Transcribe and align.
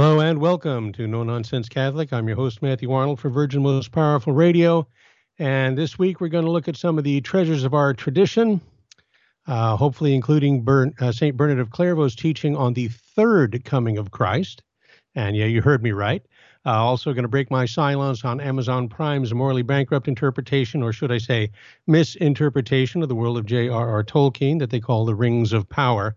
Hello 0.00 0.20
and 0.20 0.38
welcome 0.38 0.92
to 0.92 1.06
No 1.06 1.24
Nonsense 1.24 1.68
Catholic. 1.68 2.10
I'm 2.10 2.26
your 2.26 2.36
host, 2.36 2.62
Matthew 2.62 2.90
Arnold 2.90 3.20
for 3.20 3.28
Virgin 3.28 3.62
Most 3.62 3.92
Powerful 3.92 4.32
Radio. 4.32 4.86
And 5.38 5.76
this 5.76 5.98
week 5.98 6.20
we're 6.20 6.28
going 6.28 6.46
to 6.46 6.50
look 6.50 6.68
at 6.68 6.76
some 6.76 6.96
of 6.96 7.04
the 7.04 7.20
treasures 7.20 7.64
of 7.64 7.74
our 7.74 7.92
tradition, 7.92 8.62
uh, 9.46 9.76
hopefully 9.76 10.14
including 10.14 10.62
Bern, 10.62 10.94
uh, 11.00 11.12
St. 11.12 11.36
Bernard 11.36 11.58
of 11.58 11.70
Clairvaux's 11.70 12.16
teaching 12.16 12.56
on 12.56 12.72
the 12.72 12.88
third 12.88 13.62
coming 13.66 13.98
of 13.98 14.10
Christ. 14.10 14.62
And 15.14 15.36
yeah, 15.36 15.44
you 15.44 15.60
heard 15.60 15.82
me 15.82 15.90
right. 15.92 16.22
Uh, 16.66 16.72
also 16.72 17.14
going 17.14 17.22
to 17.22 17.28
break 17.28 17.50
my 17.50 17.64
silence 17.64 18.22
on 18.22 18.38
Amazon 18.38 18.86
Prime's 18.86 19.32
morally 19.32 19.62
bankrupt 19.62 20.08
interpretation, 20.08 20.82
or 20.82 20.92
should 20.92 21.10
I 21.10 21.16
say 21.16 21.50
misinterpretation 21.86 23.02
of 23.02 23.08
the 23.08 23.14
world 23.14 23.38
of 23.38 23.46
J.R.R. 23.46 24.04
Tolkien 24.04 24.58
that 24.58 24.68
they 24.68 24.80
call 24.80 25.06
the 25.06 25.14
Rings 25.14 25.54
of 25.54 25.68
Power. 25.70 26.16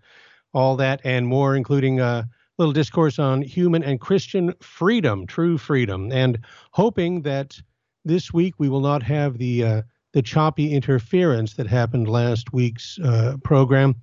All 0.54 0.76
that 0.76 1.00
and 1.06 1.26
more, 1.28 1.56
including 1.56 2.02
a 2.02 2.28
little 2.58 2.74
discourse 2.74 3.20
on 3.20 3.42
human 3.42 3.84
and 3.84 4.02
Christian 4.02 4.54
freedom, 4.60 5.26
true 5.26 5.58
freedom, 5.58 6.12
and 6.12 6.40
hoping 6.72 7.22
that 7.22 7.58
this 8.04 8.34
week 8.34 8.56
we 8.58 8.68
will 8.68 8.82
not 8.82 9.02
have 9.02 9.38
the 9.38 9.64
uh, 9.64 9.82
the 10.12 10.22
choppy 10.22 10.74
interference 10.74 11.54
that 11.54 11.68
happened 11.68 12.08
last 12.08 12.52
week's 12.54 13.00
uh, 13.00 13.38
program. 13.44 13.96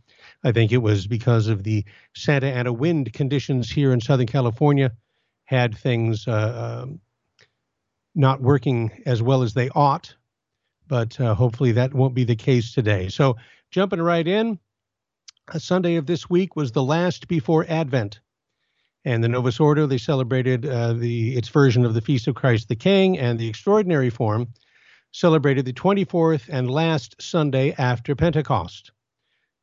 I 0.43 0.53
think 0.53 0.73
it 0.73 0.79
was 0.79 1.07
because 1.07 1.47
of 1.49 1.65
the 1.65 1.85
Santa 2.15 2.49
Ana 2.49 2.73
wind 2.73 3.13
conditions 3.13 3.71
here 3.71 3.93
in 3.93 4.01
Southern 4.01 4.27
California 4.27 4.91
had 5.51 5.77
things 5.77 6.29
uh, 6.29 6.83
um, 6.85 7.01
not 8.15 8.41
working 8.41 9.03
as 9.05 9.21
well 9.21 9.43
as 9.43 9.53
they 9.53 9.69
ought, 9.71 10.15
but 10.87 11.21
uh, 11.21 11.35
hopefully 11.35 11.73
that 11.73 11.93
won't 11.93 12.15
be 12.15 12.23
the 12.23 12.37
case 12.37 12.73
today. 12.73 13.09
So 13.09 13.37
jumping 13.73 14.01
right 14.01 14.29
in, 14.29 14.61
a 15.49 15.59
Sunday 15.59 15.97
of 15.97 16.07
this 16.07 16.31
week 16.31 16.55
was 16.55 16.71
the 16.71 16.85
last 16.85 17.27
before 17.27 17.67
Advent 17.69 18.21
and 19.05 19.25
the 19.25 19.29
Novus 19.29 19.59
Ordo 19.59 19.87
they 19.87 19.99
celebrated 19.99 20.67
uh, 20.67 20.93
the 20.93 21.37
its 21.37 21.49
version 21.49 21.85
of 21.85 21.95
the 21.95 22.01
Feast 22.01 22.29
of 22.29 22.37
Christ 22.37 22.69
the 22.69 22.77
King, 22.77 23.19
and 23.19 23.37
the 23.37 23.49
Extraordinary 23.49 24.11
Form 24.11 24.47
celebrated 25.11 25.65
the 25.65 25.73
24th 25.73 26.49
and 26.49 26.71
last 26.71 27.21
Sunday 27.21 27.75
after 27.77 28.15
Pentecost. 28.15 28.93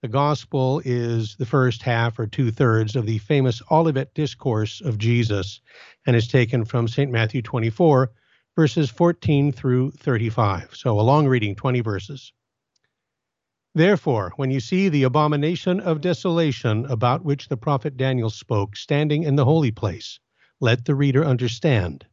The 0.03 0.08
Gospel 0.08 0.80
is 0.86 1.36
the 1.38 1.45
first 1.48 1.81
half 1.81 2.20
or 2.20 2.28
two 2.28 2.52
thirds 2.52 2.95
of 2.95 3.08
the 3.08 3.17
famous 3.17 3.64
Olivet 3.72 4.14
Discourse 4.14 4.80
of 4.80 5.00
Jesus, 5.00 5.59
and 6.06 6.16
is 6.16 6.28
taken 6.28 6.66
from 6.66 6.88
St. 6.88 7.12
Matthew 7.12 7.42
24, 7.42 8.12
verses 8.56 8.92
14 8.92 9.52
through 9.52 9.89
35. 9.92 10.76
So 10.76 11.00
a 11.00 11.02
long 11.02 11.28
reading, 11.28 11.56
20 11.56 11.81
verses. 11.81 12.31
Therefore, 13.73 14.34
when 14.36 14.52
you 14.52 14.59
see 14.59 14.88
the 14.88 15.02
abomination 15.02 15.80
of 15.80 16.02
desolation 16.02 16.86
about 16.86 17.26
which 17.26 17.48
the 17.48 17.58
prophet 17.58 17.98
Daniel 17.98 18.30
spoke 18.30 18.76
standing 18.76 19.23
in 19.23 19.36
the 19.36 19.45
holy 19.45 19.72
place, 19.72 20.20
let 20.59 20.86
the 20.86 20.94
reader 20.94 21.26
understand. 21.26 22.06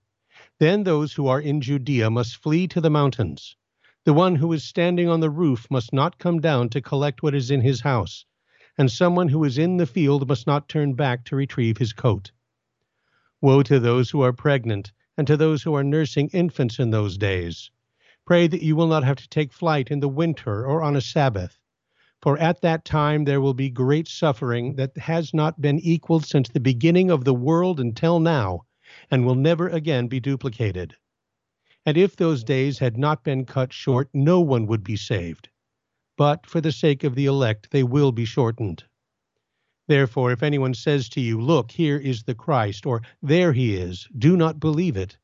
Then 0.58 0.84
those 0.84 1.12
who 1.12 1.26
are 1.26 1.40
in 1.40 1.60
Judea 1.60 2.08
must 2.08 2.36
flee 2.36 2.66
to 2.68 2.80
the 2.80 2.88
mountains. 2.88 3.56
The 4.04 4.12
one 4.12 4.36
who 4.36 4.52
is 4.52 4.62
standing 4.62 5.08
on 5.08 5.20
the 5.20 5.30
roof 5.30 5.66
must 5.70 5.90
not 5.90 6.18
come 6.18 6.38
down 6.38 6.68
to 6.70 6.82
collect 6.82 7.22
what 7.22 7.34
is 7.34 7.50
in 7.50 7.62
his 7.62 7.80
house, 7.80 8.26
and 8.76 8.92
someone 8.92 9.30
who 9.30 9.42
is 9.44 9.56
in 9.56 9.78
the 9.78 9.86
field 9.86 10.28
must 10.28 10.46
not 10.46 10.68
turn 10.68 10.92
back 10.92 11.24
to 11.24 11.36
retrieve 11.36 11.78
his 11.78 11.94
coat. 11.94 12.30
Woe 13.40 13.62
to 13.62 13.80
those 13.80 14.10
who 14.10 14.20
are 14.20 14.34
pregnant, 14.34 14.92
and 15.16 15.26
to 15.26 15.38
those 15.38 15.62
who 15.62 15.72
are 15.74 15.82
nursing 15.82 16.28
infants 16.34 16.78
in 16.78 16.90
those 16.90 17.16
days. 17.16 17.70
Pray 18.26 18.46
that 18.46 18.62
you 18.62 18.76
will 18.76 18.88
not 18.88 19.04
have 19.04 19.16
to 19.16 19.28
take 19.28 19.54
flight 19.54 19.90
in 19.90 20.00
the 20.00 20.08
winter 20.08 20.66
or 20.66 20.82
on 20.82 20.96
a 20.96 21.00
Sabbath. 21.00 21.58
For 22.20 22.36
at 22.36 22.60
that 22.60 22.84
time 22.84 23.24
there 23.24 23.40
will 23.40 23.54
be 23.54 23.70
great 23.70 24.06
suffering 24.06 24.76
that 24.76 24.98
has 24.98 25.32
not 25.32 25.62
been 25.62 25.80
equaled 25.80 26.26
since 26.26 26.50
the 26.50 26.60
beginning 26.60 27.10
of 27.10 27.24
the 27.24 27.32
world 27.32 27.80
until 27.80 28.20
now, 28.20 28.66
and 29.10 29.24
will 29.24 29.34
never 29.34 29.68
again 29.70 30.08
be 30.08 30.20
duplicated. 30.20 30.94
And 31.86 31.96
if 31.98 32.16
those 32.16 32.44
days 32.44 32.78
had 32.78 32.96
not 32.96 33.24
been 33.24 33.44
cut 33.44 33.72
short, 33.72 34.08
no 34.14 34.40
one 34.40 34.66
would 34.66 34.82
be 34.82 34.96
saved. 34.96 35.50
But 36.16 36.46
for 36.46 36.60
the 36.60 36.72
sake 36.72 37.04
of 37.04 37.14
the 37.14 37.26
elect, 37.26 37.70
they 37.70 37.82
will 37.82 38.12
be 38.12 38.24
shortened. 38.24 38.84
Therefore, 39.86 40.32
if 40.32 40.42
anyone 40.42 40.72
says 40.72 41.10
to 41.10 41.20
you, 41.20 41.38
Look, 41.38 41.72
here 41.72 41.98
is 41.98 42.22
the 42.22 42.34
Christ, 42.34 42.86
or 42.86 43.02
There 43.20 43.52
he 43.52 43.74
is, 43.74 44.08
do 44.16 44.36
not 44.36 44.58
believe 44.58 44.96
it. 44.96 45.18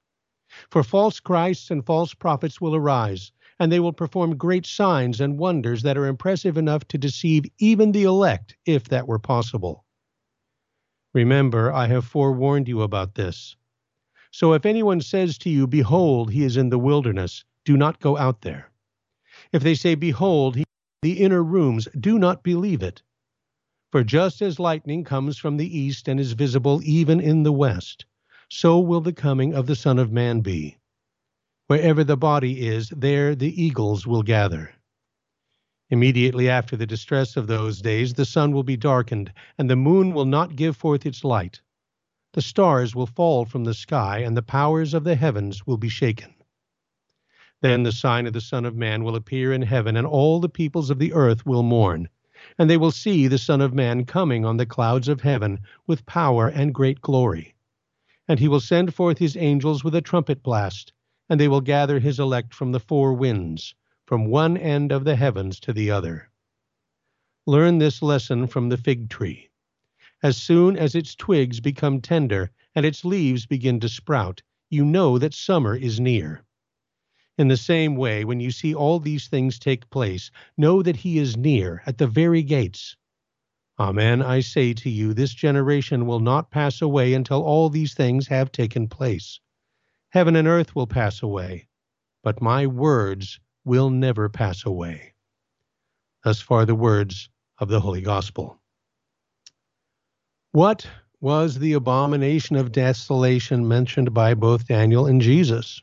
For 0.71 0.83
false 0.83 1.21
Christs 1.21 1.71
and 1.71 1.87
false 1.87 2.13
prophets 2.13 2.61
will 2.61 2.75
arise, 2.75 3.33
and 3.59 3.71
they 3.71 3.81
will 3.81 3.93
perform 3.93 4.37
great 4.37 4.67
signs 4.67 5.21
and 5.21 5.39
wonders 5.39 5.83
that 5.83 5.97
are 5.97 6.07
impressive 6.07 6.59
enough 6.59 6.87
to 6.89 6.99
deceive 6.99 7.45
even 7.59 7.93
the 7.93 8.03
elect, 8.03 8.57
if 8.67 8.85
that 8.89 9.07
were 9.09 9.19
possible. 9.19 9.85
Remember, 11.15 11.73
I 11.73 11.87
have 11.87 12.05
forewarned 12.05 12.69
you 12.69 12.83
about 12.83 13.15
this. 13.15 13.57
So 14.31 14.53
if 14.53 14.65
anyone 14.65 15.01
says 15.01 15.39
to 15.39 15.51
you, 15.51 15.67
Behold, 15.67 16.31
he 16.31 16.45
is 16.45 16.57
in 16.57 16.71
the 16.71 16.79
wilderness, 16.79 17.45
do 17.65 17.77
not 17.77 18.01
go 18.01 18.17
out 18.17 18.43
there. 18.43 18.71
If 19.53 19.63
they 19.63 19.75
say, 19.75 19.95
Behold, 19.95 20.57
he 20.57 20.65
the 21.03 21.21
inner 21.21 21.43
rooms, 21.43 21.89
do 21.99 22.19
not 22.19 22.43
believe 22.43 22.83
it. 22.83 23.03
For 23.91 24.05
just 24.05 24.43
as 24.43 24.61
lightning 24.61 25.03
comes 25.03 25.39
from 25.39 25.57
the 25.57 25.79
east 25.79 26.09
and 26.09 26.21
is 26.21 26.33
visible 26.33 26.81
even 26.85 27.21
in 27.21 27.43
the 27.43 27.53
west, 27.53 28.05
so 28.51 28.79
will 28.79 29.01
the 29.01 29.13
coming 29.13 29.55
of 29.55 29.67
the 29.67 29.75
Son 29.75 29.99
of 29.99 30.13
Man 30.13 30.41
be. 30.41 30.77
Wherever 31.69 32.05
the 32.05 32.19
body 32.19 32.67
is, 32.67 32.91
there 32.91 33.35
the 33.35 33.63
eagles 33.63 34.07
will 34.07 34.23
gather. 34.23 34.75
Immediately 35.89 36.49
after 36.49 36.77
the 36.77 36.87
distress 36.87 37.37
of 37.37 37.47
those 37.47 37.81
days, 37.81 38.15
the 38.15 38.25
sun 38.25 38.53
will 38.53 38.63
be 38.63 38.77
darkened, 38.77 39.33
and 39.57 39.71
the 39.71 39.77
moon 39.77 40.13
will 40.13 40.27
not 40.27 40.55
give 40.55 40.77
forth 40.77 41.07
its 41.07 41.25
light. 41.25 41.63
The 42.33 42.43
stars 42.43 42.95
will 42.95 43.07
fall 43.07 43.45
from 43.45 43.65
the 43.65 43.75
sky, 43.75 44.19
and 44.19 44.37
the 44.37 44.43
powers 44.43 44.95
of 44.95 45.05
the 45.05 45.17
heavens 45.17 45.67
will 45.67 45.77
be 45.77 45.89
shaken. 45.89 46.35
Then 47.61 47.83
the 47.83 47.93
sign 47.93 48.27
of 48.27 48.33
the 48.33 48.41
Son 48.41 48.65
of 48.65 48.77
Man 48.77 49.05
will 49.05 49.17
appear 49.17 49.53
in 49.53 49.63
heaven, 49.63 49.97
and 49.97 50.07
all 50.07 50.41
the 50.41 50.49
peoples 50.49 50.91
of 50.91 50.99
the 50.99 51.13
earth 51.13 51.45
will 51.45 51.63
mourn. 51.63 52.09
And 52.59 52.69
they 52.69 52.77
will 52.77 52.93
see 52.93 53.27
the 53.27 53.39
Son 53.39 53.61
of 53.61 53.75
Man 53.75 54.05
coming 54.05 54.45
on 54.45 54.57
the 54.57 54.67
clouds 54.67 55.09
of 55.09 55.21
heaven 55.21 55.61
with 55.87 56.07
power 56.07 56.49
and 56.49 56.75
great 56.75 57.01
glory 57.01 57.55
and 58.31 58.39
he 58.39 58.47
will 58.47 58.61
send 58.61 58.95
forth 58.95 59.19
his 59.19 59.37
angels 59.37 59.83
with 59.83 59.93
a 59.93 60.01
trumpet 60.01 60.41
blast, 60.41 60.93
and 61.29 61.41
they 61.41 61.49
will 61.49 61.61
gather 61.61 61.99
his 61.99 62.21
elect 62.21 62.55
from 62.55 62.71
the 62.71 62.79
four 62.79 63.13
winds, 63.13 63.75
from 64.07 64.27
one 64.27 64.57
end 64.57 64.93
of 64.93 65.03
the 65.03 65.17
heavens 65.17 65.59
to 65.59 65.73
the 65.73 65.91
other. 65.91 66.31
Learn 67.45 67.79
this 67.79 68.03
lesson 68.03 68.47
from 68.47 68.69
the 68.69 68.77
fig 68.77 69.11
tree. 69.11 69.50
As 70.23 70.37
soon 70.37 70.77
as 70.77 70.95
its 70.95 71.15
twigs 71.15 71.61
become 71.61 72.03
tender 72.03 72.51
and 72.75 72.85
its 72.85 73.07
leaves 73.07 73.47
begin 73.47 73.81
to 73.81 73.89
sprout, 73.89 74.43
you 74.69 74.85
know 74.85 75.19
that 75.19 75.33
summer 75.33 75.75
is 75.75 75.99
near. 75.99 76.45
In 77.39 77.49
the 77.49 77.57
same 77.57 77.97
way, 77.97 78.27
when 78.27 78.39
you 78.39 78.51
see 78.51 78.75
all 78.75 79.01
these 79.01 79.29
things 79.29 79.59
take 79.59 79.89
place, 79.89 80.31
know 80.59 80.83
that 80.83 80.97
he 80.97 81.19
is 81.19 81.39
near 81.39 81.83
at 81.87 81.97
the 81.97 82.07
very 82.07 82.43
gates. 82.43 82.97
Amen, 83.79 84.21
I 84.21 84.41
say 84.41 84.75
to 84.75 84.91
you, 84.91 85.15
this 85.15 85.33
generation 85.33 86.05
will 86.05 86.21
not 86.21 86.51
pass 86.51 86.83
away 86.83 87.15
until 87.15 87.43
all 87.43 87.71
these 87.71 87.95
things 87.95 88.27
have 88.27 88.53
taken 88.53 88.89
place. 88.89 89.41
Heaven 90.11 90.37
and 90.37 90.47
earth 90.47 90.77
will 90.77 90.87
pass 90.87 91.23
away, 91.23 91.67
but 92.23 92.43
my 92.43 92.67
words 92.67 93.41
will 93.65 93.89
never 93.89 94.29
pass 94.29 94.67
away. 94.67 95.15
Thus 96.23 96.43
far, 96.43 96.67
the 96.67 96.75
words 96.75 97.31
of 97.57 97.69
the 97.69 97.81
Holy 97.81 98.03
Gospel. 98.03 98.60
What 100.53 100.85
was 101.21 101.61
the 101.61 101.75
abomination 101.75 102.57
of 102.57 102.73
desolation 102.73 103.69
mentioned 103.69 104.13
by 104.13 104.35
both 104.35 104.67
Daniel 104.67 105.07
and 105.07 105.21
Jesus? 105.21 105.81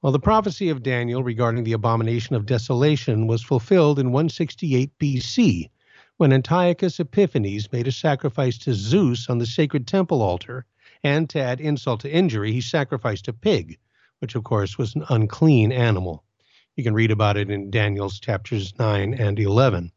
Well, 0.00 0.10
the 0.10 0.18
prophecy 0.18 0.70
of 0.70 0.82
Daniel 0.82 1.22
regarding 1.22 1.64
the 1.64 1.74
abomination 1.74 2.34
of 2.34 2.46
desolation 2.46 3.26
was 3.26 3.42
fulfilled 3.42 3.98
in 3.98 4.06
168 4.06 4.98
BC 4.98 5.68
when 6.16 6.32
Antiochus 6.32 6.98
Epiphanes 6.98 7.70
made 7.70 7.86
a 7.86 7.92
sacrifice 7.92 8.56
to 8.56 8.72
Zeus 8.72 9.28
on 9.28 9.36
the 9.36 9.44
sacred 9.44 9.86
temple 9.86 10.22
altar, 10.22 10.64
and 11.04 11.28
to 11.28 11.38
add 11.38 11.60
insult 11.60 12.00
to 12.00 12.10
injury, 12.10 12.52
he 12.52 12.62
sacrificed 12.62 13.28
a 13.28 13.34
pig, 13.34 13.78
which 14.20 14.34
of 14.34 14.44
course 14.44 14.78
was 14.78 14.94
an 14.94 15.04
unclean 15.10 15.72
animal. 15.72 16.24
You 16.74 16.84
can 16.84 16.94
read 16.94 17.10
about 17.10 17.36
it 17.36 17.50
in 17.50 17.70
Daniel's 17.70 18.18
chapters 18.18 18.72
9 18.78 19.12
and 19.12 19.38
11. 19.38 19.92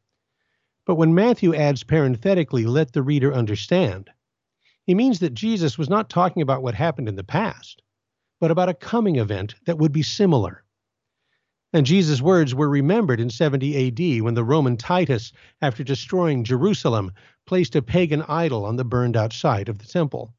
But 0.85 0.95
when 0.95 1.15
Matthew 1.15 1.55
adds 1.55 1.83
parenthetically, 1.83 2.65
let 2.65 2.93
the 2.93 3.01
reader 3.01 3.33
understand, 3.33 4.09
he 4.85 4.93
means 4.93 5.19
that 5.19 5.33
Jesus 5.33 5.77
was 5.77 5.89
not 5.89 6.09
talking 6.09 6.43
about 6.43 6.61
what 6.61 6.75
happened 6.75 7.09
in 7.09 7.15
the 7.15 7.23
past, 7.23 7.81
but 8.39 8.51
about 8.51 8.69
a 8.69 8.75
coming 8.75 9.15
event 9.15 9.55
that 9.65 9.79
would 9.79 9.91
be 9.91 10.03
similar. 10.03 10.63
And 11.73 11.85
Jesus' 11.85 12.21
words 12.21 12.53
were 12.53 12.69
remembered 12.69 13.19
in 13.19 13.31
70 13.31 13.87
AD 13.87 14.21
when 14.21 14.35
the 14.35 14.43
Roman 14.43 14.77
Titus, 14.77 15.33
after 15.61 15.83
destroying 15.83 16.43
Jerusalem, 16.43 17.11
placed 17.47 17.75
a 17.75 17.81
pagan 17.81 18.21
idol 18.21 18.63
on 18.63 18.75
the 18.75 18.85
burned 18.85 19.17
out 19.17 19.33
site 19.33 19.67
of 19.67 19.79
the 19.79 19.87
temple. 19.87 20.35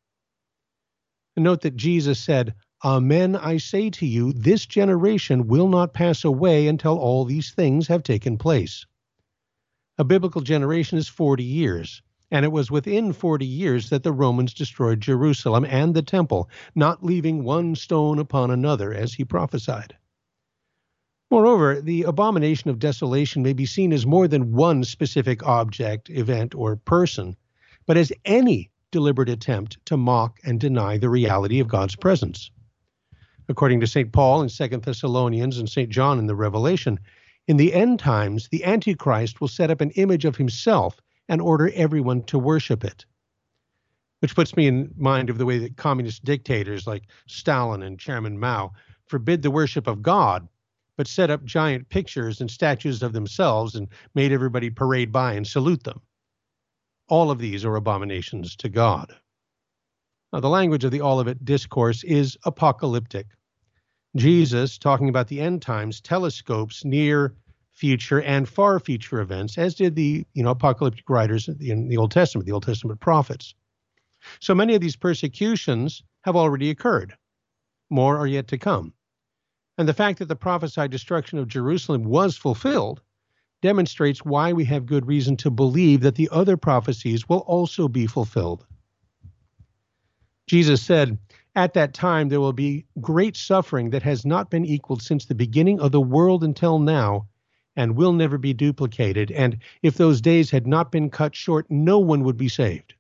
And 1.35 1.45
note 1.45 1.63
that 1.63 1.77
Jesus 1.77 2.21
said, 2.21 2.55
Amen, 2.85 3.35
I 3.35 3.57
say 3.57 3.91
to 3.91 4.07
you, 4.07 4.33
this 4.33 4.65
generation 4.65 5.49
will 5.49 5.69
not 5.69 5.93
pass 5.93 6.25
away 6.25 6.69
until 6.69 6.99
all 6.99 7.25
these 7.25 7.51
things 7.51 7.89
have 7.89 8.03
taken 8.03 8.39
place. 8.39 8.87
A 9.99 10.05
biblical 10.05 10.43
generation 10.43 10.99
is 10.99 11.09
40 11.09 11.43
years, 11.43 12.03
and 12.31 12.45
it 12.45 12.53
was 12.53 12.71
within 12.71 13.15
40 13.15 13.47
years 13.47 13.89
that 13.89 14.03
the 14.03 14.13
Romans 14.13 14.53
destroyed 14.53 15.01
Jerusalem 15.01 15.65
and 15.65 15.95
the 15.95 16.03
temple, 16.03 16.51
not 16.75 17.03
leaving 17.03 17.45
one 17.45 17.75
stone 17.75 18.19
upon 18.19 18.51
another, 18.51 18.93
as 18.93 19.15
he 19.15 19.25
prophesied. 19.25 19.97
Moreover, 21.31 21.81
the 21.81 22.03
abomination 22.03 22.69
of 22.69 22.79
desolation 22.79 23.43
may 23.43 23.55
be 23.55 23.65
seen 23.65 23.93
as 23.93 24.05
more 24.05 24.29
than 24.29 24.53
one 24.53 24.85
specific 24.85 25.47
object, 25.47 26.11
event, 26.11 26.55
or 26.55 26.77
person, 26.77 27.35
but 27.87 27.97
as 27.97 28.13
any 28.25 28.71
deliberate 28.91 29.31
attempt 29.31 29.79
to 29.87 29.97
mock 29.97 30.39
and 30.45 30.61
deny 30.61 30.99
the 30.99 31.09
reality 31.09 31.59
of 31.59 31.69
God's 31.69 31.97
presence. 31.97 32.51
According 33.49 33.81
to 33.81 33.87
St. 33.87 34.13
Paul 34.13 34.43
in 34.43 34.49
2 34.49 34.69
Thessalonians 34.79 35.59
and 35.59 35.69
St. 35.69 35.89
John 35.89 36.19
in 36.19 36.27
the 36.27 36.37
Revelation, 36.37 37.01
in 37.49 37.57
the 37.57 37.73
end 37.73 38.01
times, 38.01 38.49
the 38.49 38.65
Antichrist 38.65 39.41
will 39.41 39.49
set 39.49 39.71
up 39.71 39.81
an 39.81 39.91
image 39.93 40.25
of 40.25 40.37
himself 40.37 41.01
and 41.29 41.41
order 41.41 41.71
everyone 41.75 42.23
to 42.25 42.39
worship 42.39 42.85
it. 42.85 43.05
Which 44.21 44.35
puts 44.35 44.57
me 44.57 44.67
in 44.67 44.93
mind 44.97 45.31
of 45.31 45.39
the 45.39 45.47
way 45.47 45.59
that 45.59 45.77
communist 45.77 46.25
dictators 46.25 46.87
like 46.87 47.05
Stalin 47.27 47.83
and 47.83 47.99
Chairman 47.99 48.39
Mao 48.39 48.73
forbid 49.07 49.43
the 49.43 49.51
worship 49.51 49.87
of 49.87 50.03
God, 50.03 50.49
but 50.97 51.07
set 51.07 51.31
up 51.31 51.45
giant 51.45 51.89
pictures 51.89 52.41
and 52.41 52.51
statues 52.51 53.03
of 53.03 53.13
themselves 53.13 53.75
and 53.75 53.89
made 54.15 54.33
everybody 54.33 54.71
parade 54.71 55.13
by 55.13 55.35
and 55.35 55.47
salute 55.47 55.85
them. 55.85 56.01
All 57.09 57.31
of 57.31 57.39
these 57.39 57.65
are 57.65 57.77
abominations 57.77 58.57
to 58.57 58.69
God. 58.69 59.15
Now, 60.33 60.41
the 60.41 60.49
language 60.49 60.85
of 60.85 60.91
the 60.91 61.03
Olivet 61.03 61.45
Discourse 61.45 62.03
is 62.03 62.37
apocalyptic. 62.45 63.29
Jesus, 64.17 64.79
talking 64.79 65.09
about 65.09 65.29
the 65.29 65.41
end 65.41 65.63
times, 65.63 66.01
telescopes 66.01 66.85
near 66.85 67.35
future 67.73 68.23
and 68.23 68.49
far 68.49 68.81
future 68.81 69.21
events, 69.21 69.59
as 69.59 69.75
did 69.75 69.95
the 69.95 70.27
you 70.33 70.43
know 70.43 70.51
apocalyptic 70.51 71.09
writers 71.11 71.49
in 71.49 71.89
the 71.89 71.97
Old 71.97 72.11
Testament, 72.11 72.47
the 72.47 72.53
Old 72.53 72.65
Testament 72.65 73.01
prophets. 73.01 73.55
So 74.41 74.55
many 74.55 74.75
of 74.75 74.81
these 74.81 74.97
persecutions 74.97 76.03
have 76.23 76.37
already 76.37 76.71
occurred. 76.71 77.15
More 77.91 78.17
are 78.17 78.27
yet 78.27 78.49
to 78.49 78.59
come. 78.59 78.93
And 79.79 79.89
the 79.89 79.95
fact 79.95 80.19
that 80.19 80.29
the 80.29 80.37
prophesied 80.37 80.91
destruction 80.91 81.39
of 81.39 81.49
Jerusalem 81.49 82.05
was 82.05 82.37
fulfilled 82.37 83.03
demonstrates 83.63 84.25
why 84.25 84.53
we 84.53 84.65
have 84.65 84.87
good 84.87 85.07
reason 85.07 85.37
to 85.39 85.51
believe 85.51 86.01
that 86.01 86.15
the 86.15 86.29
other 86.33 86.57
prophecies 86.57 87.29
will 87.29 87.41
also 87.41 87.89
be 87.89 88.07
fulfilled. 88.07 88.67
Jesus 90.47 90.83
said, 90.83 91.19
At 91.57 91.73
that 91.73 91.95
time 91.95 92.29
there 92.29 92.41
will 92.41 92.53
be 92.53 92.85
great 93.01 93.35
suffering 93.35 93.89
that 93.91 94.03
has 94.03 94.27
not 94.27 94.51
been 94.51 94.67
equaled 94.67 95.01
since 95.01 95.25
the 95.25 95.35
beginning 95.35 95.81
of 95.81 95.91
the 95.91 96.03
world 96.03 96.45
until 96.45 96.79
now, 96.79 97.29
and 97.75 97.97
will 97.97 98.13
never 98.13 98.37
be 98.37 98.53
duplicated. 98.53 99.31
And 99.31 99.59
if 99.83 99.97
those 99.97 100.21
days 100.21 100.51
had 100.51 100.67
not 100.67 100.93
been 100.93 101.09
cut 101.09 101.35
short, 101.35 101.67
no 101.71 101.99
one 101.99 102.25
would 102.25 102.37
be 102.37 102.49
saved. 102.49 102.93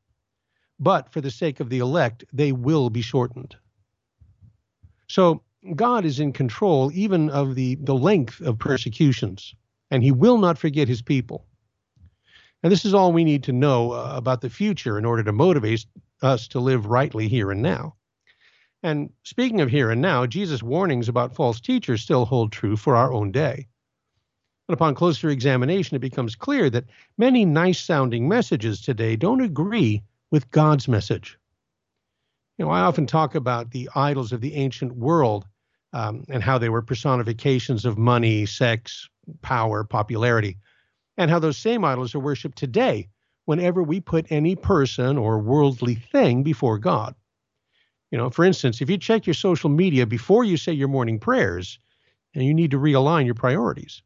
But 0.81 1.12
for 1.12 1.20
the 1.20 1.31
sake 1.31 1.61
of 1.61 1.69
the 1.69 1.81
elect, 1.81 2.25
they 2.32 2.53
will 2.53 2.88
be 2.88 3.03
shortened. 3.03 3.56
So 5.06 5.43
God 5.75 6.06
is 6.06 6.19
in 6.19 6.32
control 6.32 6.91
even 6.94 7.29
of 7.29 7.56
the, 7.56 7.75
the 7.75 7.94
length 7.94 8.41
of 8.41 8.58
persecutions, 8.58 9.55
and 9.91 10.03
he 10.03 10.12
will 10.12 10.38
not 10.38 10.56
forget 10.56 10.88
his 10.88 11.03
people. 11.03 11.44
And 12.62 12.73
this 12.73 12.87
is 12.87 12.94
all 12.94 13.12
we 13.12 13.25
need 13.25 13.43
to 13.44 13.53
know 13.53 13.93
uh, 13.93 14.12
about 14.17 14.41
the 14.41 14.49
future 14.50 14.97
in 14.97 15.05
order 15.05 15.23
to 15.25 15.32
motivate 15.32 15.85
us 16.23 16.49
to 16.49 16.61
live 16.61 16.87
rightly 16.87 17.29
here 17.29 17.50
and 17.50 17.61
now. 17.61 17.94
And 18.82 19.11
speaking 19.25 19.61
of 19.61 19.70
here 19.70 19.90
and 19.90 20.00
now, 20.00 20.26
Jesus' 20.26 20.62
warnings 20.62 21.08
about 21.08 21.34
false 21.34 21.61
teachers 21.61 22.02
still 22.02 22.25
hold 22.25 22.52
true 22.52 22.76
for 22.76 22.94
our 22.94 23.12
own 23.12 23.32
day. 23.32 23.67
But 24.67 24.75
upon 24.75 24.94
closer 24.94 25.28
examination, 25.31 25.96
it 25.96 26.00
becomes 26.00 26.34
clear 26.34 26.69
that 26.70 26.87
many 27.17 27.44
nice 27.44 27.81
sounding 27.81 28.28
messages 28.28 28.81
today 28.81 29.17
don't 29.17 29.40
agree 29.40 30.02
with 30.31 30.50
God's 30.50 30.88
message. 30.88 31.38
You 32.58 32.64
know, 32.64 32.70
I 32.70 32.81
often 32.81 33.06
talk 33.06 33.34
about 33.34 33.70
the 33.70 33.88
idols 33.94 34.32
of 34.32 34.40
the 34.40 34.55
ancient 34.55 34.96
world 34.96 35.46
um, 35.93 36.25
and 36.29 36.43
how 36.43 36.58
they 36.58 36.69
were 36.69 36.82
personifications 36.82 37.84
of 37.84 37.96
money, 37.96 38.44
sex, 38.44 39.08
power, 39.43 39.84
popularity, 39.84 40.58
and 41.17 41.31
how 41.31 41.38
those 41.38 41.58
same 41.58 41.84
idols 41.84 42.14
are 42.14 42.20
worshiped 42.20 42.58
today 42.58 43.08
whenever 43.44 43.82
we 43.82 44.00
put 44.00 44.31
any 44.31 44.56
person 44.56 45.17
or 45.17 45.38
worldly 45.38 45.94
thing 45.94 46.43
before 46.43 46.79
God. 46.79 47.14
You 48.16 48.22
know, 48.22 48.30
for 48.30 48.46
instance, 48.46 48.80
if 48.80 48.88
you 48.88 48.96
check 48.96 49.26
your 49.26 49.34
social 49.34 49.68
media 49.68 50.06
before 50.06 50.42
you 50.42 50.56
say 50.56 50.72
your 50.72 50.88
morning 50.88 51.20
prayers, 51.20 51.78
and 52.34 52.42
you 52.42 52.54
need 52.54 52.70
to 52.70 52.78
realign 52.78 53.26
your 53.26 53.34
priorities. 53.34 54.00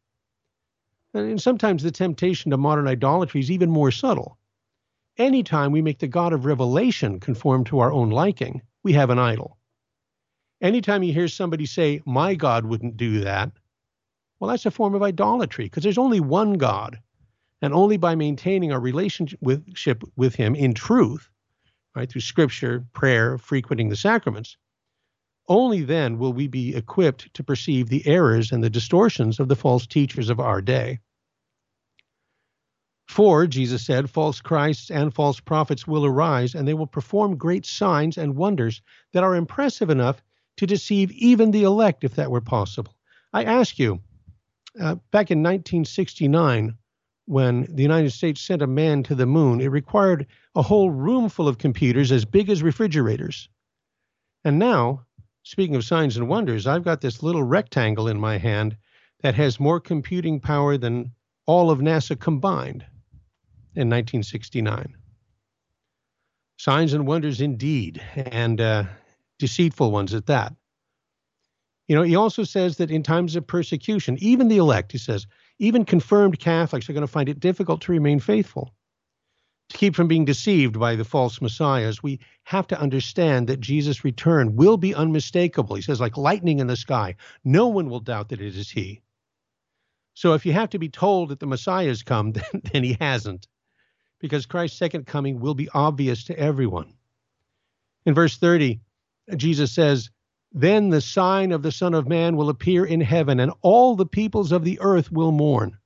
And 1.15 1.41
sometimes 1.41 1.85
the 1.85 1.93
temptation 1.93 2.51
to 2.51 2.57
modern 2.57 2.89
idolatry 2.89 3.39
is 3.39 3.53
even 3.53 3.71
more 3.71 3.93
subtle. 3.93 4.37
Anytime 5.17 5.71
we 5.71 5.81
make 5.81 6.01
the 6.01 6.09
God 6.09 6.33
of 6.33 6.45
revelation 6.45 7.21
conform 7.21 7.63
to 7.67 7.79
our 7.79 7.93
own 7.93 8.11
liking, 8.11 8.63
we 8.83 8.95
have 8.95 9.11
an 9.11 9.21
idol. 9.21 9.59
Anytime 10.61 11.05
you 11.05 11.13
hear 11.13 11.29
somebody 11.29 11.65
say, 11.65 12.03
My 12.05 12.35
God 12.35 12.65
wouldn't 12.65 12.97
do 12.97 13.21
that, 13.21 13.53
well, 14.41 14.51
that's 14.51 14.67
a 14.67 14.73
form 14.73 14.97
of 14.97 15.05
idolatry 15.05 15.67
because 15.67 15.85
there's 15.85 15.99
only 15.99 16.19
one 16.19 16.55
God 16.55 16.99
and 17.63 17.73
only 17.73 17.97
by 17.97 18.17
maintaining 18.17 18.73
our 18.73 18.81
relationship 18.81 20.03
with 20.17 20.35
Him 20.35 20.57
in 20.57 20.75
truth, 20.75 21.30
right, 21.95 22.11
through 22.11 22.21
scripture, 22.21 22.87
prayer, 22.93 23.39
frequenting 23.39 23.89
the 23.89 23.97
sacraments, 23.97 24.57
only 25.49 25.83
then 25.83 26.19
will 26.19 26.33
we 26.33 26.47
be 26.47 26.77
equipped 26.77 27.33
to 27.35 27.43
perceive 27.43 27.89
the 27.89 28.07
errors 28.07 28.53
and 28.53 28.63
the 28.63 28.71
distortions 28.71 29.41
of 29.41 29.49
the 29.49 29.57
false 29.57 29.87
teachers 29.87 30.31
of 30.31 30.39
our 30.39 30.63
day. 30.63 31.01
For, 33.09 33.49
Jesus 33.49 33.85
said, 33.85 34.09
false 34.09 34.41
Christs 34.41 34.89
and 34.89 35.13
false 35.13 35.41
prophets 35.41 35.85
will 35.85 36.07
arise, 36.07 36.55
and 36.55 36.69
they 36.69 36.75
will 36.75 36.87
perform 36.87 37.37
great 37.37 37.67
signs 37.67 38.17
and 38.17 38.37
wonders 38.37 38.83
that 39.13 39.25
are 39.25 39.35
impressive 39.35 39.91
enough 39.91 40.23
to 40.59 40.67
deceive 40.67 41.11
even 41.11 41.51
the 41.51 41.65
elect, 41.65 42.05
if 42.05 42.15
that 42.15 42.31
were 42.31 42.41
possible. 42.41 42.95
I 43.33 43.43
ask 43.43 43.81
you, 43.81 44.01
uh, 44.81 44.95
back 45.11 45.33
in 45.33 45.43
1969, 45.43 46.77
when 47.31 47.65
the 47.71 47.83
United 47.83 48.11
States 48.11 48.41
sent 48.41 48.61
a 48.61 48.67
man 48.67 49.05
to 49.05 49.15
the 49.15 49.25
moon, 49.25 49.61
it 49.61 49.69
required 49.69 50.27
a 50.57 50.63
whole 50.63 50.91
room 50.91 51.29
full 51.29 51.47
of 51.47 51.59
computers 51.59 52.11
as 52.11 52.25
big 52.25 52.51
as 52.51 52.61
refrigerators. 52.61 53.49
And 54.43 54.59
now, 54.59 55.07
speaking 55.45 55.77
of 55.77 55.85
signs 55.85 56.17
and 56.17 56.29
wonders, 56.29 56.67
I've 56.67 56.83
got 56.83 57.01
this 57.01 57.23
little 57.23 57.45
rectangle 57.45 58.09
in 58.09 58.19
my 58.19 58.37
hand 58.37 58.77
that 59.23 59.37
has 59.37 59.61
more 59.61 59.79
computing 59.79 60.41
power 60.41 60.77
than 60.77 61.13
all 61.47 61.71
of 61.71 61.79
NASA 61.79 62.19
combined 62.19 62.83
in 63.77 63.89
1969. 63.89 64.97
Signs 66.59 66.93
and 66.95 67.07
wonders 67.07 67.41
indeed, 67.41 68.03
and 68.17 68.61
uh, 68.61 68.85
deceitful 69.39 69.93
ones 69.93 70.15
at 70.15 70.27
that. 70.27 70.53
You 71.87 71.95
know, 71.95 72.03
he 72.03 72.17
also 72.17 72.43
says 72.43 72.79
that 72.79 72.91
in 72.91 73.05
times 73.05 73.37
of 73.37 73.47
persecution, 73.47 74.17
even 74.21 74.49
the 74.49 74.59
elect, 74.59 74.91
he 74.91 74.99
says, 74.99 75.29
even 75.61 75.85
confirmed 75.85 76.41
Catholics 76.41 76.89
are 76.89 76.95
going 76.95 77.03
to 77.03 77.07
find 77.07 77.29
it 77.29 77.39
difficult 77.39 77.83
to 77.83 77.93
remain 77.93 78.19
faithful. 78.19 78.73
To 79.69 79.77
keep 79.77 79.95
from 79.95 80.09
being 80.09 80.25
deceived 80.25 80.81
by 80.81 80.97
the 80.97 81.05
false 81.05 81.41
messiahs, 81.41 82.03
we 82.03 82.19
have 82.45 82.67
to 82.69 82.81
understand 82.81 83.47
that 83.47 83.61
Jesus' 83.61 84.03
return 84.03 84.57
will 84.57 84.79
be 84.79 84.95
unmistakable. 84.95 85.77
He 85.77 85.83
says, 85.83 86.01
like 86.01 86.17
lightning 86.17 86.59
in 86.59 86.67
the 86.67 86.77
sky. 86.77 87.15
No 87.45 87.69
one 87.69 87.89
will 87.89 88.01
doubt 88.01 88.31
that 88.31 88.41
it 88.41 88.57
is 88.57 88.71
he. 88.71 89.03
So 90.15 90.33
if 90.33 90.45
you 90.45 90.53
have 90.55 90.71
to 90.71 90.79
be 90.79 90.89
told 90.89 91.29
that 91.29 91.39
the 91.39 91.47
Messiah 91.47 91.87
has 91.87 92.03
come, 92.03 92.33
then, 92.33 92.63
then 92.73 92.83
he 92.83 92.97
hasn't, 92.99 93.47
because 94.19 94.47
Christ's 94.47 94.79
second 94.79 95.07
coming 95.07 95.41
will 95.41 95.55
be 95.55 95.69
obvious 95.73 96.25
to 96.25 96.39
everyone. 96.39 96.95
In 98.07 98.15
verse 98.15 98.39
30, 98.39 98.81
Jesus 99.37 99.73
says, 99.73 100.11
then 100.53 100.91
the 100.91 101.01
sign 101.01 101.53
of 101.53 101.63
the 101.63 101.71
Son 101.71 101.95
of 101.95 102.09
Man 102.09 102.37
will 102.37 102.49
appear 102.49 102.85
in 102.85 103.01
heaven, 103.01 103.39
and 103.39 103.53
all 103.63 103.95
the 103.95 104.07
peoples 104.07 104.51
of 104.51 104.65
the 104.65 104.81
earth 104.81 105.13
will 105.13 105.31
mourn. 105.31 105.79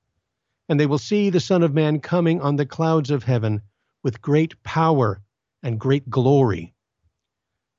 And 0.69 0.81
they 0.81 0.87
will 0.87 0.99
see 0.99 1.29
the 1.29 1.41
Son 1.41 1.63
of 1.63 1.75
Man 1.75 2.01
coming 2.01 2.41
on 2.41 2.57
the 2.57 2.65
clouds 2.65 3.11
of 3.11 3.25
heaven 3.25 3.61
with 4.03 4.23
great 4.23 4.63
power 4.63 5.21
and 5.63 5.79
great 5.79 6.09
glory. 6.09 6.75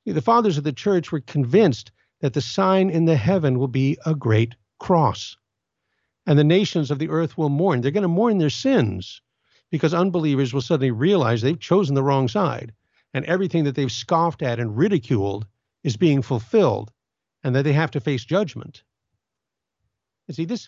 The 0.05 0.21
fathers 0.21 0.57
of 0.59 0.63
the 0.63 0.73
church 0.73 1.11
were 1.11 1.21
convinced 1.21 1.91
that 2.21 2.33
the 2.33 2.41
sign 2.41 2.91
in 2.91 3.05
the 3.05 3.15
heaven 3.15 3.57
will 3.57 3.67
be 3.67 3.97
a 4.05 4.13
great 4.13 4.53
cross. 4.79 5.37
And 6.27 6.37
the 6.37 6.43
nations 6.43 6.91
of 6.91 6.99
the 6.99 7.09
earth 7.09 7.37
will 7.37 7.49
mourn. 7.49 7.81
They're 7.81 7.91
going 7.91 8.03
to 8.03 8.07
mourn 8.07 8.37
their 8.37 8.51
sins 8.51 9.21
because 9.71 9.93
unbelievers 9.93 10.53
will 10.53 10.61
suddenly 10.61 10.91
realize 10.91 11.41
they've 11.41 11.59
chosen 11.59 11.95
the 11.95 12.03
wrong 12.03 12.27
side. 12.27 12.73
And 13.13 13.25
everything 13.25 13.63
that 13.63 13.73
they've 13.73 13.91
scoffed 13.91 14.43
at 14.43 14.59
and 14.59 14.77
ridiculed 14.77 15.47
is 15.85 15.95
being 15.97 16.21
fulfilled 16.21 16.91
and 17.43 17.55
that 17.55 17.63
they 17.63 17.73
have 17.73 17.91
to 17.91 18.01
face 18.01 18.25
judgment. 18.25 18.83
You 20.27 20.33
see, 20.33 20.45
this 20.45 20.67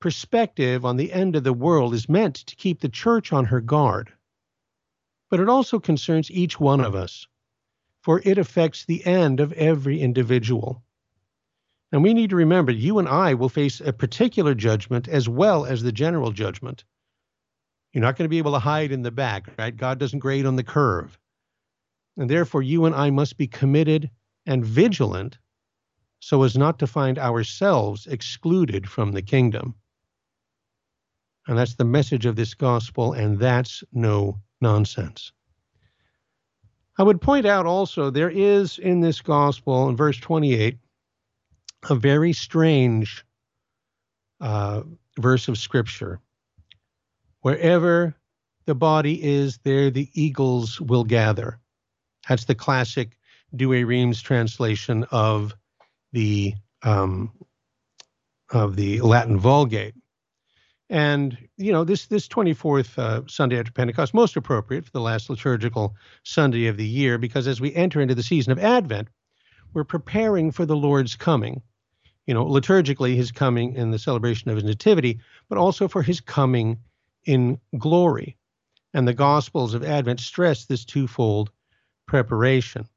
perspective 0.00 0.84
on 0.84 0.98
the 0.98 1.12
end 1.12 1.34
of 1.34 1.44
the 1.44 1.52
world 1.52 1.94
is 1.94 2.08
meant 2.08 2.36
to 2.46 2.56
keep 2.56 2.80
the 2.80 2.88
church 2.88 3.32
on 3.32 3.46
her 3.46 3.60
guard. 3.60 4.12
But 5.30 5.40
it 5.40 5.48
also 5.48 5.80
concerns 5.80 6.30
each 6.30 6.60
one 6.60 6.80
of 6.80 6.94
us. 6.94 7.26
for 8.02 8.20
it 8.24 8.38
affects 8.38 8.84
the 8.84 9.04
end 9.04 9.40
of 9.40 9.52
every 9.52 10.00
individual. 10.00 10.82
And 11.92 12.02
we 12.02 12.14
need 12.14 12.30
to 12.30 12.36
remember 12.36 12.72
you 12.72 12.98
and 12.98 13.08
I 13.08 13.34
will 13.34 13.48
face 13.48 13.80
a 13.80 13.92
particular 13.92 14.54
judgment 14.54 15.08
as 15.08 15.28
well 15.28 15.66
as 15.66 15.82
the 15.82 15.92
general 15.92 16.30
judgment. 16.30 16.84
You're 17.92 18.02
not 18.02 18.16
going 18.16 18.26
to 18.26 18.30
be 18.30 18.38
able 18.38 18.52
to 18.52 18.60
hide 18.60 18.92
in 18.92 19.02
the 19.02 19.10
back, 19.10 19.48
right? 19.58 19.76
God 19.76 19.98
doesn't 19.98 20.20
grade 20.20 20.46
on 20.46 20.56
the 20.56 20.62
curve. 20.62 21.18
And 22.16 22.30
therefore, 22.30 22.62
you 22.62 22.84
and 22.84 22.94
I 22.94 23.10
must 23.10 23.36
be 23.36 23.48
committed 23.48 24.10
and 24.46 24.64
vigilant 24.64 25.38
so 26.20 26.42
as 26.42 26.56
not 26.56 26.78
to 26.78 26.86
find 26.86 27.18
ourselves 27.18 28.06
excluded 28.06 28.88
from 28.88 29.12
the 29.12 29.22
kingdom. 29.22 29.74
And 31.46 31.58
that's 31.58 31.74
the 31.74 31.84
message 31.84 32.26
of 32.26 32.36
this 32.36 32.54
gospel, 32.54 33.14
and 33.14 33.38
that's 33.38 33.82
no 33.92 34.38
nonsense. 34.60 35.32
I 36.98 37.02
would 37.02 37.20
point 37.20 37.46
out 37.46 37.64
also 37.64 38.10
there 38.10 38.30
is 38.30 38.78
in 38.78 39.00
this 39.00 39.22
gospel, 39.22 39.88
in 39.88 39.96
verse 39.96 40.18
28, 40.18 40.78
a 41.88 41.94
very 41.94 42.34
strange 42.34 43.24
uh, 44.40 44.82
verse 45.18 45.48
of 45.48 45.56
scripture. 45.56 46.20
Wherever 47.40 48.14
the 48.66 48.74
body 48.74 49.22
is, 49.22 49.58
there 49.64 49.90
the 49.90 50.10
eagles 50.12 50.78
will 50.78 51.04
gather. 51.04 51.58
That's 52.28 52.44
the 52.44 52.54
classic 52.54 53.16
Douay-Rheims 53.54 54.22
translation 54.22 55.04
of 55.10 55.54
the 56.12 56.54
um, 56.82 57.32
of 58.50 58.76
the 58.76 59.00
Latin 59.00 59.38
Vulgate. 59.38 59.94
And 60.88 61.38
you 61.56 61.72
know 61.72 61.84
this 61.84 62.06
this 62.06 62.26
24th 62.26 62.98
uh, 62.98 63.22
Sunday 63.28 63.58
after 63.58 63.70
Pentecost 63.70 64.12
most 64.12 64.36
appropriate 64.36 64.84
for 64.84 64.90
the 64.90 65.00
last 65.00 65.30
liturgical 65.30 65.94
Sunday 66.24 66.66
of 66.66 66.76
the 66.76 66.86
year 66.86 67.16
because 67.16 67.46
as 67.46 67.60
we 67.60 67.72
enter 67.74 68.00
into 68.00 68.14
the 68.14 68.24
season 68.24 68.52
of 68.52 68.58
Advent, 68.58 69.08
we're 69.72 69.84
preparing 69.84 70.50
for 70.50 70.66
the 70.66 70.76
Lord's 70.76 71.14
coming. 71.14 71.62
You 72.26 72.34
know, 72.34 72.44
liturgically 72.44 73.14
his 73.14 73.30
coming 73.32 73.74
in 73.74 73.92
the 73.92 73.98
celebration 73.98 74.50
of 74.50 74.56
his 74.56 74.64
nativity, 74.64 75.20
but 75.48 75.58
also 75.58 75.86
for 75.86 76.02
his 76.02 76.20
coming 76.20 76.78
in 77.24 77.60
glory. 77.78 78.36
And 78.92 79.06
the 79.06 79.14
Gospels 79.14 79.74
of 79.74 79.84
Advent 79.84 80.20
stress 80.20 80.64
this 80.64 80.84
twofold 80.84 81.50
preparation. 82.06 82.88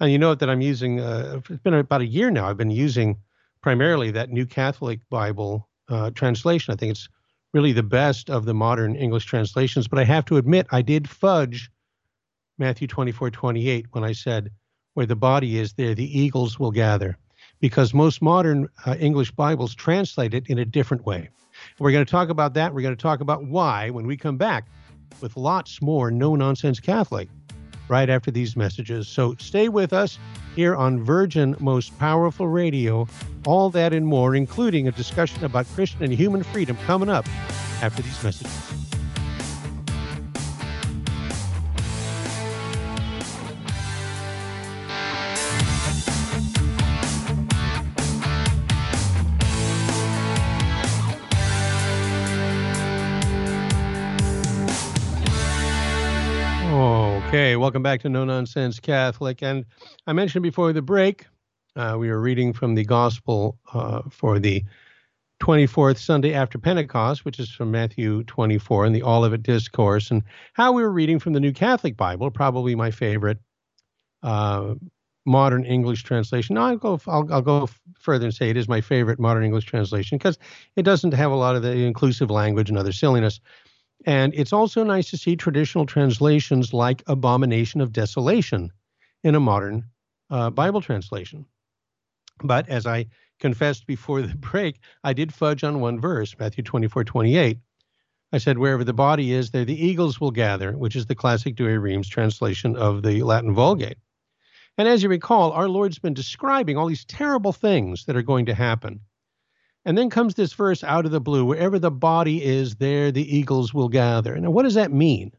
And 0.00 0.10
you 0.10 0.18
know 0.18 0.34
that 0.34 0.50
I'm 0.50 0.60
using, 0.60 1.00
uh, 1.00 1.40
it's 1.48 1.62
been 1.62 1.74
about 1.74 2.00
a 2.00 2.06
year 2.06 2.30
now, 2.30 2.48
I've 2.48 2.56
been 2.56 2.70
using 2.70 3.16
primarily 3.60 4.10
that 4.10 4.30
New 4.30 4.44
Catholic 4.44 5.00
Bible 5.08 5.68
uh, 5.88 6.10
translation. 6.10 6.72
I 6.72 6.76
think 6.76 6.90
it's 6.90 7.08
really 7.52 7.72
the 7.72 7.82
best 7.82 8.28
of 8.28 8.44
the 8.44 8.54
modern 8.54 8.96
English 8.96 9.24
translations. 9.24 9.88
But 9.88 10.00
I 10.00 10.04
have 10.04 10.24
to 10.26 10.36
admit, 10.36 10.66
I 10.70 10.82
did 10.82 11.08
fudge 11.08 11.70
Matthew 12.58 12.88
24, 12.88 13.30
28 13.30 13.86
when 13.92 14.04
I 14.04 14.12
said, 14.12 14.50
Where 14.94 15.06
the 15.06 15.16
body 15.16 15.58
is, 15.58 15.74
there 15.74 15.94
the 15.94 16.18
eagles 16.18 16.58
will 16.58 16.72
gather. 16.72 17.16
Because 17.60 17.94
most 17.94 18.20
modern 18.20 18.68
uh, 18.84 18.96
English 18.98 19.30
Bibles 19.30 19.74
translate 19.74 20.34
it 20.34 20.48
in 20.48 20.58
a 20.58 20.64
different 20.64 21.06
way. 21.06 21.30
We're 21.78 21.92
going 21.92 22.04
to 22.04 22.10
talk 22.10 22.28
about 22.28 22.54
that. 22.54 22.74
We're 22.74 22.82
going 22.82 22.96
to 22.96 23.02
talk 23.02 23.20
about 23.20 23.44
why 23.44 23.90
when 23.90 24.06
we 24.06 24.16
come 24.16 24.36
back 24.36 24.66
with 25.20 25.36
lots 25.36 25.80
more 25.80 26.10
no 26.10 26.34
nonsense 26.34 26.80
Catholic 26.80 27.28
right 27.88 28.08
after 28.08 28.30
these 28.30 28.56
messages. 28.56 29.08
So 29.08 29.34
stay 29.38 29.68
with 29.68 29.92
us 29.92 30.18
here 30.56 30.74
on 30.74 31.02
Virgin 31.02 31.56
Most 31.60 31.98
Powerful 31.98 32.48
Radio. 32.48 33.08
All 33.46 33.70
that 33.70 33.92
and 33.92 34.06
more, 34.06 34.34
including 34.34 34.88
a 34.88 34.92
discussion 34.92 35.44
about 35.44 35.66
Christian 35.74 36.02
and 36.02 36.12
human 36.12 36.42
freedom, 36.42 36.76
coming 36.86 37.08
up 37.08 37.26
after 37.82 38.02
these 38.02 38.22
messages. 38.22 38.83
Okay, 57.34 57.56
welcome 57.56 57.82
back 57.82 58.00
to 58.02 58.08
No 58.08 58.24
Nonsense 58.24 58.78
Catholic. 58.78 59.42
And 59.42 59.64
I 60.06 60.12
mentioned 60.12 60.44
before 60.44 60.72
the 60.72 60.80
break, 60.80 61.26
uh, 61.74 61.96
we 61.98 62.08
were 62.08 62.20
reading 62.20 62.52
from 62.52 62.76
the 62.76 62.84
Gospel 62.84 63.58
uh, 63.72 64.02
for 64.08 64.38
the 64.38 64.62
24th 65.42 65.98
Sunday 65.98 66.32
after 66.32 66.58
Pentecost, 66.58 67.24
which 67.24 67.40
is 67.40 67.50
from 67.50 67.72
Matthew 67.72 68.22
24 68.22 68.84
and 68.84 68.94
the 68.94 69.02
Olivet 69.02 69.42
Discourse, 69.42 70.12
and 70.12 70.22
how 70.52 70.70
we 70.70 70.84
were 70.84 70.92
reading 70.92 71.18
from 71.18 71.32
the 71.32 71.40
New 71.40 71.52
Catholic 71.52 71.96
Bible, 71.96 72.30
probably 72.30 72.76
my 72.76 72.92
favorite 72.92 73.38
uh, 74.22 74.74
modern 75.26 75.64
English 75.64 76.04
translation. 76.04 76.56
I'll 76.56 76.76
go, 76.76 77.00
I'll, 77.08 77.26
I'll 77.32 77.42
go 77.42 77.68
further 77.98 78.26
and 78.26 78.34
say 78.34 78.48
it 78.48 78.56
is 78.56 78.68
my 78.68 78.80
favorite 78.80 79.18
modern 79.18 79.42
English 79.42 79.64
translation 79.64 80.18
because 80.18 80.38
it 80.76 80.84
doesn't 80.84 81.14
have 81.14 81.32
a 81.32 81.36
lot 81.36 81.56
of 81.56 81.62
the 81.62 81.72
inclusive 81.72 82.30
language 82.30 82.68
and 82.68 82.78
other 82.78 82.92
silliness. 82.92 83.40
And 84.04 84.34
it's 84.34 84.52
also 84.52 84.84
nice 84.84 85.10
to 85.10 85.16
see 85.16 85.34
traditional 85.34 85.86
translations 85.86 86.72
like 86.74 87.02
Abomination 87.06 87.80
of 87.80 87.92
Desolation 87.92 88.70
in 89.22 89.34
a 89.34 89.40
modern 89.40 89.84
uh, 90.30 90.50
Bible 90.50 90.82
translation. 90.82 91.46
But 92.42 92.68
as 92.68 92.86
I 92.86 93.06
confessed 93.40 93.86
before 93.86 94.22
the 94.22 94.36
break, 94.36 94.80
I 95.02 95.12
did 95.12 95.32
fudge 95.32 95.64
on 95.64 95.80
one 95.80 96.00
verse, 96.00 96.36
Matthew 96.38 96.62
24, 96.62 97.04
28. 97.04 97.58
I 98.32 98.38
said, 98.38 98.58
Wherever 98.58 98.84
the 98.84 98.92
body 98.92 99.32
is, 99.32 99.50
there 99.50 99.64
the 99.64 99.86
eagles 99.86 100.20
will 100.20 100.32
gather, 100.32 100.72
which 100.72 100.96
is 100.96 101.06
the 101.06 101.14
classic 101.14 101.54
Douay-Rheims 101.54 102.08
translation 102.08 102.76
of 102.76 103.02
the 103.02 103.22
Latin 103.22 103.54
Vulgate. 103.54 103.98
And 104.76 104.88
as 104.88 105.02
you 105.02 105.08
recall, 105.08 105.52
our 105.52 105.68
Lord's 105.68 106.00
been 106.00 106.14
describing 106.14 106.76
all 106.76 106.88
these 106.88 107.04
terrible 107.04 107.52
things 107.52 108.06
that 108.06 108.16
are 108.16 108.22
going 108.22 108.46
to 108.46 108.54
happen 108.54 109.00
and 109.84 109.96
then 109.98 110.10
comes 110.10 110.34
this 110.34 110.52
verse 110.52 110.82
out 110.82 111.04
of 111.04 111.10
the 111.10 111.20
blue 111.20 111.44
wherever 111.44 111.78
the 111.78 111.90
body 111.90 112.42
is, 112.42 112.76
there 112.76 113.10
the 113.10 113.36
eagles 113.36 113.74
will 113.74 113.88
gather. 113.88 114.38
Now, 114.38 114.50
what 114.50 114.62
does 114.62 114.74
that 114.74 114.92
mean? 114.92 115.32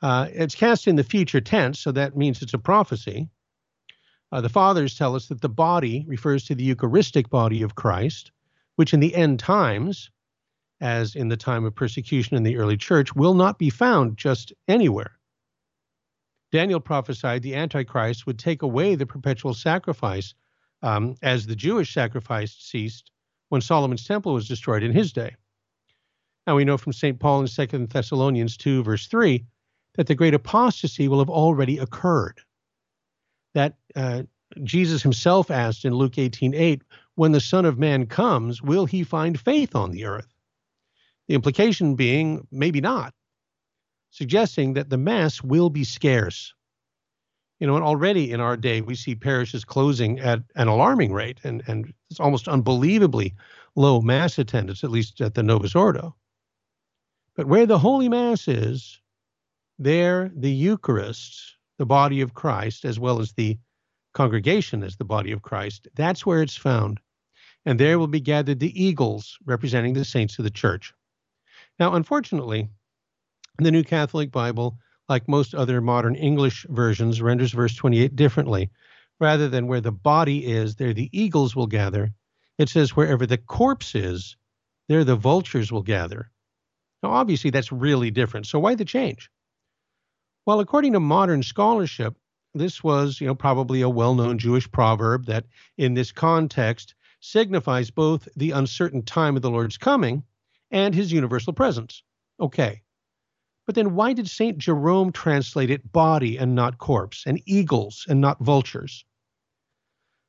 Uh, 0.00 0.28
it's 0.32 0.54
cast 0.54 0.88
in 0.88 0.96
the 0.96 1.04
future 1.04 1.40
tense, 1.40 1.78
so 1.78 1.92
that 1.92 2.16
means 2.16 2.42
it's 2.42 2.54
a 2.54 2.58
prophecy. 2.58 3.28
Uh, 4.32 4.40
the 4.40 4.48
fathers 4.48 4.96
tell 4.96 5.14
us 5.14 5.26
that 5.28 5.40
the 5.40 5.48
body 5.48 6.04
refers 6.08 6.44
to 6.44 6.54
the 6.54 6.64
Eucharistic 6.64 7.28
body 7.28 7.62
of 7.62 7.74
Christ, 7.74 8.32
which 8.76 8.94
in 8.94 9.00
the 9.00 9.14
end 9.14 9.38
times, 9.38 10.10
as 10.80 11.14
in 11.14 11.28
the 11.28 11.36
time 11.36 11.64
of 11.64 11.74
persecution 11.74 12.36
in 12.36 12.42
the 12.42 12.56
early 12.56 12.76
church, 12.76 13.14
will 13.14 13.34
not 13.34 13.58
be 13.58 13.70
found 13.70 14.16
just 14.16 14.52
anywhere. 14.66 15.18
Daniel 16.50 16.80
prophesied 16.80 17.42
the 17.42 17.54
Antichrist 17.54 18.26
would 18.26 18.38
take 18.38 18.62
away 18.62 18.94
the 18.94 19.06
perpetual 19.06 19.54
sacrifice 19.54 20.34
um, 20.82 21.14
as 21.22 21.46
the 21.46 21.56
Jewish 21.56 21.94
sacrifice 21.94 22.52
ceased 22.52 23.10
when 23.48 23.60
Solomon's 23.60 24.04
temple 24.04 24.34
was 24.34 24.48
destroyed 24.48 24.82
in 24.82 24.92
his 24.92 25.12
day. 25.12 25.34
Now 26.46 26.56
we 26.56 26.64
know 26.64 26.76
from 26.76 26.92
St. 26.92 27.18
Paul 27.18 27.42
in 27.42 27.46
2 27.46 27.86
Thessalonians 27.86 28.56
2, 28.56 28.82
verse 28.82 29.06
3, 29.06 29.44
that 29.94 30.06
the 30.06 30.14
great 30.14 30.34
apostasy 30.34 31.06
will 31.06 31.18
have 31.18 31.30
already 31.30 31.78
occurred. 31.78 32.40
That 33.54 33.74
uh, 33.94 34.22
Jesus 34.64 35.02
himself 35.02 35.50
asked 35.50 35.84
in 35.84 35.94
Luke 35.94 36.18
18, 36.18 36.54
8, 36.54 36.82
when 37.14 37.32
the 37.32 37.40
Son 37.40 37.64
of 37.64 37.78
Man 37.78 38.06
comes, 38.06 38.62
will 38.62 38.86
he 38.86 39.04
find 39.04 39.38
faith 39.38 39.74
on 39.74 39.90
the 39.90 40.06
earth? 40.06 40.32
The 41.28 41.34
implication 41.34 41.94
being, 41.94 42.46
maybe 42.50 42.80
not, 42.80 43.14
suggesting 44.10 44.74
that 44.74 44.90
the 44.90 44.98
Mass 44.98 45.42
will 45.42 45.70
be 45.70 45.84
scarce. 45.84 46.54
You 47.62 47.68
know, 47.68 47.76
and 47.76 47.84
already 47.84 48.32
in 48.32 48.40
our 48.40 48.56
day, 48.56 48.80
we 48.80 48.96
see 48.96 49.14
parishes 49.14 49.64
closing 49.64 50.18
at 50.18 50.42
an 50.56 50.66
alarming 50.66 51.12
rate, 51.12 51.38
and, 51.44 51.62
and 51.68 51.94
it's 52.10 52.18
almost 52.18 52.48
unbelievably 52.48 53.36
low 53.76 54.00
mass 54.00 54.36
attendance, 54.36 54.82
at 54.82 54.90
least 54.90 55.20
at 55.20 55.34
the 55.34 55.44
Novus 55.44 55.76
Ordo. 55.76 56.16
But 57.36 57.46
where 57.46 57.64
the 57.64 57.78
Holy 57.78 58.08
Mass 58.08 58.48
is, 58.48 59.00
there 59.78 60.32
the 60.34 60.50
Eucharist, 60.50 61.56
the 61.78 61.86
body 61.86 62.20
of 62.20 62.34
Christ, 62.34 62.84
as 62.84 62.98
well 62.98 63.20
as 63.20 63.34
the 63.34 63.56
congregation 64.12 64.82
as 64.82 64.96
the 64.96 65.04
body 65.04 65.30
of 65.30 65.42
Christ, 65.42 65.86
that's 65.94 66.26
where 66.26 66.42
it's 66.42 66.56
found. 66.56 66.98
And 67.64 67.78
there 67.78 67.96
will 67.96 68.08
be 68.08 68.18
gathered 68.18 68.58
the 68.58 68.84
eagles 68.84 69.38
representing 69.44 69.92
the 69.92 70.04
saints 70.04 70.36
of 70.36 70.42
the 70.42 70.50
church. 70.50 70.92
Now, 71.78 71.94
unfortunately, 71.94 72.68
the 73.58 73.70
New 73.70 73.84
Catholic 73.84 74.32
Bible 74.32 74.78
like 75.08 75.28
most 75.28 75.54
other 75.54 75.80
modern 75.80 76.14
English 76.14 76.66
versions, 76.68 77.20
renders 77.20 77.52
verse 77.52 77.74
28 77.74 78.16
differently. 78.16 78.70
Rather 79.20 79.48
than 79.48 79.66
where 79.66 79.80
the 79.80 79.92
body 79.92 80.46
is, 80.46 80.76
there 80.76 80.92
the 80.92 81.10
eagles 81.12 81.54
will 81.54 81.66
gather. 81.66 82.12
It 82.58 82.68
says, 82.68 82.96
wherever 82.96 83.26
the 83.26 83.38
corpse 83.38 83.94
is, 83.94 84.36
there 84.88 85.04
the 85.04 85.16
vultures 85.16 85.70
will 85.70 85.82
gather. 85.82 86.30
Now, 87.02 87.10
obviously, 87.10 87.50
that's 87.50 87.72
really 87.72 88.10
different. 88.10 88.46
So, 88.46 88.58
why 88.58 88.74
the 88.74 88.84
change? 88.84 89.30
Well, 90.46 90.60
according 90.60 90.92
to 90.94 91.00
modern 91.00 91.42
scholarship, 91.42 92.16
this 92.54 92.82
was, 92.82 93.20
you 93.20 93.26
know, 93.26 93.34
probably 93.34 93.80
a 93.80 93.88
well-known 93.88 94.38
Jewish 94.38 94.70
proverb 94.70 95.26
that, 95.26 95.44
in 95.78 95.94
this 95.94 96.12
context, 96.12 96.94
signifies 97.20 97.90
both 97.90 98.28
the 98.36 98.50
uncertain 98.50 99.02
time 99.02 99.36
of 99.36 99.42
the 99.42 99.50
Lord's 99.50 99.78
coming 99.78 100.24
and 100.70 100.94
His 100.94 101.12
universal 101.12 101.52
presence. 101.52 102.02
Okay, 102.40 102.81
But 103.72 103.76
then 103.76 103.94
why 103.94 104.12
did 104.12 104.28
St. 104.28 104.58
Jerome 104.58 105.12
translate 105.12 105.70
it 105.70 105.92
body 105.92 106.36
and 106.36 106.54
not 106.54 106.76
corpse, 106.76 107.22
and 107.24 107.40
eagles 107.46 108.04
and 108.06 108.20
not 108.20 108.38
vultures? 108.38 109.06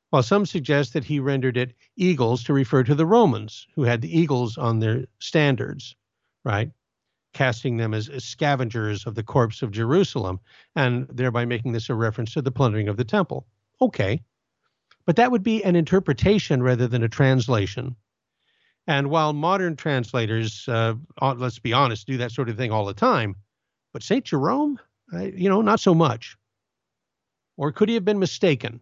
While 0.08 0.22
some 0.22 0.46
suggest 0.46 0.94
that 0.94 1.04
he 1.04 1.20
rendered 1.20 1.58
it 1.58 1.74
eagles 1.94 2.42
to 2.44 2.54
refer 2.54 2.84
to 2.84 2.94
the 2.94 3.04
Romans, 3.04 3.66
who 3.74 3.82
had 3.82 4.00
the 4.00 4.18
eagles 4.18 4.56
on 4.56 4.78
their 4.78 5.04
standards, 5.18 5.94
right? 6.42 6.70
Casting 7.34 7.76
them 7.76 7.92
as, 7.92 8.08
as 8.08 8.24
scavengers 8.24 9.04
of 9.04 9.14
the 9.14 9.22
corpse 9.22 9.60
of 9.60 9.72
Jerusalem, 9.72 10.40
and 10.74 11.06
thereby 11.10 11.44
making 11.44 11.72
this 11.72 11.90
a 11.90 11.94
reference 11.94 12.32
to 12.32 12.40
the 12.40 12.50
plundering 12.50 12.88
of 12.88 12.96
the 12.96 13.04
temple. 13.04 13.46
Okay. 13.78 14.22
But 15.04 15.16
that 15.16 15.30
would 15.30 15.42
be 15.42 15.62
an 15.62 15.76
interpretation 15.76 16.62
rather 16.62 16.88
than 16.88 17.02
a 17.02 17.10
translation. 17.10 17.94
And 18.86 19.08
while 19.08 19.32
modern 19.32 19.76
translators, 19.76 20.68
uh, 20.68 20.94
let's 21.20 21.58
be 21.58 21.72
honest, 21.72 22.06
do 22.06 22.18
that 22.18 22.32
sort 22.32 22.48
of 22.48 22.56
thing 22.56 22.70
all 22.70 22.84
the 22.84 22.94
time, 22.94 23.34
but 23.92 24.02
St. 24.02 24.24
Jerome, 24.24 24.78
you 25.12 25.48
know, 25.48 25.62
not 25.62 25.80
so 25.80 25.94
much. 25.94 26.36
Or 27.56 27.72
could 27.72 27.88
he 27.88 27.94
have 27.94 28.04
been 28.04 28.18
mistaken? 28.18 28.80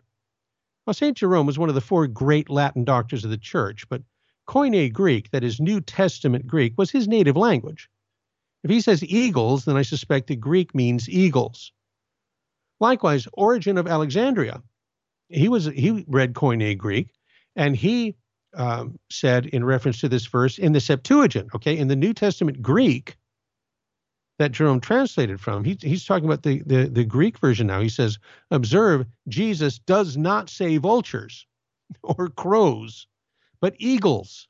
Well, 0.87 0.95
St. 0.95 1.17
Jerome 1.17 1.47
was 1.47 1.59
one 1.59 1.69
of 1.69 1.77
the 1.77 1.81
four 1.81 2.09
great 2.09 2.51
Latin 2.51 2.85
doctors 2.85 3.25
of 3.25 3.31
the 3.31 3.39
church, 3.39 3.89
but 3.89 4.03
Koine 4.49 4.93
Greek, 4.93 5.31
that 5.31 5.45
is 5.45 5.61
New 5.61 5.81
Testament 5.81 6.47
Greek, 6.47 6.75
was 6.77 6.91
his 6.91 7.07
native 7.07 7.37
language. 7.37 7.89
If 8.65 8.71
he 8.71 8.81
says 8.81 9.05
eagles, 9.05 9.65
then 9.65 9.77
I 9.77 9.83
suspect 9.83 10.29
that 10.29 10.37
Greek 10.37 10.75
means 10.75 11.09
eagles. 11.09 11.73
Likewise, 12.81 13.29
Origen 13.35 13.79
of 13.79 13.87
Alexandria, 13.87 14.63
he 15.29 15.49
was 15.49 15.67
he 15.67 16.05
read 16.09 16.35
Koine 16.35 16.77
Greek, 16.77 17.11
and 17.55 17.77
he 17.77 18.17
um, 18.55 18.99
said 19.11 19.47
in 19.47 19.65
reference 19.65 20.01
to 20.01 20.09
this 20.09 20.27
verse 20.27 20.59
in 20.59 20.73
the 20.73 20.81
Septuagint, 20.81 21.51
okay, 21.55 21.77
in 21.77 21.89
the 21.89 21.97
New 21.97 22.13
Testament 22.13 22.63
Greek, 22.63 23.17
that 24.39 24.53
Jerome 24.53 24.81
translated 24.81 25.41
from. 25.41 25.65
He, 25.65 25.79
he's 25.81 26.05
talking 26.05 26.25
about 26.25 26.43
the, 26.43 26.63
the, 26.67 26.89
the 26.89 27.05
Greek 27.05 27.39
version 27.39 27.67
now. 27.67 27.81
He 27.81 27.89
says, 27.89 28.19
Observe, 28.51 29.07
Jesus 29.29 29.79
does 29.79 30.17
not 30.17 30.51
say 30.51 30.79
vultures 30.79 31.47
or 32.03 32.29
crows, 32.29 33.07
but 33.61 33.75
eagles, 33.79 34.49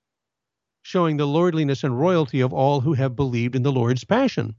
showing 0.82 1.16
the 1.16 1.26
lordliness 1.26 1.84
and 1.84 1.98
royalty 1.98 2.40
of 2.40 2.52
all 2.52 2.80
who 2.80 2.94
have 2.94 3.16
believed 3.16 3.54
in 3.54 3.62
the 3.62 3.72
Lord's 3.72 4.04
passion. 4.04 4.54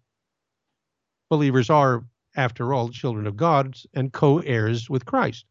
Believers 1.29 1.69
are, 1.69 2.03
after 2.35 2.73
all, 2.73 2.89
children 2.89 3.25
of 3.25 3.35
God 3.35 3.75
and 3.93 4.13
co 4.13 4.39
heirs 4.39 4.89
with 4.89 5.05
Christ. 5.05 5.45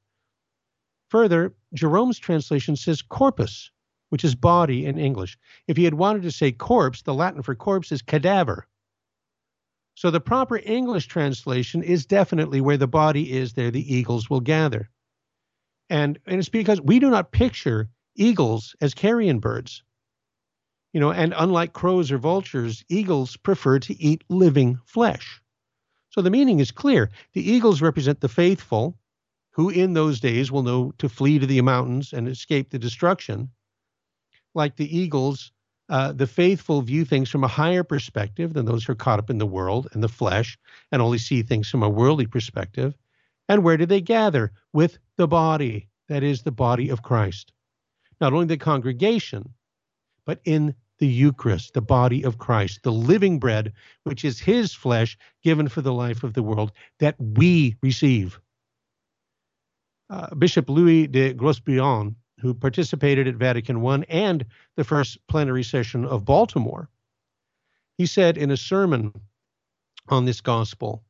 Further, 1.08 1.54
Jerome's 1.74 2.18
translation 2.18 2.76
says 2.76 3.02
corpus, 3.02 3.70
which 4.12 4.24
is 4.26 4.34
body 4.34 4.84
in 4.84 4.98
English. 4.98 5.38
If 5.66 5.78
he 5.78 5.84
had 5.84 5.94
wanted 5.94 6.20
to 6.24 6.30
say 6.30 6.52
corpse, 6.52 7.00
the 7.00 7.14
Latin 7.14 7.40
for 7.40 7.54
corpse 7.54 7.90
is 7.90 8.02
cadaver. 8.02 8.66
So 9.94 10.10
the 10.10 10.20
proper 10.20 10.58
English 10.58 11.06
translation 11.06 11.82
is 11.82 12.04
definitely 12.04 12.60
where 12.60 12.76
the 12.76 12.86
body 12.86 13.32
is, 13.32 13.54
there 13.54 13.70
the 13.70 13.94
eagles 13.94 14.28
will 14.28 14.40
gather. 14.40 14.90
And, 15.88 16.18
and 16.26 16.38
it's 16.38 16.50
because 16.50 16.78
we 16.78 16.98
do 16.98 17.08
not 17.08 17.32
picture 17.32 17.88
eagles 18.14 18.76
as 18.82 18.92
carrion 18.92 19.38
birds. 19.38 19.82
You 20.92 21.00
know, 21.00 21.10
and 21.10 21.32
unlike 21.34 21.72
crows 21.72 22.12
or 22.12 22.18
vultures, 22.18 22.84
eagles 22.90 23.38
prefer 23.38 23.78
to 23.78 23.98
eat 23.98 24.24
living 24.28 24.78
flesh. 24.84 25.40
So 26.10 26.20
the 26.20 26.28
meaning 26.28 26.60
is 26.60 26.70
clear. 26.70 27.08
The 27.32 27.50
eagles 27.50 27.80
represent 27.80 28.20
the 28.20 28.28
faithful, 28.28 28.98
who 29.52 29.70
in 29.70 29.94
those 29.94 30.20
days 30.20 30.52
will 30.52 30.62
know 30.62 30.92
to 30.98 31.08
flee 31.08 31.38
to 31.38 31.46
the 31.46 31.62
mountains 31.62 32.12
and 32.12 32.28
escape 32.28 32.68
the 32.68 32.78
destruction. 32.78 33.48
Like 34.54 34.76
the 34.76 34.96
eagles, 34.96 35.52
uh, 35.88 36.12
the 36.12 36.26
faithful 36.26 36.82
view 36.82 37.04
things 37.04 37.28
from 37.28 37.44
a 37.44 37.48
higher 37.48 37.84
perspective 37.84 38.52
than 38.52 38.66
those 38.66 38.84
who 38.84 38.92
are 38.92 38.96
caught 38.96 39.18
up 39.18 39.30
in 39.30 39.38
the 39.38 39.46
world 39.46 39.88
and 39.92 40.02
the 40.02 40.08
flesh 40.08 40.58
and 40.90 41.02
only 41.02 41.18
see 41.18 41.42
things 41.42 41.68
from 41.68 41.82
a 41.82 41.88
worldly 41.88 42.26
perspective. 42.26 42.96
And 43.48 43.64
where 43.64 43.76
do 43.76 43.86
they 43.86 44.00
gather? 44.00 44.52
With 44.72 44.98
the 45.16 45.28
body, 45.28 45.88
that 46.08 46.22
is, 46.22 46.42
the 46.42 46.52
body 46.52 46.88
of 46.88 47.02
Christ. 47.02 47.52
Not 48.20 48.32
only 48.32 48.46
the 48.46 48.56
congregation, 48.56 49.54
but 50.24 50.40
in 50.44 50.74
the 50.98 51.08
Eucharist, 51.08 51.74
the 51.74 51.82
body 51.82 52.22
of 52.22 52.38
Christ, 52.38 52.84
the 52.84 52.92
living 52.92 53.40
bread, 53.40 53.72
which 54.04 54.24
is 54.24 54.38
his 54.38 54.72
flesh 54.72 55.18
given 55.42 55.68
for 55.68 55.80
the 55.80 55.92
life 55.92 56.22
of 56.22 56.32
the 56.32 56.42
world 56.42 56.72
that 57.00 57.16
we 57.18 57.76
receive. 57.82 58.38
Uh, 60.08 60.32
Bishop 60.34 60.68
Louis 60.68 61.08
de 61.08 61.34
Goesbriand 61.34 62.14
who 62.42 62.52
participated 62.52 63.28
at 63.28 63.36
Vatican 63.36 63.86
I 63.86 64.04
and 64.08 64.44
the 64.76 64.82
first 64.84 65.16
plenary 65.28 65.62
session 65.62 66.04
of 66.04 66.24
Baltimore. 66.24 66.90
He 67.96 68.04
said 68.04 68.36
in 68.36 68.50
a 68.50 68.56
sermon 68.56 69.12
on 70.08 70.24
this 70.24 70.40
gospel, 70.40 71.04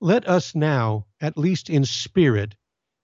Let 0.00 0.28
us 0.28 0.54
now, 0.54 1.06
at 1.20 1.38
least 1.38 1.70
in 1.70 1.86
spirit, 1.86 2.54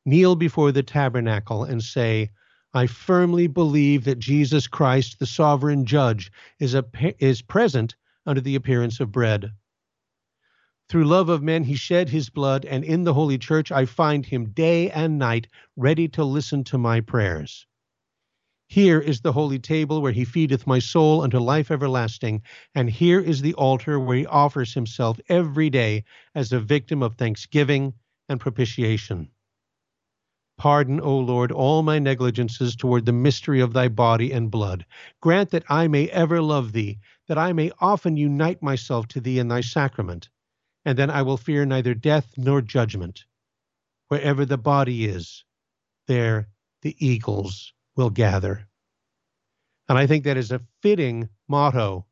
kneel 0.04 0.36
before 0.36 0.70
the 0.70 0.82
tabernacle 0.82 1.64
and 1.64 1.82
say, 1.82 2.30
I 2.74 2.86
firmly 2.86 3.46
believe 3.46 4.04
that 4.04 4.18
Jesus 4.18 4.66
Christ, 4.66 5.18
the 5.18 5.26
sovereign 5.26 5.86
judge, 5.86 6.30
is, 6.58 6.74
a, 6.74 6.84
is 7.18 7.40
present 7.40 7.96
under 8.26 8.42
the 8.42 8.54
appearance 8.54 9.00
of 9.00 9.10
bread. 9.10 9.50
Through 10.88 11.04
love 11.04 11.28
of 11.28 11.42
men, 11.42 11.64
he 11.64 11.74
shed 11.74 12.08
his 12.08 12.30
blood, 12.30 12.64
and 12.64 12.82
in 12.82 13.04
the 13.04 13.12
Holy 13.12 13.36
Church 13.36 13.70
I 13.70 13.84
find 13.84 14.24
him 14.24 14.52
day 14.52 14.90
and 14.90 15.18
night 15.18 15.46
ready 15.76 16.08
to 16.08 16.24
listen 16.24 16.64
to 16.64 16.78
my 16.78 17.02
prayers. 17.02 17.66
Here 18.68 18.98
is 18.98 19.20
the 19.20 19.32
holy 19.32 19.58
table 19.58 20.00
where 20.00 20.12
he 20.12 20.24
feedeth 20.24 20.66
my 20.66 20.78
soul 20.78 21.20
unto 21.20 21.38
life 21.40 21.70
everlasting, 21.70 22.40
and 22.74 22.88
here 22.88 23.20
is 23.20 23.42
the 23.42 23.52
altar 23.52 24.00
where 24.00 24.16
he 24.16 24.26
offers 24.26 24.72
himself 24.72 25.20
every 25.28 25.68
day 25.68 26.04
as 26.34 26.52
a 26.52 26.60
victim 26.60 27.02
of 27.02 27.16
thanksgiving 27.16 27.92
and 28.26 28.40
propitiation. 28.40 29.28
Pardon, 30.56 31.00
O 31.00 31.18
Lord, 31.18 31.52
all 31.52 31.82
my 31.82 31.98
negligences 31.98 32.74
toward 32.74 33.04
the 33.04 33.12
mystery 33.12 33.60
of 33.60 33.74
thy 33.74 33.88
body 33.88 34.32
and 34.32 34.50
blood. 34.50 34.86
Grant 35.20 35.50
that 35.50 35.64
I 35.68 35.86
may 35.86 36.08
ever 36.08 36.40
love 36.40 36.72
thee, 36.72 36.98
that 37.26 37.36
I 37.36 37.52
may 37.52 37.72
often 37.78 38.16
unite 38.16 38.62
myself 38.62 39.06
to 39.08 39.20
thee 39.20 39.38
in 39.38 39.48
thy 39.48 39.60
sacrament 39.60 40.30
and 40.84 40.98
then 40.98 41.10
I 41.10 41.22
will 41.22 41.36
fear 41.36 41.64
neither 41.64 41.94
death 41.94 42.34
nor 42.36 42.60
judgment. 42.60 43.24
Wherever 44.08 44.44
the 44.44 44.58
body 44.58 45.04
is, 45.04 45.44
there 46.06 46.48
the 46.82 46.96
eagles 47.04 47.72
will 47.96 48.10
gather. 48.10 48.68
And 49.88 49.98
I 49.98 50.06
think 50.06 50.24
that 50.24 50.36
is 50.36 50.50
a 50.50 50.62
fitting 50.82 51.28
motto 51.48 52.06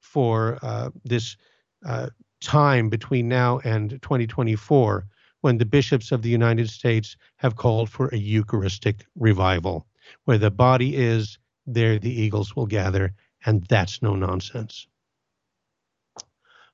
for 0.00 0.58
uh, 0.62 0.90
this 1.04 1.36
uh, 1.84 2.10
time 2.40 2.88
between 2.88 3.28
now 3.28 3.58
and 3.64 3.90
2024 4.02 5.06
when 5.40 5.58
the 5.58 5.64
bishops 5.64 6.12
of 6.12 6.22
the 6.22 6.28
United 6.30 6.70
States 6.70 7.16
have 7.36 7.56
called 7.56 7.90
for 7.90 8.08
a 8.08 8.16
Eucharistic 8.16 9.06
revival. 9.16 9.86
Where 10.24 10.38
the 10.38 10.50
body 10.50 10.96
is, 10.96 11.38
there 11.66 11.98
the 11.98 12.12
eagles 12.12 12.54
will 12.54 12.66
gather, 12.66 13.14
and 13.44 13.64
that's 13.64 14.02
no 14.02 14.14
nonsense. 14.14 14.86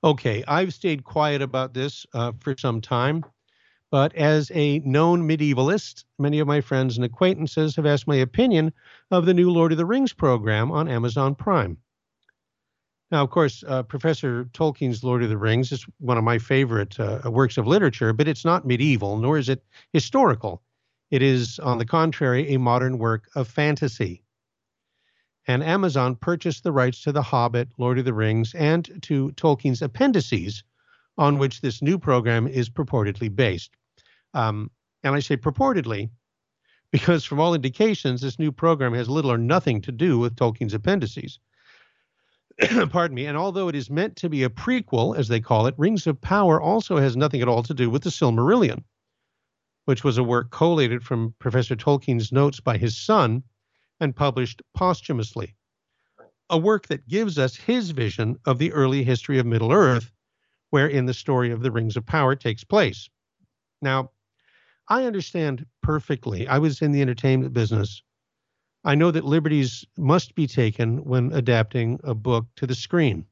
Okay, 0.02 0.42
I've 0.48 0.72
stayed 0.72 1.04
quiet 1.04 1.42
about 1.42 1.74
this 1.74 2.06
uh, 2.14 2.32
for 2.40 2.56
some 2.56 2.80
time, 2.80 3.22
but 3.90 4.14
as 4.14 4.50
a 4.54 4.78
known 4.78 5.28
medievalist, 5.28 6.04
many 6.18 6.38
of 6.38 6.46
my 6.46 6.62
friends 6.62 6.96
and 6.96 7.04
acquaintances 7.04 7.76
have 7.76 7.84
asked 7.84 8.06
my 8.06 8.16
opinion 8.16 8.72
of 9.10 9.26
the 9.26 9.34
new 9.34 9.50
Lord 9.50 9.72
of 9.72 9.78
the 9.78 9.84
Rings 9.84 10.14
program 10.14 10.72
on 10.72 10.88
Amazon 10.88 11.34
Prime. 11.34 11.76
Now, 13.10 13.22
of 13.22 13.28
course, 13.28 13.62
uh, 13.66 13.82
Professor 13.82 14.46
Tolkien's 14.54 15.04
Lord 15.04 15.22
of 15.22 15.28
the 15.28 15.36
Rings 15.36 15.70
is 15.70 15.84
one 15.98 16.16
of 16.16 16.24
my 16.24 16.38
favorite 16.38 16.98
uh, 16.98 17.20
works 17.26 17.58
of 17.58 17.66
literature, 17.66 18.14
but 18.14 18.28
it's 18.28 18.44
not 18.44 18.66
medieval, 18.66 19.18
nor 19.18 19.36
is 19.36 19.50
it 19.50 19.62
historical. 19.92 20.62
It 21.10 21.20
is, 21.20 21.58
on 21.58 21.76
the 21.76 21.84
contrary, 21.84 22.54
a 22.54 22.58
modern 22.58 22.96
work 22.96 23.28
of 23.34 23.48
fantasy 23.48 24.22
and 25.50 25.64
Amazon 25.64 26.14
purchased 26.14 26.62
the 26.62 26.70
rights 26.70 27.02
to 27.02 27.10
The 27.10 27.22
Hobbit, 27.22 27.70
Lord 27.76 27.98
of 27.98 28.04
the 28.04 28.14
Rings, 28.14 28.54
and 28.54 29.02
to 29.02 29.32
Tolkien's 29.32 29.82
appendices, 29.82 30.62
on 31.18 31.38
which 31.38 31.60
this 31.60 31.82
new 31.82 31.98
program 31.98 32.46
is 32.46 32.70
purportedly 32.70 33.34
based. 33.34 33.72
Um, 34.32 34.70
and 35.02 35.12
I 35.12 35.18
say 35.18 35.36
purportedly 35.36 36.10
because, 36.92 37.24
from 37.24 37.40
all 37.40 37.52
indications, 37.52 38.20
this 38.20 38.38
new 38.38 38.52
program 38.52 38.94
has 38.94 39.08
little 39.08 39.32
or 39.32 39.38
nothing 39.38 39.80
to 39.80 39.90
do 39.90 40.20
with 40.20 40.36
Tolkien's 40.36 40.72
appendices. 40.72 41.40
Pardon 42.90 43.16
me. 43.16 43.26
And 43.26 43.36
although 43.36 43.66
it 43.66 43.74
is 43.74 43.90
meant 43.90 44.14
to 44.16 44.28
be 44.28 44.44
a 44.44 44.50
prequel, 44.50 45.16
as 45.18 45.26
they 45.26 45.40
call 45.40 45.66
it, 45.66 45.74
Rings 45.76 46.06
of 46.06 46.20
Power 46.20 46.60
also 46.60 46.98
has 46.98 47.16
nothing 47.16 47.42
at 47.42 47.48
all 47.48 47.64
to 47.64 47.74
do 47.74 47.90
with 47.90 48.04
the 48.04 48.10
Silmarillion, 48.10 48.84
which 49.86 50.04
was 50.04 50.16
a 50.16 50.22
work 50.22 50.52
collated 50.52 51.02
from 51.02 51.34
Professor 51.40 51.74
Tolkien's 51.74 52.30
notes 52.30 52.60
by 52.60 52.78
his 52.78 52.96
son 52.96 53.42
and 54.00 54.16
published 54.16 54.62
posthumously. 54.74 55.54
A 56.48 56.58
work 56.58 56.88
that 56.88 57.06
gives 57.06 57.38
us 57.38 57.54
his 57.54 57.90
vision 57.90 58.38
of 58.44 58.58
the 58.58 58.72
early 58.72 59.04
history 59.04 59.38
of 59.38 59.46
Middle 59.46 59.70
Earth, 59.70 60.10
wherein 60.70 61.06
the 61.06 61.14
story 61.14 61.50
of 61.52 61.62
the 61.62 61.70
Rings 61.70 61.96
of 61.96 62.06
Power 62.06 62.34
takes 62.34 62.64
place. 62.64 63.08
Now, 63.82 64.10
I 64.88 65.04
understand 65.04 65.66
perfectly. 65.82 66.48
I 66.48 66.58
was 66.58 66.82
in 66.82 66.92
the 66.92 67.02
entertainment 67.02 67.52
business. 67.52 68.02
I 68.82 68.94
know 68.94 69.10
that 69.10 69.24
liberties 69.24 69.84
must 69.96 70.34
be 70.34 70.46
taken 70.46 71.04
when 71.04 71.32
adapting 71.32 72.00
a 72.02 72.14
book 72.14 72.46
to 72.56 72.66
the 72.66 72.74
screen. 72.74 73.26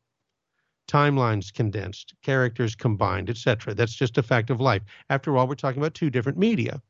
timelines 0.88 1.52
condensed, 1.52 2.14
characters 2.22 2.74
combined, 2.74 3.30
etc. 3.30 3.74
That's 3.74 3.94
just 3.94 4.18
a 4.18 4.22
fact 4.22 4.50
of 4.50 4.60
life. 4.60 4.82
After 5.08 5.36
all, 5.36 5.46
we're 5.46 5.54
talking 5.54 5.80
about 5.80 5.94
two 5.94 6.10
different 6.10 6.38
media. 6.38 6.82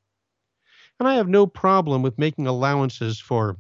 And 0.99 1.09
I 1.09 1.15
have 1.15 1.29
no 1.29 1.47
problem 1.47 2.03
with 2.03 2.19
making 2.19 2.47
allowances 2.47 3.21
for, 3.21 3.59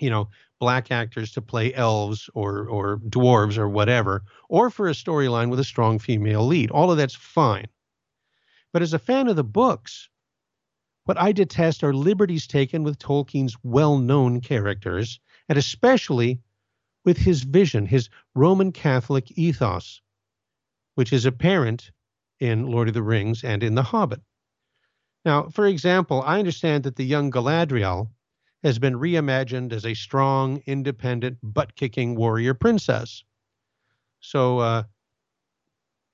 you 0.00 0.10
know, 0.10 0.28
black 0.58 0.90
actors 0.90 1.32
to 1.32 1.42
play 1.42 1.74
elves 1.74 2.30
or 2.34 2.68
or 2.68 2.98
dwarves 2.98 3.58
or 3.58 3.68
whatever, 3.68 4.22
or 4.48 4.70
for 4.70 4.88
a 4.88 4.92
storyline 4.92 5.50
with 5.50 5.60
a 5.60 5.64
strong 5.64 5.98
female 5.98 6.46
lead. 6.46 6.70
All 6.70 6.90
of 6.90 6.96
that's 6.96 7.14
fine. 7.14 7.66
But 8.72 8.82
as 8.82 8.92
a 8.92 8.98
fan 8.98 9.28
of 9.28 9.36
the 9.36 9.44
books, 9.44 10.08
what 11.04 11.18
I 11.20 11.32
detest 11.32 11.84
are 11.84 11.94
liberties 11.94 12.46
taken 12.46 12.82
with 12.82 12.98
Tolkien's 12.98 13.56
well-known 13.62 14.40
characters, 14.40 15.20
and 15.48 15.56
especially 15.56 16.40
with 17.04 17.16
his 17.16 17.44
vision, 17.44 17.86
his 17.86 18.10
Roman 18.34 18.72
Catholic 18.72 19.30
ethos, 19.38 20.02
which 20.96 21.12
is 21.12 21.24
apparent 21.24 21.92
in 22.40 22.66
Lord 22.66 22.88
of 22.88 22.94
the 22.94 23.02
Rings 23.02 23.44
and 23.44 23.62
in 23.62 23.76
The 23.76 23.84
Hobbit. 23.84 24.20
Now, 25.24 25.48
for 25.48 25.66
example, 25.66 26.22
I 26.22 26.38
understand 26.38 26.84
that 26.84 26.96
the 26.96 27.04
young 27.04 27.30
Galadriel 27.30 28.08
has 28.62 28.78
been 28.78 28.94
reimagined 28.94 29.72
as 29.72 29.84
a 29.84 29.94
strong, 29.94 30.62
independent, 30.66 31.38
butt 31.42 31.74
kicking 31.74 32.16
warrior 32.16 32.54
princess. 32.54 33.24
So, 34.20 34.58
uh, 34.58 34.82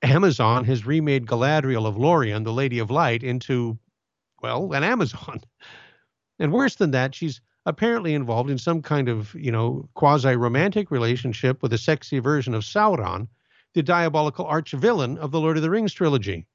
Amazon 0.03 0.65
has 0.65 0.85
remade 0.85 1.27
Galadriel 1.27 1.87
of 1.87 1.97
Lorien, 1.97 2.43
the 2.43 2.53
Lady 2.53 2.81
of 2.81 2.91
Light, 2.91 3.23
into, 3.23 3.79
well, 4.43 4.73
an 4.73 4.85
Amazon. 4.85 5.41
And 6.39 6.53
worse 6.53 6.75
than 6.75 6.91
that, 6.91 7.15
she's 7.15 7.41
apparently 7.67 8.15
involved 8.15 8.51
in 8.51 8.59
some 8.59 8.83
kind 8.83 9.09
of, 9.09 9.33
you 9.35 9.53
know, 9.53 9.89
quasi 9.95 10.35
romantic 10.35 10.91
relationship 10.91 11.63
with 11.63 11.73
a 11.73 11.79
sexy 11.79 12.19
version 12.19 12.55
of 12.55 12.65
Sauron, 12.65 13.29
the 13.75 13.83
diabolical 13.83 14.47
arch 14.47 14.73
villain 14.73 15.19
of 15.19 15.31
the 15.31 15.39
Lord 15.41 15.57
of 15.57 15.63
the 15.63 15.71
Rings 15.71 15.93
trilogy. 15.93 16.47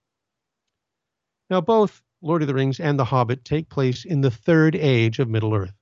Now, 1.49 1.61
both 1.61 2.01
Lord 2.21 2.41
of 2.41 2.47
the 2.47 2.53
Rings 2.55 2.79
and 2.79 2.97
The 2.97 3.05
Hobbit 3.05 3.45
take 3.45 3.69
place 3.69 4.03
in 4.03 4.21
the 4.21 4.31
third 4.31 4.75
age 4.75 5.19
of 5.19 5.29
Middle 5.29 5.53
Earth. 5.53 5.75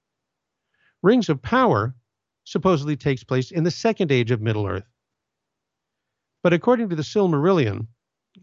Rings 1.02 1.30
of 1.30 1.42
Power 1.42 1.96
supposedly 2.44 2.98
takes 2.98 3.24
place 3.24 3.52
in 3.52 3.64
the 3.64 3.72
second 3.72 4.12
age 4.12 4.32
of 4.32 4.42
Middle 4.42 4.68
Earth. 4.68 4.88
But 6.44 6.54
according 6.54 6.90
to 6.90 6.96
the 6.96 7.04
Silmarillion, 7.04 7.88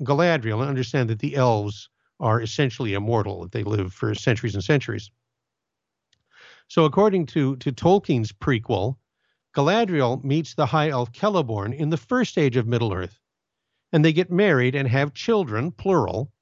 Galadriel, 0.03 0.65
I 0.65 0.69
understand 0.69 1.11
that 1.11 1.19
the 1.19 1.37
elves 1.37 1.91
are 2.19 2.41
essentially 2.41 2.95
immortal, 2.95 3.43
that 3.43 3.53
they 3.53 3.63
live 3.63 3.93
for 3.93 4.15
centuries 4.15 4.55
and 4.55 4.65
centuries. 4.65 5.11
So, 6.69 6.87
according 6.87 7.27
to, 7.27 7.57
to 7.57 7.73
Tolkien's 7.73 8.33
prequel, 8.33 8.97
Galadriel 9.55 10.25
meets 10.25 10.55
the 10.55 10.67
high 10.67 10.89
elf 10.89 11.13
Celeborn 11.13 11.75
in 11.75 11.91
the 11.91 11.99
first 11.99 12.39
age 12.39 12.57
of 12.57 12.67
Middle 12.67 12.95
Earth, 12.95 13.19
and 13.93 14.03
they 14.03 14.15
get 14.15 14.31
married 14.31 14.75
and 14.75 14.89
have 14.89 15.13
children, 15.13 15.71
plural, 15.71 16.33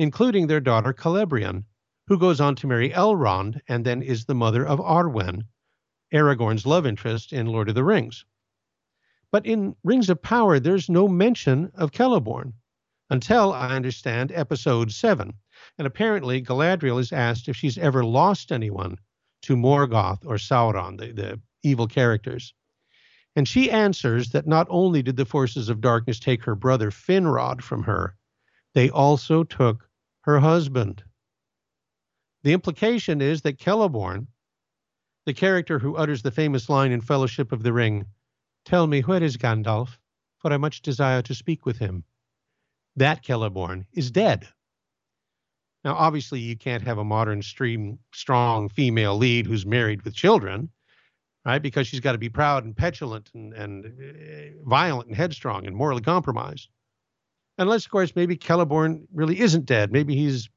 including 0.00 0.46
their 0.46 0.60
daughter 0.60 0.94
Celebrian, 0.94 1.62
who 2.06 2.18
goes 2.18 2.40
on 2.40 2.54
to 2.56 2.66
marry 2.66 2.88
Elrond 2.88 3.60
and 3.68 3.84
then 3.84 4.00
is 4.00 4.24
the 4.24 4.34
mother 4.34 4.66
of 4.66 4.80
Arwen, 4.80 5.44
Aragorn's 6.10 6.64
love 6.64 6.86
interest 6.86 7.34
in 7.34 7.44
Lord 7.44 7.68
of 7.68 7.74
the 7.74 7.84
Rings. 7.84 8.24
But 9.30 9.44
in 9.44 9.76
Rings 9.84 10.08
of 10.08 10.22
Power, 10.22 10.58
there's 10.58 10.88
no 10.88 11.06
mention 11.06 11.70
of 11.74 11.92
Celeborn 11.92 12.54
until, 13.10 13.52
I 13.52 13.76
understand, 13.76 14.32
episode 14.32 14.90
7. 14.90 15.34
And 15.76 15.86
apparently, 15.86 16.40
Galadriel 16.40 16.98
is 16.98 17.12
asked 17.12 17.46
if 17.46 17.56
she's 17.58 17.76
ever 17.76 18.02
lost 18.02 18.52
anyone 18.52 18.96
to 19.42 19.54
Morgoth 19.54 20.24
or 20.24 20.36
Sauron, 20.36 20.96
the, 20.96 21.12
the 21.12 21.40
evil 21.62 21.86
characters. 21.86 22.54
And 23.36 23.46
she 23.46 23.70
answers 23.70 24.30
that 24.30 24.46
not 24.46 24.66
only 24.70 25.02
did 25.02 25.16
the 25.16 25.26
forces 25.26 25.68
of 25.68 25.82
darkness 25.82 26.18
take 26.18 26.42
her 26.44 26.54
brother 26.54 26.90
Finrod 26.90 27.60
from 27.60 27.82
her, 27.82 28.16
they 28.72 28.88
also 28.88 29.44
took 29.44 29.89
her 30.22 30.40
husband. 30.40 31.02
The 32.42 32.52
implication 32.52 33.20
is 33.20 33.42
that 33.42 33.58
Celeborn, 33.58 34.26
the 35.26 35.34
character 35.34 35.78
who 35.78 35.96
utters 35.96 36.22
the 36.22 36.30
famous 36.30 36.68
line 36.68 36.92
in 36.92 37.00
Fellowship 37.00 37.52
of 37.52 37.62
the 37.62 37.72
Ring, 37.72 38.06
Tell 38.64 38.86
me, 38.86 39.00
where 39.00 39.22
is 39.22 39.36
Gandalf? 39.36 39.96
For 40.38 40.52
I 40.52 40.56
much 40.56 40.82
desire 40.82 41.22
to 41.22 41.34
speak 41.34 41.66
with 41.66 41.78
him. 41.78 42.04
That 42.96 43.24
Celeborn 43.24 43.86
is 43.92 44.10
dead. 44.10 44.48
Now, 45.84 45.94
obviously, 45.94 46.40
you 46.40 46.56
can't 46.56 46.82
have 46.82 46.98
a 46.98 47.04
modern 47.04 47.42
stream 47.42 47.98
strong 48.12 48.68
female 48.68 49.16
lead 49.16 49.46
who's 49.46 49.64
married 49.64 50.02
with 50.02 50.14
children, 50.14 50.70
right? 51.44 51.60
Because 51.60 51.86
she's 51.86 52.00
got 52.00 52.12
to 52.12 52.18
be 52.18 52.28
proud 52.28 52.64
and 52.64 52.76
petulant 52.76 53.30
and, 53.34 53.54
and 53.54 53.86
uh, 53.86 54.68
violent 54.68 55.08
and 55.08 55.16
headstrong 55.16 55.66
and 55.66 55.74
morally 55.74 56.02
compromised. 56.02 56.68
Unless, 57.60 57.84
of 57.84 57.90
course, 57.90 58.16
maybe 58.16 58.38
Celeborn 58.38 59.06
really 59.12 59.38
isn't 59.38 59.66
dead. 59.66 59.92
Maybe 59.92 60.16
he's 60.16 60.48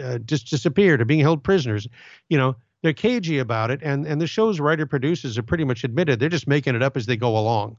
uh, 0.00 0.18
just 0.18 0.48
disappeared 0.48 1.00
or 1.00 1.04
being 1.04 1.18
held 1.18 1.42
prisoners. 1.42 1.88
You 2.28 2.38
know, 2.38 2.54
they're 2.80 2.92
cagey 2.92 3.38
about 3.38 3.72
it, 3.72 3.80
and 3.82 4.06
and 4.06 4.20
the 4.20 4.28
show's 4.28 4.60
writer 4.60 4.86
producers 4.86 5.36
are 5.36 5.42
pretty 5.42 5.64
much 5.64 5.82
admitted 5.82 6.20
they're 6.20 6.28
just 6.28 6.46
making 6.46 6.76
it 6.76 6.82
up 6.82 6.96
as 6.96 7.06
they 7.06 7.16
go 7.16 7.36
along. 7.36 7.76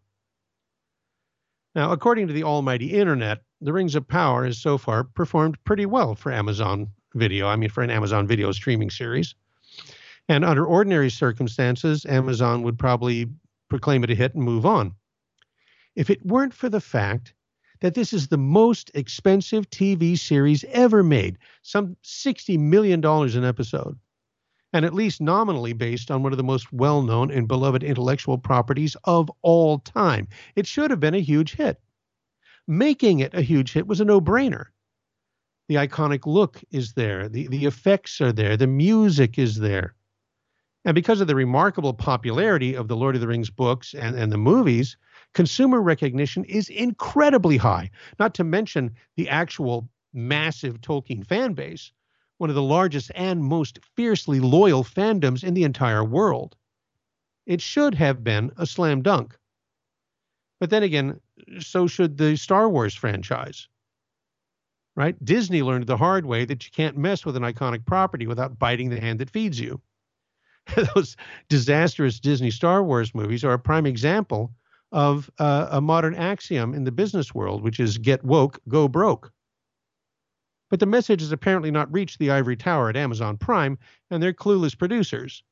Now, 1.73 1.93
according 1.93 2.27
to 2.27 2.33
the 2.33 2.43
almighty 2.43 2.87
internet, 2.87 3.43
The 3.61 3.71
Rings 3.71 3.95
of 3.95 4.07
Power 4.09 4.43
has 4.45 4.57
so 4.57 4.77
far 4.77 5.05
performed 5.05 5.57
pretty 5.63 5.85
well 5.85 6.13
for 6.13 6.33
Amazon 6.33 6.89
Video. 7.13 7.47
I 7.47 7.55
mean, 7.55 7.69
for 7.69 7.81
an 7.81 7.89
Amazon 7.89 8.27
Video 8.27 8.51
streaming 8.51 8.89
series. 8.89 9.35
And 10.27 10.43
under 10.43 10.65
ordinary 10.65 11.09
circumstances, 11.09 12.05
Amazon 12.05 12.61
would 12.63 12.77
probably 12.77 13.27
proclaim 13.69 14.03
it 14.03 14.09
a 14.09 14.15
hit 14.15 14.35
and 14.35 14.43
move 14.43 14.65
on. 14.65 14.95
If 15.95 16.09
it 16.09 16.25
weren't 16.25 16.53
for 16.53 16.67
the 16.67 16.81
fact 16.81 17.34
that 17.85 17.93
this 17.93 18.13
is 18.13 18.27
the 18.27 18.37
most 18.37 18.89
expensive 18.95 19.69
TV 19.69 20.17
series 20.17 20.65
ever 20.69 21.03
made, 21.03 21.37
some 21.61 21.95
$60 22.03 22.57
million 22.57 23.05
an 23.05 23.45
episode, 23.45 23.99
and 24.73 24.83
at 24.83 24.93
least 24.95 25.21
nominally 25.21 25.71
based 25.71 26.09
on 26.09 26.23
one 26.23 26.33
of 26.33 26.37
the 26.37 26.43
most 26.43 26.73
well 26.73 27.03
known 27.03 27.29
and 27.29 27.47
beloved 27.47 27.83
intellectual 27.83 28.39
properties 28.39 28.97
of 29.03 29.29
all 29.43 29.77
time. 29.77 30.27
It 30.55 30.65
should 30.65 30.89
have 30.89 30.99
been 30.99 31.13
a 31.13 31.19
huge 31.19 31.53
hit. 31.53 31.79
Making 32.67 33.19
it 33.19 33.35
a 33.35 33.43
huge 33.43 33.73
hit 33.73 33.85
was 33.85 34.01
a 34.01 34.05
no 34.05 34.19
brainer. 34.19 34.65
The 35.69 35.75
iconic 35.75 36.25
look 36.25 36.63
is 36.71 36.93
there, 36.93 37.29
the, 37.29 37.45
the 37.49 37.67
effects 37.67 38.19
are 38.19 38.33
there, 38.33 38.57
the 38.57 38.65
music 38.65 39.37
is 39.37 39.59
there. 39.59 39.93
And 40.85 40.95
because 40.95 41.21
of 41.21 41.27
the 41.27 41.35
remarkable 41.35 41.93
popularity 41.93 42.75
of 42.75 42.87
the 42.87 42.95
Lord 42.95 43.13
of 43.13 43.21
the 43.21 43.27
Rings 43.27 43.51
books 43.51 43.93
and, 43.93 44.17
and 44.17 44.31
the 44.31 44.39
movies, 44.39 44.97
consumer 45.35 45.81
recognition 45.81 46.43
is 46.45 46.69
incredibly 46.69 47.57
high, 47.57 47.91
not 48.17 48.33
to 48.33 48.43
mention 48.43 48.95
the 49.17 49.29
actual 49.29 49.87
massive 50.13 50.81
Tolkien 50.81 51.27
fan 51.27 51.53
base 51.53 51.91
one 52.37 52.49
of 52.49 52.55
the 52.55 52.61
largest 52.61 53.11
and 53.15 53.41
most 53.41 53.79
fiercely 53.95 54.39
loyal 54.39 54.83
fandoms 54.83 55.43
in 55.43 55.53
the 55.53 55.63
entire 55.63 56.03
world. 56.03 56.55
It 57.45 57.61
should 57.61 57.95
have 57.95 58.23
been 58.23 58.51
a 58.57 58.65
slam 58.65 59.01
dunk. 59.01 59.37
But 60.59 60.69
then 60.69 60.83
again, 60.83 61.19
so 61.59 61.87
should 61.87 62.17
the 62.17 62.35
Star 62.35 62.67
Wars 62.69 62.93
franchise. 62.93 63.69
Right? 64.97 65.15
Disney 65.23 65.61
learned 65.61 65.87
the 65.87 65.97
hard 65.97 66.25
way 66.25 66.45
that 66.45 66.65
you 66.65 66.71
can't 66.71 66.97
mess 66.97 67.25
with 67.25 67.35
an 67.35 67.43
iconic 67.43 67.85
property 67.85 68.27
without 68.27 68.59
biting 68.59 68.89
the 68.89 68.99
hand 68.99 69.19
that 69.19 69.29
feeds 69.29 69.59
you. 69.59 69.81
Those 70.95 71.15
disastrous 71.47 72.19
Disney 72.19 72.51
Star 72.51 72.83
Wars 72.83 73.13
movies 73.13 73.43
are 73.43 73.53
a 73.53 73.59
prime 73.59 73.85
example 73.85 74.51
of 74.91 75.29
uh, 75.39 75.67
a 75.71 75.81
modern 75.81 76.15
axiom 76.15 76.73
in 76.73 76.83
the 76.83 76.91
business 76.91 77.33
world, 77.33 77.63
which 77.63 77.79
is 77.79 77.97
get 77.97 78.23
woke, 78.23 78.59
go 78.67 78.87
broke. 78.87 79.31
But 80.69 80.79
the 80.79 80.85
message 80.85 81.21
has 81.21 81.31
apparently 81.31 81.71
not 81.71 81.91
reached 81.93 82.19
the 82.19 82.31
ivory 82.31 82.55
tower 82.55 82.89
at 82.89 82.97
Amazon 82.97 83.37
Prime 83.37 83.77
and 84.09 84.21
their 84.21 84.33
clueless 84.33 84.77
producers. 84.77 85.43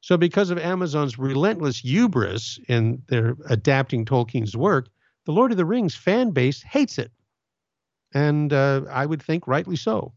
So, 0.00 0.16
because 0.16 0.50
of 0.50 0.58
Amazon's 0.58 1.18
relentless 1.18 1.78
hubris 1.78 2.60
in 2.68 3.02
their 3.08 3.36
adapting 3.48 4.04
Tolkien's 4.04 4.56
work, 4.56 4.88
the 5.24 5.32
Lord 5.32 5.50
of 5.50 5.56
the 5.56 5.64
Rings 5.64 5.94
fan 5.94 6.30
base 6.30 6.62
hates 6.62 6.98
it. 6.98 7.10
And 8.12 8.52
uh, 8.52 8.82
I 8.90 9.06
would 9.06 9.22
think 9.22 9.48
rightly 9.48 9.76
so. 9.76 10.12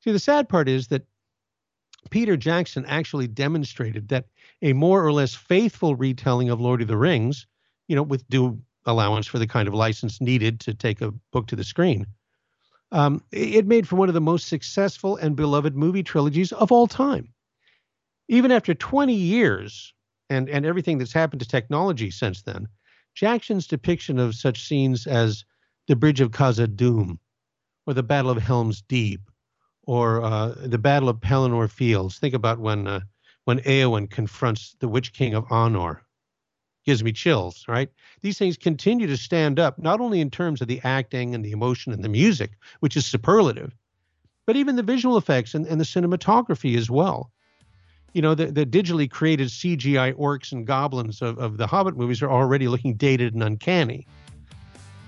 See, 0.00 0.12
the 0.12 0.18
sad 0.18 0.48
part 0.48 0.68
is 0.68 0.88
that 0.88 1.02
Peter 2.10 2.36
Jackson 2.36 2.84
actually 2.86 3.26
demonstrated 3.26 4.08
that 4.08 4.26
a 4.60 4.72
more 4.72 5.04
or 5.04 5.12
less 5.12 5.34
faithful 5.34 5.94
retelling 5.94 6.50
of 6.50 6.60
Lord 6.60 6.82
of 6.82 6.88
the 6.88 6.96
Rings, 6.96 7.46
you 7.88 7.96
know, 7.96 8.02
with 8.02 8.28
due 8.28 8.60
allowance 8.84 9.26
for 9.26 9.38
the 9.38 9.46
kind 9.46 9.68
of 9.68 9.74
license 9.74 10.20
needed 10.20 10.60
to 10.60 10.74
take 10.74 11.00
a 11.00 11.12
book 11.32 11.46
to 11.48 11.56
the 11.56 11.64
screen, 11.64 12.06
um, 12.90 13.22
it 13.32 13.66
made 13.66 13.88
for 13.88 13.96
one 13.96 14.08
of 14.08 14.14
the 14.14 14.20
most 14.20 14.48
successful 14.48 15.16
and 15.16 15.34
beloved 15.34 15.74
movie 15.74 16.02
trilogies 16.02 16.52
of 16.52 16.70
all 16.70 16.86
time. 16.86 17.32
Even 18.28 18.52
after 18.52 18.74
20 18.74 19.14
years 19.14 19.94
and, 20.28 20.48
and 20.48 20.66
everything 20.66 20.98
that's 20.98 21.12
happened 21.12 21.40
to 21.40 21.48
technology 21.48 22.10
since 22.10 22.42
then, 22.42 22.68
Jackson's 23.14 23.66
depiction 23.66 24.18
of 24.18 24.34
such 24.34 24.66
scenes 24.66 25.06
as 25.06 25.44
the 25.86 25.96
Bridge 25.96 26.20
of 26.20 26.30
Khazad-dûm, 26.30 27.18
or 27.86 27.94
the 27.94 28.02
Battle 28.02 28.30
of 28.30 28.38
Helm's 28.38 28.82
Deep, 28.82 29.20
or 29.86 30.22
uh, 30.22 30.54
the 30.58 30.78
Battle 30.78 31.08
of 31.08 31.20
Pelennor 31.20 31.70
Fields. 31.70 32.18
Think 32.18 32.34
about 32.34 32.58
when 32.58 32.86
uh, 32.86 33.00
when 33.44 33.60
Eowyn 33.60 34.08
confronts 34.10 34.76
the 34.78 34.88
Witch 34.88 35.12
King 35.12 35.34
of 35.34 35.44
Arnor. 35.46 36.00
gives 36.84 37.02
me 37.02 37.12
chills, 37.12 37.64
right? 37.68 37.88
These 38.20 38.38
things 38.38 38.56
continue 38.56 39.06
to 39.06 39.16
stand 39.16 39.58
up, 39.58 39.78
not 39.78 40.00
only 40.00 40.20
in 40.20 40.30
terms 40.30 40.60
of 40.60 40.68
the 40.68 40.80
acting 40.84 41.34
and 41.34 41.44
the 41.44 41.52
emotion 41.52 41.92
and 41.92 42.04
the 42.04 42.08
music, 42.08 42.52
which 42.80 42.96
is 42.96 43.04
superlative, 43.06 43.72
but 44.46 44.56
even 44.56 44.76
the 44.76 44.82
visual 44.82 45.16
effects 45.16 45.54
and, 45.54 45.66
and 45.66 45.80
the 45.80 45.84
cinematography 45.84 46.76
as 46.76 46.90
well. 46.90 47.30
You 48.12 48.22
know, 48.22 48.34
the, 48.34 48.46
the 48.46 48.66
digitally 48.66 49.10
created 49.10 49.48
CGI 49.48 50.12
orcs 50.14 50.52
and 50.52 50.66
goblins 50.66 51.22
of, 51.22 51.38
of 51.38 51.56
the 51.56 51.66
Hobbit 51.66 51.96
movies 51.96 52.22
are 52.22 52.30
already 52.30 52.68
looking 52.68 52.94
dated 52.94 53.32
and 53.32 53.42
uncanny, 53.42 54.06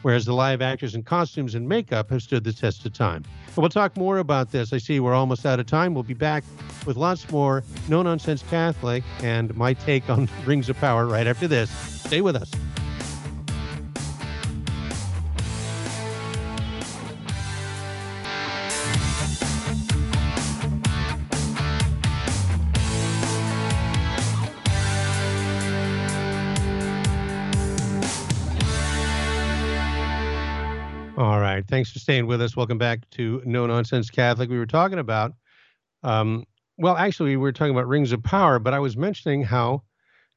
whereas 0.05 0.27
the 0.27 0.35
live 0.35 0.61
actors 0.61 0.95
and 0.95 1.07
costumes 1.07 1.55
and 1.55 1.67
makeup 1.67 2.11
have 2.11 2.23
stood 2.23 2.45
the 2.45 2.53
test 2.53 2.85
of 2.85 2.93
time. 2.93 3.25
But 3.55 3.63
we'll 3.63 3.71
talk 3.71 3.97
more 3.97 4.19
about 4.19 4.53
this. 4.53 4.73
I 4.75 4.79
see 4.79 5.01
we're 5.01 5.15
almost 5.15 5.47
out 5.47 5.59
of 5.59 5.67
time. 5.67 5.95
We'll 5.95 6.03
be 6.03 6.13
back 6.13 6.45
with 6.85 6.99
lots 6.99 7.29
more 7.31 7.65
No 7.89 8.03
Nonsense 8.03 8.45
Catholic 8.51 9.03
and 9.23 9.57
my 9.57 9.73
take 9.73 10.11
on 10.11 10.29
Rings 10.45 10.69
of 10.69 10.79
Power 10.79 11.07
right 11.07 11.27
after 11.27 11.49
this. 11.49 11.71
Stay 11.71 12.21
with 12.21 12.37
us. 12.37 12.51
All 31.17 31.39
right. 31.39 31.65
Thanks 31.65 31.93
for 31.93 32.01
staying 32.01 32.27
with 32.27 32.43
us. 32.43 32.57
Welcome 32.57 32.77
back 32.77 33.09
to 33.11 33.41
No 33.45 33.67
Nonsense 33.67 34.11
Catholic. 34.11 34.51
We 34.51 34.59
were 34.59 34.67
talking 34.67 34.99
about, 34.99 35.33
um, 36.03 36.45
well, 36.77 36.97
actually, 36.97 37.31
we 37.31 37.37
were 37.37 37.53
talking 37.53 37.71
about 37.71 37.87
Rings 37.87 38.11
of 38.11 38.21
Power, 38.25 38.59
but 38.59 38.75
I 38.75 38.81
was 38.81 38.97
mentioning 38.97 39.45
how 39.45 39.85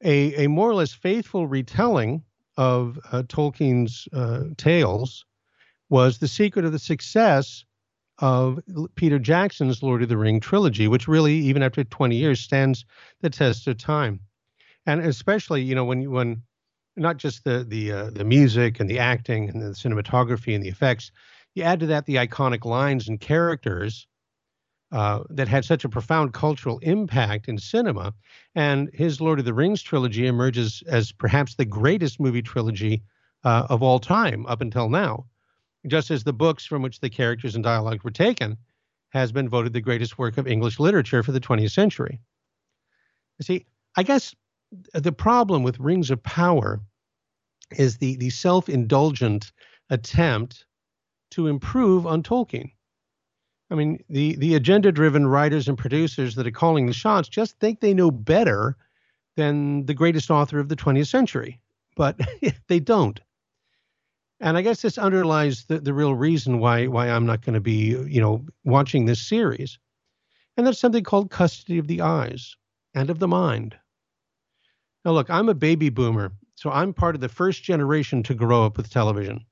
a, 0.04 0.44
a 0.44 0.48
more 0.48 0.70
or 0.70 0.76
less 0.76 0.94
faithful 0.94 1.48
retelling 1.48 2.22
of 2.58 3.00
uh, 3.12 3.24
Tolkien's 3.24 4.08
uh, 4.14 4.44
tales 4.58 5.26
was 5.90 6.20
the 6.20 6.28
secret 6.28 6.64
of 6.64 6.74
the 6.74 6.80
success 6.80 7.66
of 8.20 8.60
Peter 8.94 9.18
Jackson's 9.18 9.82
Lord 9.82 10.04
of 10.04 10.10
the 10.10 10.18
Ring 10.18 10.40
trilogy, 10.40 10.88
which 10.88 11.08
really, 11.08 11.34
even 11.38 11.64
after 11.64 11.84
20 11.84 12.16
years, 12.16 12.40
stands 12.40 12.86
the 13.22 13.32
test 13.32 13.66
of 13.66 13.80
time. 13.80 14.20
And 14.86 15.02
especially, 15.02 15.64
you 15.64 15.74
know, 15.74 15.86
when 15.86 16.12
when 16.12 16.44
not 16.98 17.18
just 17.18 17.44
the 17.44 17.64
the 17.68 17.92
uh, 17.92 18.10
the 18.10 18.26
music 18.26 18.80
and 18.80 18.90
the 18.90 19.00
acting 19.00 19.50
and 19.50 19.62
the 19.62 19.68
cinematography 19.68 20.56
and 20.56 20.64
the 20.64 20.70
effects. 20.70 21.12
You 21.56 21.64
add 21.64 21.80
to 21.80 21.86
that 21.88 22.06
the 22.06 22.16
iconic 22.16 22.66
lines 22.66 23.08
and 23.08 23.20
characters 23.20 24.08
uh, 24.92 25.24
that 25.30 25.48
had 25.48 25.66
such 25.66 25.84
a 25.84 25.90
profound 25.90 26.34
cultural 26.34 26.80
impact 26.80 27.48
in 27.48 27.58
cinema. 27.58 28.14
And 28.56 28.90
his 28.94 29.20
Lord 29.20 29.40
of 29.40 29.46
the 29.46 29.54
Rings 29.54 29.82
trilogy 29.82 30.28
emerges 30.28 30.84
as 30.88 31.12
perhaps 31.12 31.56
the 31.56 31.66
greatest 31.66 32.20
movie 32.20 32.42
trilogy 32.42 33.04
uh, 33.44 33.68
of 33.70 33.84
all 33.84 34.00
time 34.00 34.46
up 34.46 34.62
until 34.62 34.90
now. 34.90 35.26
Just 35.88 36.12
as 36.12 36.24
the 36.24 36.34
books 36.34 36.66
from 36.66 36.82
which 36.82 37.00
the 37.00 37.10
characters 37.10 37.56
and 37.56 37.64
dialogue 37.64 38.04
were 38.04 38.12
taken 38.12 38.58
has 39.10 39.32
been 39.32 39.50
voted 39.50 39.74
the 39.74 39.82
greatest 39.82 40.18
work 40.18 40.38
of 40.38 40.48
English 40.48 40.80
literature 40.80 41.24
for 41.24 41.32
the 41.32 41.40
20th 41.40 41.72
century. 41.72 42.20
You 43.40 43.44
see, 43.44 43.66
I 43.96 44.04
guess 44.04 44.36
the 44.94 45.12
problem 45.12 45.64
with 45.64 45.80
Rings 45.80 46.12
of 46.12 46.22
Power 46.24 46.82
is 47.72 47.98
the, 47.98 48.16
the 48.18 48.30
self 48.30 48.70
indulgent 48.70 49.52
attempt 49.90 50.66
to 51.32 51.48
improve 51.48 52.08
on 52.08 52.24
Tolkien. 52.24 52.72
I 53.70 53.76
mean, 53.76 54.04
the, 54.10 54.36
the 54.38 54.56
agenda 54.56 54.92
driven 54.92 55.28
writers 55.28 55.68
and 55.68 55.78
producers 55.78 56.36
that 56.36 56.48
are 56.48 56.52
calling 56.52 56.86
the 56.86 56.94
shots 56.94 57.28
just 57.28 57.60
think 57.60 57.80
they 57.80 57.94
know 57.94 58.12
better 58.12 58.78
than 59.36 59.86
the 59.86 59.94
greatest 59.94 60.32
author 60.32 60.60
of 60.60 60.70
the 60.70 60.76
20th 60.76 61.08
century, 61.08 61.60
but 61.96 62.20
they 62.68 62.80
don't. 62.80 63.20
And 64.40 64.58
I 64.58 64.62
guess 64.62 64.82
this 64.82 64.98
underlies 64.98 65.66
the, 65.66 65.80
the 65.80 65.94
real 65.94 66.14
reason 66.14 66.60
why 66.60 66.88
why 66.88 67.10
I'm 67.10 67.26
not 67.26 67.42
going 67.42 67.56
to 67.56 67.60
be, 67.60 67.98
you 68.08 68.22
know, 68.22 68.46
watching 68.64 69.06
this 69.06 69.22
series. 69.22 69.80
And 70.56 70.66
that's 70.66 70.80
something 70.80 71.04
called 71.04 71.32
custody 71.32 71.78
of 71.78 71.88
the 71.88 72.02
eyes 72.02 72.56
and 72.94 73.10
of 73.10 73.20
the 73.20 73.28
mind. 73.28 73.76
Now, 75.08 75.14
look, 75.14 75.30
I'm 75.30 75.48
a 75.48 75.54
baby 75.54 75.88
boomer, 75.88 76.34
so 76.56 76.70
I'm 76.70 76.94
part 76.94 77.16
of 77.16 77.22
the 77.22 77.30
first 77.30 77.64
generation 77.64 78.24
to 78.24 78.34
grow 78.34 78.66
up 78.66 78.76
with 78.76 78.90
television. 78.90 79.46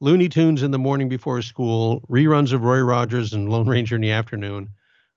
Looney 0.00 0.28
Tunes 0.28 0.64
in 0.64 0.72
the 0.72 0.80
morning 0.80 1.08
before 1.08 1.40
school, 1.42 2.00
reruns 2.10 2.52
of 2.52 2.64
Roy 2.64 2.80
Rogers 2.80 3.32
and 3.32 3.48
Lone 3.48 3.68
Ranger 3.68 3.94
in 3.94 4.00
the 4.00 4.10
afternoon. 4.10 4.70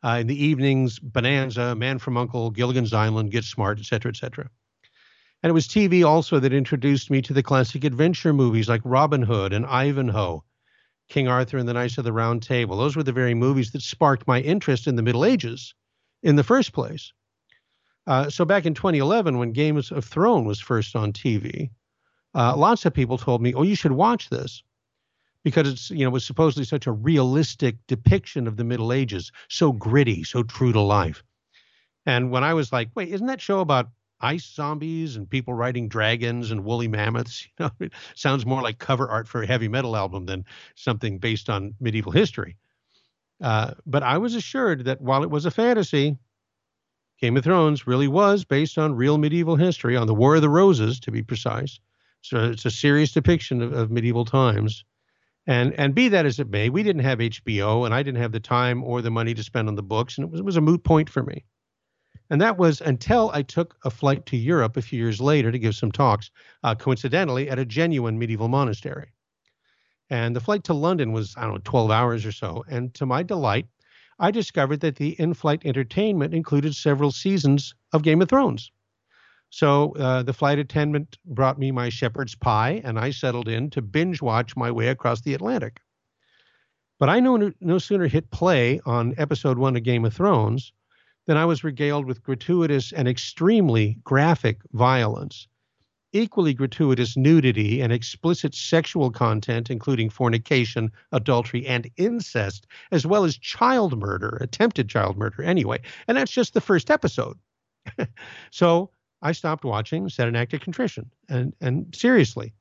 Uh, 0.04 0.20
in 0.22 0.28
the 0.28 0.46
evenings, 0.46 1.00
Bonanza, 1.00 1.74
Man 1.74 1.98
from 1.98 2.18
Uncle, 2.18 2.52
Gilligan's 2.52 2.94
Island, 2.94 3.32
Get 3.32 3.46
Smart, 3.46 3.80
etc., 3.80 4.12
etc. 4.12 4.48
And 5.42 5.50
it 5.50 5.54
was 5.54 5.68
TV 5.68 6.06
also 6.06 6.40
that 6.40 6.54
introduced 6.54 7.10
me 7.10 7.24
to 7.24 7.34
the 7.34 7.42
classic 7.42 7.84
adventure 7.84 8.32
movies 8.32 8.70
like 8.70 8.82
Robin 8.84 9.24
Hood 9.24 9.54
and 9.54 9.66
Ivanhoe, 9.66 10.44
King 11.10 11.28
Arthur 11.28 11.58
and 11.58 11.68
the 11.68 11.74
Knights 11.74 11.98
of 11.98 12.04
the 12.04 12.14
Round 12.14 12.44
Table. 12.44 12.78
Those 12.78 12.96
were 12.96 13.02
the 13.02 13.12
very 13.12 13.34
movies 13.34 13.72
that 13.72 13.82
sparked 13.82 14.28
my 14.28 14.40
interest 14.40 14.86
in 14.86 14.98
the 14.98 15.02
Middle 15.02 15.26
Ages 15.26 15.74
in 16.22 16.36
the 16.36 16.44
first 16.44 16.74
place. 16.74 17.12
Uh, 18.06 18.30
so 18.30 18.44
back 18.46 18.66
in 18.66 18.74
2011, 18.74 19.38
when 19.38 19.52
Games 19.54 19.92
of 19.92 20.04
Thrones 20.06 20.46
was 20.48 20.60
first 20.60 20.96
on 20.96 21.14
TV, 21.14 21.70
uh, 22.36 22.56
lots 22.56 22.86
of 22.86 22.94
people 22.94 23.18
told 23.18 23.42
me, 23.42 23.54
"Oh, 23.54 23.64
you 23.64 23.76
should 23.76 23.94
watch 23.94 24.30
this." 24.30 24.64
Because 25.44 25.68
it's 25.68 25.92
you 25.92 26.04
know 26.06 26.10
was 26.10 26.26
supposedly 26.26 26.66
such 26.66 26.88
a 26.88 26.92
realistic 26.92 27.78
depiction 27.88 28.48
of 28.48 28.58
the 28.58 28.64
Middle 28.64 28.94
Ages, 28.94 29.32
so 29.50 29.72
gritty, 29.72 30.24
so 30.24 30.44
true 30.44 30.74
to 30.74 30.82
life. 30.82 31.24
And 32.06 32.32
when 32.32 32.44
I 32.44 32.54
was 32.54 32.72
like, 32.74 32.90
"Wait, 32.96 33.10
isn't 33.10 33.28
that 33.28 33.42
show 33.42 33.60
about 33.62 33.90
ice 34.22 34.46
zombies 34.46 35.16
and 35.18 35.30
people 35.30 35.54
riding 35.54 35.90
dragons 35.90 36.52
and 36.52 36.66
woolly 36.66 36.88
mammoths?" 36.88 37.48
You 37.60 37.66
know, 37.66 37.72
it 37.82 37.94
sounds 38.16 38.46
more 38.46 38.62
like 38.62 38.80
cover 38.80 39.10
art 39.10 39.28
for 39.28 39.44
a 39.44 39.48
heavy 39.48 39.68
metal 39.70 39.96
album 39.98 40.26
than 40.26 40.46
something 40.76 41.20
based 41.20 41.50
on 41.50 41.76
medieval 41.80 42.12
history. 42.12 42.58
Uh, 43.42 43.74
but 43.86 44.04
I 44.04 44.18
was 44.18 44.36
assured 44.36 44.86
that 44.86 45.02
while 45.02 45.24
it 45.24 45.30
was 45.30 45.46
a 45.46 45.52
fantasy, 45.52 46.18
Game 47.24 47.38
of 47.38 47.46
Thrones 47.46 47.88
really 47.88 48.10
was 48.10 48.44
based 48.44 48.78
on 48.78 48.96
real 48.96 49.18
medieval 49.18 49.56
history, 49.56 49.96
on 49.96 50.08
the 50.08 50.14
War 50.14 50.36
of 50.36 50.42
the 50.42 50.50
Roses, 50.50 51.00
to 51.00 51.10
be 51.10 51.24
precise. 51.24 51.80
So 52.20 52.50
it's 52.50 52.66
a 52.66 52.70
serious 52.70 53.14
depiction 53.14 53.62
of, 53.62 53.72
of 53.72 53.90
medieval 53.90 54.26
times. 54.26 54.84
And 55.48 55.74
and 55.80 55.96
be 55.96 56.10
that 56.10 56.26
as 56.26 56.38
it 56.42 56.50
may, 56.50 56.68
we 56.68 56.84
didn't 56.84 57.04
have 57.04 57.20
HBO, 57.20 57.86
and 57.86 57.96
I 57.96 58.04
didn't 58.04 58.20
have 58.20 58.34
the 58.34 58.42
time 58.42 58.84
or 58.84 59.02
the 59.02 59.10
money 59.10 59.34
to 59.36 59.42
spend 59.42 59.70
on 59.70 59.76
the 59.76 59.82
books, 59.82 60.18
and 60.18 60.26
it 60.26 60.32
was, 60.32 60.42
it 60.42 60.44
was 60.44 60.58
a 60.58 60.62
moot 60.62 60.84
point 60.84 61.10
for 61.10 61.24
me. 61.24 61.46
And 62.30 62.42
that 62.42 62.58
was 62.58 62.82
until 62.82 63.32
I 63.34 63.42
took 63.42 63.78
a 63.86 63.90
flight 63.90 64.26
to 64.26 64.36
Europe 64.36 64.76
a 64.76 64.82
few 64.82 65.00
years 65.00 65.22
later 65.22 65.50
to 65.50 65.60
give 65.60 65.76
some 65.76 65.94
talks, 65.94 66.30
uh, 66.62 66.76
coincidentally 66.76 67.50
at 67.50 67.58
a 67.58 67.64
genuine 67.64 68.20
medieval 68.20 68.50
monastery. 68.50 69.14
And 70.10 70.36
the 70.36 70.42
flight 70.42 70.66
to 70.66 70.74
London 70.74 71.14
was, 71.14 71.36
I 71.38 71.44
don't 71.44 71.54
know, 71.54 71.62
12 71.64 71.90
hours 71.90 72.26
or 72.26 72.34
so. 72.34 72.66
And 72.68 72.94
to 72.96 73.06
my 73.06 73.24
delight, 73.24 73.68
I 74.20 74.32
discovered 74.32 74.80
that 74.82 74.96
the 74.96 75.20
in 75.20 75.34
flight 75.34 75.62
entertainment 75.66 76.34
included 76.34 76.76
several 76.76 77.12
seasons 77.12 77.74
of 77.92 78.04
Game 78.04 78.22
of 78.22 78.30
Thrones. 78.30 78.72
So 79.50 79.94
uh, 79.98 80.24
the 80.24 80.34
flight 80.34 80.58
attendant 80.60 81.18
brought 81.26 81.60
me 81.60 81.72
my 81.72 81.90
shepherd's 81.90 82.34
pie, 82.34 82.82
and 82.84 83.00
I 83.00 83.12
settled 83.12 83.48
in 83.48 83.70
to 83.72 83.82
binge 83.82 84.22
watch 84.22 84.56
my 84.56 84.72
way 84.72 84.88
across 84.88 85.22
the 85.22 85.34
Atlantic. 85.34 85.80
But 87.00 87.10
I 87.10 87.20
no, 87.20 87.52
no 87.60 87.78
sooner 87.78 88.08
hit 88.08 88.32
play 88.32 88.80
on 88.86 89.14
episode 89.18 89.58
one 89.58 89.76
of 89.76 89.84
Game 89.84 90.06
of 90.06 90.14
Thrones 90.14 90.74
than 91.28 91.38
I 91.38 91.46
was 91.46 91.64
regaled 91.64 92.06
with 92.06 92.24
gratuitous 92.24 92.92
and 92.92 93.08
extremely 93.08 93.98
graphic 94.04 94.62
violence 94.72 95.48
equally 96.14 96.54
gratuitous 96.54 97.18
nudity 97.18 97.82
and 97.82 97.92
explicit 97.92 98.56
sexual 98.56 99.12
content, 99.12 99.70
including 99.70 100.10
fornication, 100.10 100.92
adultery, 101.12 101.66
and 101.66 101.90
incest, 101.98 102.68
as 102.92 103.06
well 103.06 103.26
as 103.26 103.38
child 103.38 103.98
murder, 103.98 104.38
attempted 104.40 104.88
child 104.88 105.18
murder, 105.18 105.44
anyway. 105.44 105.80
And 106.08 106.18
that's 106.18 106.32
just 106.32 106.54
the 106.54 106.62
first 106.62 106.90
episode. 106.90 107.38
so 108.52 108.90
I 109.22 109.32
stopped 109.32 109.66
watching, 109.66 110.08
said 110.10 110.28
an 110.28 110.36
act 110.36 110.54
of 110.54 110.62
contrition. 110.62 111.10
And, 111.28 111.54
and 111.60 111.94
seriously, 111.96 112.54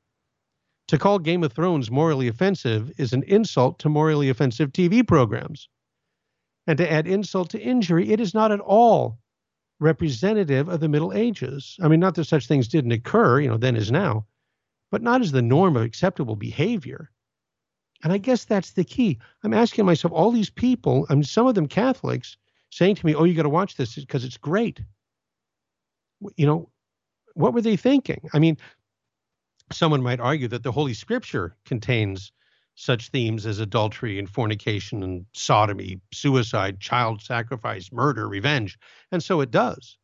to 0.87 0.97
call 0.97 1.19
Game 1.19 1.43
of 1.43 1.53
Thrones 1.53 1.89
morally 1.89 2.27
offensive 2.27 2.91
is 2.97 3.13
an 3.13 3.23
insult 3.23 3.79
to 3.79 3.89
morally 3.89 4.29
offensive 4.29 4.71
TV 4.71 5.07
programs. 5.07 5.69
And 6.67 6.77
to 6.77 6.89
add 6.91 7.07
insult 7.07 7.49
to 7.51 7.61
injury, 7.61 8.11
it 8.11 8.19
is 8.19 8.33
not 8.33 8.51
at 8.51 8.59
all 8.59 9.19
representative 9.83 10.69
of 10.69 10.79
the 10.79 10.89
Middle 10.89 11.13
Ages. 11.13 11.77
I 11.83 11.87
mean, 11.87 11.99
not 11.99 12.15
that 12.15 12.25
such 12.25 12.47
things 12.47 12.67
didn't 12.67 12.93
occur, 12.93 13.41
you 13.41 13.49
know, 13.49 13.57
then 13.57 13.75
as 13.75 13.91
now, 13.91 14.25
but 14.89 15.01
not 15.01 15.21
as 15.21 15.31
the 15.31 15.41
norm 15.41 15.75
of 15.75 15.83
acceptable 15.83 16.35
behavior. 16.35 17.11
And 18.03 18.11
I 18.11 18.17
guess 18.17 18.45
that's 18.45 18.71
the 18.71 18.83
key. 18.83 19.19
I'm 19.43 19.53
asking 19.53 19.85
myself, 19.85 20.11
all 20.13 20.31
these 20.31 20.49
people, 20.49 21.05
I 21.09 21.13
mean, 21.13 21.23
some 21.23 21.47
of 21.47 21.55
them 21.55 21.67
Catholics, 21.67 22.37
saying 22.69 22.95
to 22.95 23.05
me, 23.05 23.13
oh, 23.13 23.23
you 23.23 23.35
got 23.35 23.43
to 23.43 23.49
watch 23.49 23.75
this 23.75 23.95
because 23.95 24.25
it's 24.25 24.37
great. 24.37 24.81
You 26.35 26.45
know, 26.47 26.69
what 27.35 27.53
were 27.53 27.61
they 27.61 27.77
thinking? 27.77 28.29
I 28.33 28.39
mean, 28.39 28.57
someone 29.71 30.01
might 30.01 30.19
argue 30.19 30.47
that 30.47 30.63
the 30.63 30.71
Holy 30.71 30.93
Scripture 30.93 31.55
contains 31.65 32.31
such 32.75 33.09
themes 33.09 33.45
as 33.45 33.59
adultery 33.59 34.19
and 34.19 34.29
fornication 34.29 35.03
and 35.03 35.25
sodomy, 35.33 36.01
suicide, 36.13 36.79
child 36.79 37.21
sacrifice, 37.21 37.91
murder, 37.91 38.27
revenge. 38.27 38.77
And 39.11 39.23
so 39.23 39.41
it 39.41 39.51
does. 39.51 39.97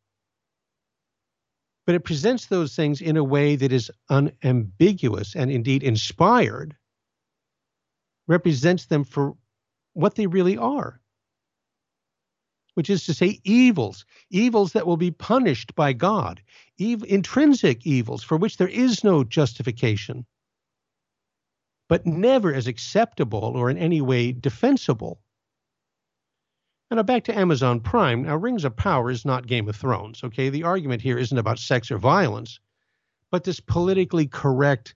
but 1.86 1.94
it 1.96 2.04
presents 2.04 2.46
those 2.46 2.76
things 2.76 3.00
in 3.00 3.16
a 3.16 3.24
way 3.24 3.56
that 3.56 3.72
is 3.72 3.90
unambiguous 4.10 5.34
and 5.34 5.50
indeed 5.50 5.82
inspired, 5.82 6.76
represents 8.28 8.86
them 8.86 9.04
for 9.04 9.34
what 9.94 10.14
they 10.14 10.26
really 10.26 10.56
are, 10.56 11.00
which 12.74 12.90
is 12.90 13.04
to 13.06 13.14
say, 13.14 13.40
evils, 13.44 14.04
evils 14.30 14.72
that 14.72 14.86
will 14.86 14.96
be 14.96 15.10
punished 15.10 15.74
by 15.74 15.92
God, 15.92 16.42
ev- 16.80 17.04
intrinsic 17.04 17.86
evils 17.86 18.22
for 18.22 18.36
which 18.36 18.56
there 18.56 18.68
is 18.68 19.04
no 19.04 19.24
justification, 19.24 20.26
but 21.90 22.06
never 22.06 22.54
as 22.54 22.68
acceptable 22.68 23.52
or 23.56 23.68
in 23.68 23.76
any 23.76 24.00
way 24.00 24.30
defensible. 24.30 25.20
And 26.88 26.98
now 26.98 27.02
back 27.02 27.24
to 27.24 27.36
Amazon 27.36 27.80
Prime. 27.80 28.22
Now, 28.22 28.36
Rings 28.36 28.64
of 28.64 28.76
Power 28.76 29.10
is 29.10 29.24
not 29.24 29.48
Game 29.48 29.68
of 29.68 29.74
Thrones, 29.74 30.22
okay? 30.22 30.50
The 30.50 30.62
argument 30.62 31.02
here 31.02 31.18
isn't 31.18 31.36
about 31.36 31.58
sex 31.58 31.90
or 31.90 31.98
violence, 31.98 32.60
but 33.32 33.42
this 33.42 33.58
politically 33.58 34.28
correct 34.28 34.94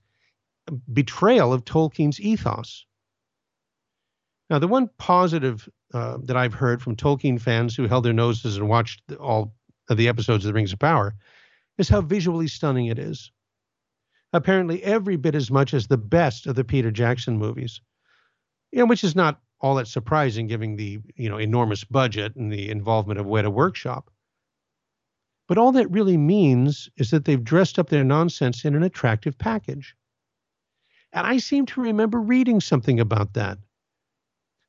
betrayal 0.93 1.51
of 1.51 1.65
Tolkien's 1.65 2.21
ethos. 2.21 2.85
Now, 4.49 4.59
the 4.59 4.67
one 4.67 4.89
positive 4.97 5.67
uh, 5.93 6.19
that 6.23 6.37
I've 6.37 6.53
heard 6.53 6.81
from 6.81 6.95
Tolkien 6.95 7.41
fans 7.41 7.75
who 7.75 7.87
held 7.87 8.05
their 8.05 8.13
noses 8.13 8.55
and 8.55 8.69
watched 8.69 9.01
all 9.19 9.53
of 9.89 9.97
the 9.97 10.07
episodes 10.07 10.45
of 10.45 10.49
The 10.49 10.53
Rings 10.53 10.71
of 10.71 10.79
Power 10.79 11.13
is 11.77 11.89
how 11.89 11.99
visually 11.99 12.47
stunning 12.47 12.85
it 12.85 12.99
is. 12.99 13.31
Apparently, 14.35 14.83
every 14.83 15.15
bit 15.15 15.33
as 15.33 15.49
much 15.49 15.73
as 15.73 15.87
the 15.87 15.97
best 15.97 16.45
of 16.45 16.55
the 16.55 16.65
Peter 16.65 16.91
Jackson 16.91 17.37
movies, 17.37 17.79
you 18.69 18.79
know, 18.79 18.85
which 18.85 19.05
is 19.05 19.15
not 19.15 19.39
all 19.61 19.75
that 19.75 19.87
surprising 19.87 20.45
given 20.45 20.75
the 20.75 20.99
you 21.15 21.29
know 21.29 21.37
enormous 21.37 21.85
budget 21.85 22.35
and 22.35 22.51
the 22.51 22.69
involvement 22.69 23.17
of 23.17 23.25
Weta 23.25 23.49
Workshop. 23.49 24.11
But 25.47 25.57
all 25.57 25.71
that 25.71 25.89
really 25.89 26.17
means 26.17 26.89
is 26.97 27.11
that 27.11 27.23
they've 27.23 27.41
dressed 27.41 27.79
up 27.79 27.87
their 27.87 28.03
nonsense 28.03 28.65
in 28.65 28.75
an 28.75 28.83
attractive 28.83 29.37
package. 29.37 29.95
And 31.13 31.25
I 31.25 31.37
seem 31.37 31.65
to 31.67 31.79
remember 31.79 32.19
reading 32.19 32.59
something 32.59 32.99
about 32.99 33.35
that. 33.35 33.57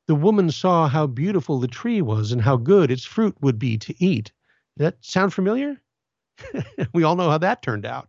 The 0.07 0.15
woman 0.15 0.53
saw 0.53 0.87
how 0.87 1.09
beautiful 1.09 1.59
the 1.59 1.67
tree 1.67 2.01
was 2.01 2.31
and 2.31 2.41
how 2.41 2.57
good 2.57 2.93
its 2.93 3.05
fruit 3.05 3.37
would 3.41 3.59
be 3.59 3.79
to 3.79 3.95
eat. 4.01 4.31
Does 4.79 4.85
that 4.85 5.05
sound 5.05 5.35
familiar? 5.35 5.83
we 6.95 7.03
all 7.03 7.17
know 7.17 7.31
how 7.31 7.39
that 7.39 7.63
turned 7.63 7.85
out. 7.85 8.09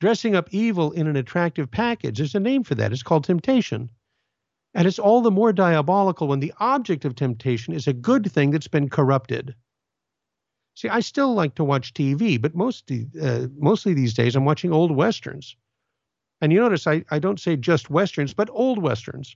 Dressing 0.00 0.34
up 0.34 0.48
evil 0.52 0.92
in 0.92 1.06
an 1.06 1.16
attractive 1.16 1.70
package, 1.70 2.18
there's 2.18 2.34
a 2.34 2.40
name 2.40 2.64
for 2.64 2.74
that. 2.74 2.92
It's 2.92 3.02
called 3.02 3.24
temptation. 3.24 3.90
And 4.74 4.86
it's 4.86 4.98
all 4.98 5.22
the 5.22 5.30
more 5.30 5.52
diabolical 5.52 6.28
when 6.28 6.40
the 6.40 6.52
object 6.60 7.06
of 7.06 7.14
temptation 7.14 7.72
is 7.72 7.86
a 7.86 7.94
good 7.94 8.30
thing 8.30 8.50
that's 8.50 8.68
been 8.68 8.90
corrupted. 8.90 9.54
See, 10.74 10.90
I 10.90 11.00
still 11.00 11.32
like 11.32 11.54
to 11.54 11.64
watch 11.64 11.94
TV, 11.94 12.38
but 12.40 12.54
mostly, 12.54 13.06
uh, 13.20 13.46
mostly 13.56 13.94
these 13.94 14.12
days 14.12 14.36
I'm 14.36 14.44
watching 14.44 14.74
old 14.74 14.90
westerns. 14.94 15.56
And 16.42 16.52
you 16.52 16.60
notice 16.60 16.86
I, 16.86 17.02
I 17.10 17.18
don't 17.18 17.40
say 17.40 17.56
just 17.56 17.88
westerns, 17.88 18.34
but 18.34 18.50
old 18.52 18.82
westerns 18.82 19.34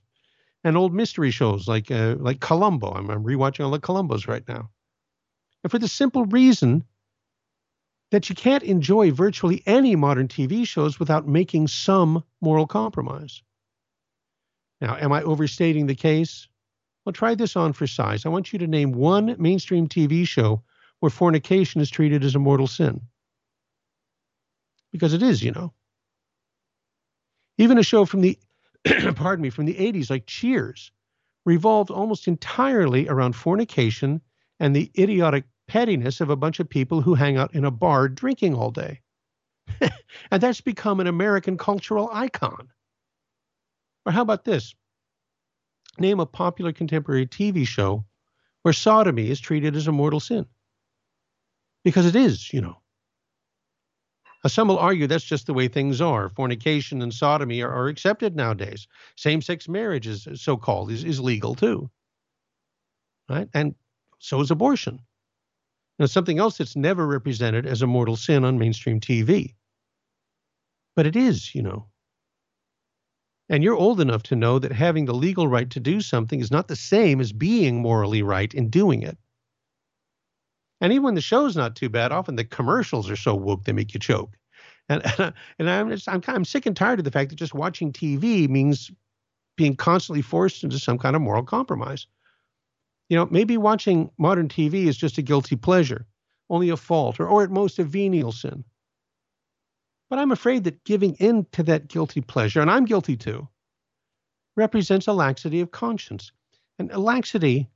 and 0.63 0.77
old 0.77 0.93
mystery 0.93 1.31
shows 1.31 1.67
like 1.67 1.89
uh, 1.89 2.15
like 2.19 2.39
Columbo. 2.39 2.91
I'm, 2.91 3.09
I'm 3.09 3.23
rewatching 3.23 3.65
all 3.65 3.71
the 3.71 3.79
Columbos 3.79 4.27
right 4.27 4.47
now. 4.47 4.69
And 5.63 5.71
for 5.71 5.79
the 5.79 5.87
simple 5.87 6.25
reason 6.25 6.83
that 8.11 8.29
you 8.29 8.35
can't 8.35 8.63
enjoy 8.63 9.11
virtually 9.11 9.63
any 9.65 9.95
modern 9.95 10.27
TV 10.27 10.67
shows 10.67 10.99
without 10.99 11.27
making 11.27 11.67
some 11.67 12.23
moral 12.41 12.67
compromise. 12.67 13.41
Now, 14.81 14.97
am 14.97 15.13
I 15.13 15.23
overstating 15.23 15.87
the 15.87 15.95
case? 15.95 16.47
Well, 17.05 17.13
try 17.13 17.35
this 17.35 17.55
on 17.55 17.73
for 17.73 17.87
size. 17.87 18.25
I 18.25 18.29
want 18.29 18.53
you 18.53 18.59
to 18.59 18.67
name 18.67 18.91
one 18.91 19.35
mainstream 19.39 19.87
TV 19.87 20.27
show 20.27 20.61
where 20.99 21.09
fornication 21.09 21.81
is 21.81 21.89
treated 21.89 22.23
as 22.23 22.35
a 22.35 22.39
mortal 22.39 22.67
sin. 22.67 23.01
Because 24.91 25.13
it 25.13 25.23
is, 25.23 25.41
you 25.41 25.51
know. 25.51 25.73
Even 27.57 27.77
a 27.77 27.83
show 27.83 28.05
from 28.05 28.21
the 28.21 28.37
pardon 29.15 29.43
me, 29.43 29.49
from 29.49 29.65
the 29.65 29.75
80s 29.75 30.09
like 30.09 30.25
Cheers 30.25 30.91
revolved 31.45 31.91
almost 31.91 32.27
entirely 32.27 33.07
around 33.07 33.35
fornication 33.35 34.21
and 34.59 34.75
the 34.75 34.91
idiotic 34.97 35.45
pettiness 35.71 36.19
of 36.19 36.29
a 36.29 36.35
bunch 36.35 36.59
of 36.59 36.67
people 36.67 36.99
who 36.99 37.13
hang 37.13 37.37
out 37.37 37.55
in 37.55 37.63
a 37.63 37.71
bar 37.71 38.09
drinking 38.09 38.53
all 38.53 38.71
day. 38.71 38.99
and 39.79 40.43
that's 40.43 40.59
become 40.59 40.99
an 40.99 41.07
American 41.07 41.57
cultural 41.57 42.09
icon. 42.11 42.67
Or 44.05 44.11
how 44.11 44.21
about 44.21 44.43
this? 44.43 44.75
Name 45.97 46.19
a 46.19 46.25
popular 46.25 46.73
contemporary 46.73 47.25
TV 47.25 47.65
show 47.65 48.03
where 48.63 48.73
sodomy 48.73 49.29
is 49.29 49.39
treated 49.39 49.77
as 49.77 49.87
a 49.87 49.93
mortal 49.93 50.19
sin. 50.19 50.45
Because 51.85 52.05
it 52.05 52.17
is, 52.17 52.51
you 52.51 52.59
know. 52.59 52.75
Now, 54.43 54.49
some 54.49 54.67
will 54.67 54.77
argue 54.77 55.07
that's 55.07 55.23
just 55.23 55.47
the 55.47 55.53
way 55.53 55.69
things 55.69 56.01
are. 56.01 56.27
Fornication 56.27 57.01
and 57.01 57.13
sodomy 57.13 57.61
are, 57.61 57.71
are 57.71 57.87
accepted 57.87 58.35
nowadays. 58.35 58.89
Same 59.15 59.41
sex 59.41 59.69
marriage 59.69 60.05
is 60.05 60.27
so 60.35 60.57
called 60.57 60.91
is, 60.91 61.05
is 61.05 61.21
legal 61.21 61.55
too. 61.55 61.89
Right? 63.29 63.47
And 63.53 63.73
so 64.19 64.41
is 64.41 64.51
abortion. 64.51 64.99
Now, 66.01 66.07
something 66.07 66.39
else 66.39 66.57
that's 66.57 66.75
never 66.75 67.05
represented 67.05 67.67
as 67.67 67.83
a 67.83 67.87
mortal 67.87 68.15
sin 68.15 68.43
on 68.43 68.57
mainstream 68.57 68.99
TV. 68.99 69.53
But 70.95 71.05
it 71.05 71.15
is, 71.15 71.53
you 71.53 71.61
know. 71.61 71.89
And 73.49 73.63
you're 73.63 73.75
old 73.75 74.01
enough 74.01 74.23
to 74.23 74.35
know 74.35 74.57
that 74.57 74.71
having 74.71 75.05
the 75.05 75.13
legal 75.13 75.47
right 75.47 75.69
to 75.69 75.79
do 75.79 76.01
something 76.01 76.39
is 76.39 76.49
not 76.49 76.67
the 76.67 76.75
same 76.75 77.21
as 77.21 77.31
being 77.31 77.83
morally 77.83 78.23
right 78.23 78.51
in 78.51 78.71
doing 78.71 79.03
it. 79.03 79.15
And 80.81 80.91
even 80.91 81.03
when 81.03 81.13
the 81.13 81.21
show's 81.21 81.55
not 81.55 81.75
too 81.75 81.87
bad, 81.89 82.11
often 82.11 82.35
the 82.35 82.45
commercials 82.45 83.07
are 83.07 83.15
so 83.15 83.35
woke 83.35 83.65
they 83.65 83.71
make 83.71 83.93
you 83.93 83.99
choke. 83.99 84.35
And 84.89 85.03
and 85.59 85.69
I'm 85.69 85.91
just, 85.91 86.09
I'm 86.09 86.23
I'm 86.25 86.45
sick 86.45 86.65
and 86.65 86.75
tired 86.75 86.97
of 86.97 87.05
the 87.05 87.11
fact 87.11 87.29
that 87.29 87.35
just 87.35 87.53
watching 87.53 87.93
TV 87.93 88.49
means 88.49 88.89
being 89.55 89.75
constantly 89.75 90.23
forced 90.23 90.63
into 90.63 90.79
some 90.79 90.97
kind 90.97 91.15
of 91.15 91.21
moral 91.21 91.43
compromise. 91.43 92.07
You 93.11 93.17
know, 93.17 93.27
maybe 93.29 93.57
watching 93.57 94.09
modern 94.17 94.47
TV 94.47 94.85
is 94.85 94.95
just 94.95 95.17
a 95.17 95.21
guilty 95.21 95.57
pleasure, 95.57 96.07
only 96.49 96.69
a 96.69 96.77
fault, 96.77 97.19
or, 97.19 97.27
or 97.27 97.43
at 97.43 97.51
most 97.51 97.77
a 97.77 97.83
venial 97.83 98.31
sin. 98.31 98.63
But 100.09 100.19
I'm 100.19 100.31
afraid 100.31 100.63
that 100.63 100.85
giving 100.85 101.15
in 101.15 101.45
to 101.51 101.63
that 101.63 101.89
guilty 101.89 102.21
pleasure, 102.21 102.61
and 102.61 102.71
I'm 102.71 102.85
guilty 102.85 103.17
too, 103.17 103.49
represents 104.55 105.07
a 105.07 105.11
laxity 105.11 105.59
of 105.59 105.71
conscience. 105.71 106.31
And 106.79 106.89
laxity 106.89 107.69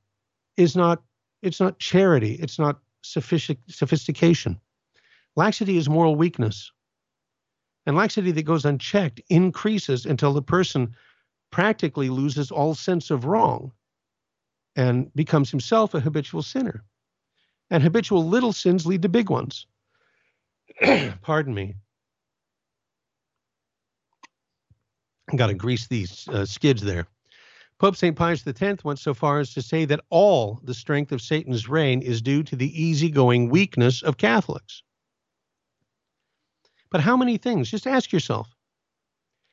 is 0.56 0.74
not 0.74 1.04
it's 1.42 1.60
not 1.60 1.80
charity, 1.80 2.36
it's 2.36 2.58
not 2.58 2.80
sophistic, 3.02 3.58
sophistication. 3.68 4.58
Laxity 5.36 5.76
is 5.76 5.90
moral 5.90 6.16
weakness. 6.16 6.72
And 7.86 7.98
laxity 7.98 8.32
that 8.32 8.44
goes 8.44 8.64
unchecked 8.64 9.20
increases 9.28 10.06
until 10.06 10.32
the 10.32 10.42
person 10.42 10.96
practically 11.52 12.10
loses 12.10 12.52
all 12.52 12.74
sense 12.74 13.12
of 13.12 13.26
wrong 13.26 13.74
and 14.76 15.14
becomes 15.14 15.52
himself 15.52 15.94
a 15.94 16.00
habitual 16.00 16.42
sinner. 16.42 16.84
And 17.70 17.82
habitual 17.82 18.28
little 18.28 18.54
sins 18.54 18.86
lead 18.86 19.02
to 19.02 19.10
big 19.10 19.30
ones. 19.30 19.66
Pardon 21.22 21.54
me. 21.54 21.76
Got 25.36 25.48
to 25.48 25.54
grease 25.56 25.88
these 25.88 26.28
uh, 26.28 26.46
skids 26.46 26.84
there. 26.84 27.08
Pope 27.80 27.96
St. 27.96 28.16
Pius 28.16 28.46
X 28.48 28.84
went 28.84 29.00
so 29.00 29.14
far 29.14 29.40
as 29.40 29.54
to 29.54 29.62
say 29.62 29.84
that 29.86 30.00
all 30.10 30.62
the 30.64 30.74
strength 30.74 31.12
of 31.12 31.22
Satan's 31.22 31.68
reign 31.68 32.02
is 32.02 32.22
due 32.22 32.44
to 32.44 32.56
the 32.56 32.82
easygoing 32.82 33.50
weakness 33.50 34.02
of 34.02 34.18
Catholics. 34.18 34.84
But 36.90 37.02
how 37.02 37.18
many 37.18 37.38
things, 37.38 37.70
just 37.70 37.88
ask 37.88 38.14
yourself, 38.14 38.56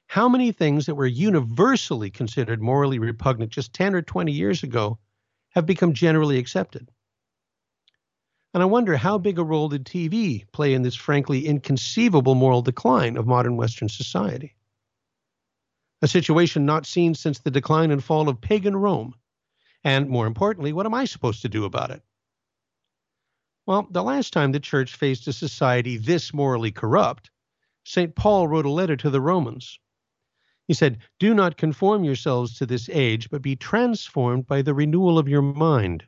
how 0.07 0.29
many 0.29 0.53
things 0.53 0.87
that 0.87 0.95
were 0.95 1.07
universally 1.07 2.11
considered 2.11 2.63
morally 2.63 2.99
repugnant 2.99 3.51
just 3.51 3.73
10 3.73 3.95
or 3.95 4.03
20 4.03 4.31
years 4.31 4.63
ago 4.63 4.99
have 5.53 5.67
become 5.67 5.93
generally 5.93 6.39
accepted? 6.39 6.91
And 8.55 8.63
I 8.63 8.67
wonder 8.67 8.97
how 8.97 9.17
big 9.17 9.39
a 9.39 9.45
role 9.45 9.69
did 9.69 9.87
TV 9.87 10.45
play 10.53 10.75
in 10.75 10.83
this 10.83 10.95
frankly 10.95 11.47
inconceivable 11.47 12.35
moral 12.35 12.61
decline 12.61 13.17
of 13.17 13.27
modern 13.27 13.57
Western 13.57 13.89
society? 13.89 14.55
a 16.03 16.09
situation 16.09 16.67
not 16.67 16.85
seen 16.85 17.15
since 17.15 17.39
the 17.39 17.51
decline 17.51 17.93
and 17.93 18.03
fall 18.03 18.29
of 18.29 18.41
pagan 18.41 18.77
Rome. 18.77 19.15
And 19.85 20.09
more 20.09 20.27
importantly, 20.27 20.73
what 20.73 20.85
am 20.85 20.95
I 20.95 21.05
supposed 21.05 21.43
to 21.43 21.49
do 21.49 21.65
about 21.65 21.93
it? 21.93 22.03
Well, 23.67 23.87
the 23.91 24.03
last 24.03 24.33
time 24.33 24.51
the 24.51 24.61
church 24.61 24.97
faced 24.97 25.29
a 25.29 25.33
society 25.33 25.97
this 25.97 26.35
morally 26.35 26.73
corrupt, 26.73 27.31
St. 27.85 28.15
Paul 28.15 28.49
wrote 28.49 28.67
a 28.67 28.71
letter 28.71 28.97
to 28.97 29.11
the 29.11 29.21
Romans. 29.21 29.79
He 30.69 30.75
said, 30.75 30.99
Do 31.19 31.35
not 31.35 31.57
conform 31.57 32.05
yourselves 32.05 32.57
to 32.59 32.67
this 32.67 32.89
age, 32.89 33.31
but 33.31 33.43
be 33.43 33.57
transformed 33.57 34.47
by 34.47 34.63
the 34.63 34.75
renewal 34.75 35.19
of 35.19 35.29
your 35.29 35.43
mind, 35.43 36.05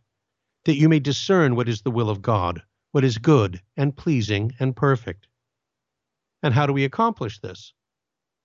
that 0.64 0.76
you 0.76 0.88
may 0.88 1.00
discern 1.00 1.57
what 1.57 1.68
is 1.68 1.82
the 1.82 1.90
will 1.90 2.11
of 2.11 2.22
God, 2.22 2.62
what 2.92 3.05
is 3.05 3.18
good 3.18 3.61
and 3.76 3.96
pleasing 3.96 4.52
and 4.61 4.76
perfect. 4.76 5.28
And 6.42 6.55
how 6.55 6.66
do 6.66 6.72
we 6.72 6.84
accomplish 6.84 7.40
this? 7.40 7.72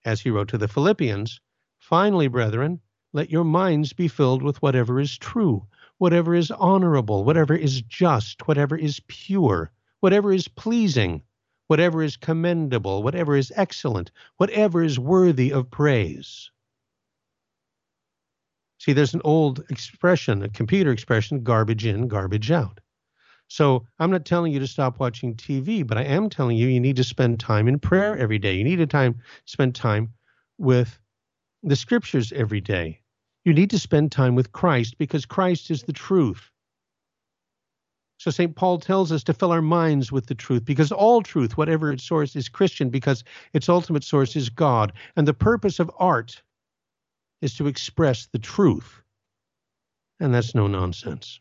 as 0.06 0.22
he 0.22 0.30
wrote 0.30 0.48
to 0.48 0.58
the 0.58 0.68
Philippians, 0.68 1.42
Finally, 1.78 2.28
brethren, 2.28 2.80
let 3.14 3.30
your 3.30 3.44
minds 3.44 3.94
be 3.94 4.08
filled 4.08 4.42
with 4.42 4.62
whatever 4.62 5.00
is 5.00 5.18
true, 5.18 5.68
whatever 5.98 6.36
is 6.36 6.52
honorable, 6.52 7.24
whatever 7.24 7.54
is 7.54 7.82
just, 7.82 8.48
whatever 8.48 8.78
is 8.78 9.02
pure, 9.08 9.72
whatever 10.00 10.32
is 10.32 10.48
pleasing, 10.48 11.22
whatever 11.70 12.02
is 12.02 12.18
commendable, 12.18 13.04
whatever 13.04 13.38
is 13.38 13.54
excellent, 13.56 14.10
whatever 14.38 14.84
is 14.84 14.98
worthy 14.98 15.54
of 15.54 15.70
praise. 15.70 16.50
See, 18.80 18.92
there's 18.92 19.14
an 19.14 19.22
old 19.24 19.64
expression, 19.70 20.42
a 20.42 20.50
computer 20.50 20.92
expression 20.92 21.44
garbage 21.44 21.86
in, 21.86 22.08
garbage 22.08 22.50
out. 22.50 22.80
So 23.50 23.86
I'm 24.00 24.10
not 24.10 24.26
telling 24.26 24.52
you 24.52 24.60
to 24.60 24.68
stop 24.68 25.00
watching 25.00 25.36
TV, 25.36 25.86
but 25.86 26.00
I 26.00 26.06
am 26.06 26.28
telling 26.28 26.58
you 26.58 26.68
you 26.68 26.80
need 26.80 26.96
to 26.96 27.04
spend 27.04 27.40
time 27.40 27.68
in 27.68 27.78
prayer 27.78 28.18
every 28.18 28.40
day. 28.40 28.56
You 28.56 28.64
need 28.64 28.78
to 28.78 28.88
time 28.88 29.22
spend 29.46 29.76
time 29.76 30.12
with 30.58 30.98
the 31.62 31.76
scriptures 31.76 32.32
every 32.32 32.62
day. 32.62 33.02
You 33.46 33.54
need 33.54 33.70
to 33.70 33.80
spend 33.80 34.12
time 34.12 34.34
with 34.34 34.52
Christ 34.52 34.98
because 34.98 35.28
Christ 35.28 35.70
is 35.70 35.84
the 35.84 35.94
truth. 35.94 36.50
So 38.20 38.32
St. 38.32 38.54
Paul 38.54 38.80
tells 38.80 39.14
us 39.14 39.24
to 39.24 39.34
fill 39.34 39.54
our 39.54 39.62
minds 39.62 40.12
with 40.12 40.28
the 40.28 40.36
truth 40.36 40.66
because 40.66 40.92
all 40.92 41.22
truth, 41.22 41.56
whatever 41.58 41.90
its 41.90 42.04
source, 42.04 42.36
is 42.36 42.50
Christian 42.50 42.90
because 42.90 43.24
its 43.54 43.70
ultimate 43.70 44.04
source 44.04 44.36
is 44.36 44.50
God. 44.50 44.92
And 45.16 45.26
the 45.26 45.34
purpose 45.34 45.80
of 45.80 45.90
art 45.98 46.42
is 47.42 47.56
to 47.56 47.68
express 47.68 48.28
the 48.28 48.38
truth. 48.38 49.02
And 50.20 50.34
that's 50.34 50.54
no 50.54 50.68
nonsense. 50.68 51.40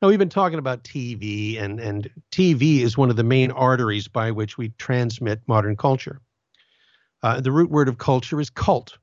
Now, 0.00 0.08
we've 0.08 0.20
been 0.20 0.28
talking 0.28 0.60
about 0.60 0.84
TV, 0.84 1.60
and, 1.60 1.80
and 1.80 2.08
TV 2.30 2.78
is 2.78 2.96
one 2.96 3.10
of 3.10 3.16
the 3.16 3.24
main 3.24 3.50
arteries 3.50 4.06
by 4.06 4.30
which 4.30 4.56
we 4.56 4.68
transmit 4.78 5.42
modern 5.48 5.76
culture. 5.76 6.20
Uh, 7.24 7.40
the 7.40 7.52
root 7.52 7.70
word 7.70 7.88
of 7.88 7.98
culture 7.98 8.40
is 8.40 8.48
cult. 8.48 8.96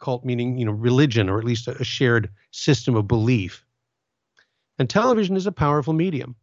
Cult 0.00 0.22
meaning, 0.22 0.58
you 0.58 0.66
know, 0.66 0.72
religion, 0.72 1.30
or 1.30 1.38
at 1.38 1.44
least 1.44 1.66
a, 1.66 1.80
a 1.80 1.84
shared 1.84 2.30
system 2.50 2.94
of 2.94 3.08
belief. 3.08 3.65
And 4.78 4.88
television 4.88 5.36
is 5.36 5.46
a 5.46 5.52
powerful 5.52 5.92
medium. 5.92 6.36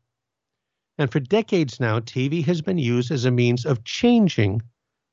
And 0.97 1.11
for 1.11 1.19
decades 1.19 1.79
now, 1.79 1.99
TV 1.99 2.43
has 2.45 2.61
been 2.61 2.77
used 2.77 3.11
as 3.11 3.25
a 3.25 3.31
means 3.31 3.65
of 3.65 3.83
changing 3.83 4.61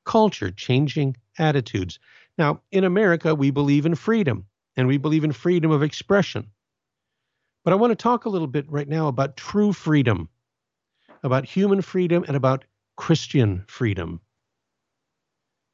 culture, 0.05 0.51
changing 0.51 1.17
attitudes. 1.39 1.99
Now, 2.39 2.63
in 2.71 2.85
America, 2.85 3.35
we 3.35 3.51
believe 3.51 3.87
in 3.87 3.95
freedom, 3.95 4.47
and 4.77 4.89
we 4.89 4.97
believe 4.97 5.25
in 5.25 5.33
freedom 5.33 5.71
of 5.71 5.83
expression. 5.83 6.51
But 7.65 7.73
I 7.73 7.77
want 7.77 7.91
to 7.91 7.97
talk 7.97 8.25
a 8.25 8.31
little 8.31 8.49
bit 8.49 8.71
right 8.71 8.89
now 8.89 9.09
about 9.09 9.37
true 9.37 9.73
freedom, 9.73 10.29
about 11.23 11.45
human 11.45 11.83
freedom, 11.83 12.25
and 12.27 12.37
about 12.37 12.65
Christian 12.97 13.65
freedom. 13.67 14.21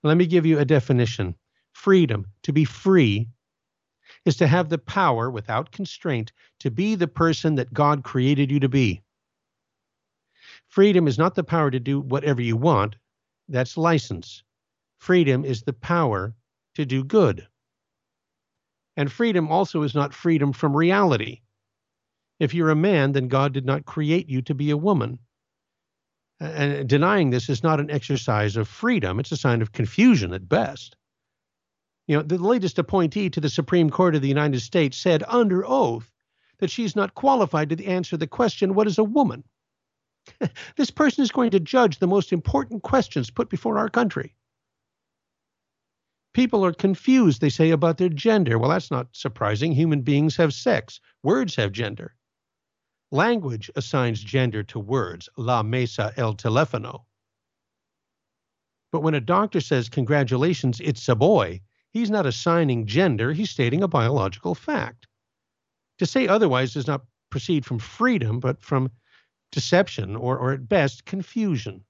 Let 0.02 0.16
me 0.16 0.26
give 0.26 0.46
you 0.46 0.58
a 0.58 0.64
definition. 0.64 1.34
Freedom, 1.72 2.26
to 2.42 2.52
be 2.52 2.64
free, 2.64 3.28
is 4.26 4.36
to 4.36 4.46
have 4.46 4.68
the 4.68 4.76
power 4.78 5.30
without 5.30 5.70
constraint 5.70 6.32
to 6.58 6.70
be 6.70 6.96
the 6.96 7.08
person 7.08 7.54
that 7.54 7.72
God 7.72 8.04
created 8.04 8.50
you 8.50 8.60
to 8.60 8.68
be. 8.68 9.00
Freedom 10.68 11.06
is 11.06 11.16
not 11.16 11.36
the 11.36 11.44
power 11.44 11.70
to 11.70 11.80
do 11.80 12.00
whatever 12.00 12.42
you 12.42 12.56
want, 12.56 12.96
that's 13.48 13.76
license. 13.76 14.42
Freedom 14.98 15.44
is 15.44 15.62
the 15.62 15.72
power 15.72 16.34
to 16.74 16.84
do 16.84 17.04
good. 17.04 17.46
And 18.96 19.12
freedom 19.12 19.50
also 19.50 19.82
is 19.82 19.94
not 19.94 20.12
freedom 20.12 20.52
from 20.52 20.76
reality. 20.76 21.42
If 22.40 22.52
you're 22.52 22.70
a 22.70 22.76
man, 22.76 23.12
then 23.12 23.28
God 23.28 23.52
did 23.52 23.64
not 23.64 23.86
create 23.86 24.28
you 24.28 24.42
to 24.42 24.54
be 24.54 24.70
a 24.70 24.76
woman. 24.76 25.20
And 26.40 26.88
denying 26.88 27.30
this 27.30 27.48
is 27.48 27.62
not 27.62 27.80
an 27.80 27.90
exercise 27.90 28.56
of 28.56 28.68
freedom, 28.68 29.20
it's 29.20 29.32
a 29.32 29.36
sign 29.36 29.62
of 29.62 29.72
confusion 29.72 30.34
at 30.34 30.48
best. 30.48 30.96
You 32.06 32.16
know, 32.16 32.22
the 32.22 32.38
latest 32.38 32.78
appointee 32.78 33.30
to 33.30 33.40
the 33.40 33.48
Supreme 33.48 33.90
Court 33.90 34.14
of 34.14 34.22
the 34.22 34.28
United 34.28 34.60
States 34.60 34.96
said 34.96 35.24
under 35.26 35.66
oath 35.66 36.12
that 36.58 36.70
she's 36.70 36.94
not 36.94 37.14
qualified 37.14 37.70
to 37.70 37.84
answer 37.84 38.16
the 38.16 38.28
question, 38.28 38.74
What 38.74 38.86
is 38.86 38.98
a 38.98 39.04
woman? 39.04 39.42
this 40.76 40.90
person 40.90 41.22
is 41.22 41.32
going 41.32 41.50
to 41.50 41.60
judge 41.60 41.98
the 41.98 42.06
most 42.06 42.32
important 42.32 42.82
questions 42.82 43.30
put 43.30 43.50
before 43.50 43.78
our 43.78 43.88
country. 43.88 44.34
People 46.32 46.64
are 46.64 46.72
confused, 46.72 47.40
they 47.40 47.48
say, 47.48 47.70
about 47.70 47.98
their 47.98 48.08
gender. 48.08 48.58
Well, 48.58 48.70
that's 48.70 48.90
not 48.90 49.08
surprising. 49.12 49.72
Human 49.72 50.02
beings 50.02 50.36
have 50.36 50.52
sex, 50.52 51.00
words 51.22 51.56
have 51.56 51.72
gender. 51.72 52.14
Language 53.10 53.70
assigns 53.74 54.20
gender 54.20 54.62
to 54.64 54.78
words, 54.78 55.28
la 55.36 55.62
mesa 55.62 56.12
el 56.16 56.34
teléfono. 56.34 57.04
But 58.92 59.00
when 59.00 59.14
a 59.14 59.20
doctor 59.20 59.60
says, 59.60 59.88
congratulations, 59.88 60.80
it's 60.80 61.08
a 61.08 61.14
boy, 61.14 61.62
he's 61.96 62.10
not 62.10 62.26
assigning 62.26 62.86
gender, 62.86 63.32
he's 63.32 63.50
stating 63.50 63.82
a 63.82 63.88
biological 63.88 64.54
fact. 64.54 65.06
To 65.98 66.06
say 66.06 66.28
otherwise 66.28 66.74
does 66.74 66.86
not 66.86 67.06
proceed 67.30 67.64
from 67.64 67.78
freedom, 67.78 68.38
but 68.38 68.62
from 68.62 68.90
deception, 69.50 70.14
or, 70.14 70.38
or 70.38 70.52
at 70.52 70.68
best, 70.68 71.04
confusion. 71.06 71.84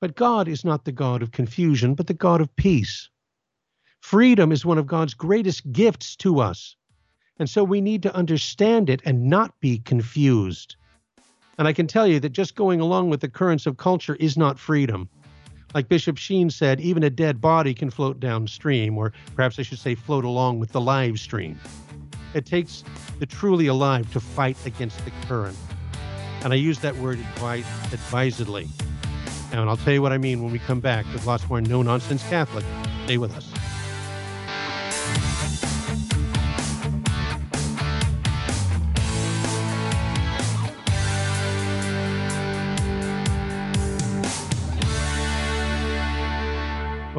But 0.00 0.16
God 0.16 0.48
is 0.48 0.64
not 0.64 0.84
the 0.84 0.92
God 0.92 1.22
of 1.22 1.30
confusion, 1.30 1.94
but 1.94 2.06
the 2.06 2.14
God 2.14 2.40
of 2.40 2.54
peace. 2.56 3.10
Freedom 4.00 4.50
is 4.50 4.64
one 4.64 4.78
of 4.78 4.86
God's 4.86 5.12
greatest 5.12 5.70
gifts 5.72 6.16
to 6.16 6.40
us. 6.40 6.74
And 7.38 7.48
so 7.48 7.62
we 7.62 7.80
need 7.80 8.02
to 8.04 8.14
understand 8.14 8.88
it 8.88 9.02
and 9.04 9.28
not 9.28 9.60
be 9.60 9.78
confused. 9.78 10.76
And 11.58 11.68
I 11.68 11.74
can 11.74 11.86
tell 11.86 12.06
you 12.06 12.18
that 12.20 12.30
just 12.30 12.54
going 12.54 12.80
along 12.80 13.10
with 13.10 13.20
the 13.20 13.28
currents 13.28 13.66
of 13.66 13.76
culture 13.76 14.14
is 14.14 14.38
not 14.38 14.58
freedom. 14.58 15.10
Like 15.74 15.88
Bishop 15.88 16.16
Sheen 16.18 16.50
said, 16.50 16.80
even 16.80 17.02
a 17.02 17.10
dead 17.10 17.40
body 17.40 17.74
can 17.74 17.90
float 17.90 18.18
downstream, 18.18 18.98
or 18.98 19.12
perhaps 19.36 19.58
I 19.58 19.62
should 19.62 19.78
say 19.78 19.94
float 19.94 20.24
along 20.24 20.58
with 20.58 20.72
the 20.72 20.80
live 20.80 21.20
stream. 21.20 21.60
It 22.34 22.46
takes 22.46 22.84
the 23.18 23.26
truly 23.26 23.66
alive 23.66 24.12
to 24.12 24.20
fight 24.20 24.56
against 24.66 25.04
the 25.04 25.12
current. 25.26 25.56
And 26.42 26.52
I 26.52 26.56
use 26.56 26.78
that 26.80 26.96
word 26.96 27.18
advisedly. 27.40 28.68
And 29.52 29.68
I'll 29.68 29.76
tell 29.76 29.92
you 29.92 30.02
what 30.02 30.12
I 30.12 30.18
mean 30.18 30.42
when 30.42 30.52
we 30.52 30.58
come 30.58 30.80
back 30.80 31.04
with 31.12 31.26
lots 31.26 31.48
more 31.48 31.60
no 31.60 31.82
nonsense 31.82 32.22
Catholic. 32.28 32.64
Stay 33.04 33.18
with 33.18 33.36
us. 33.36 33.59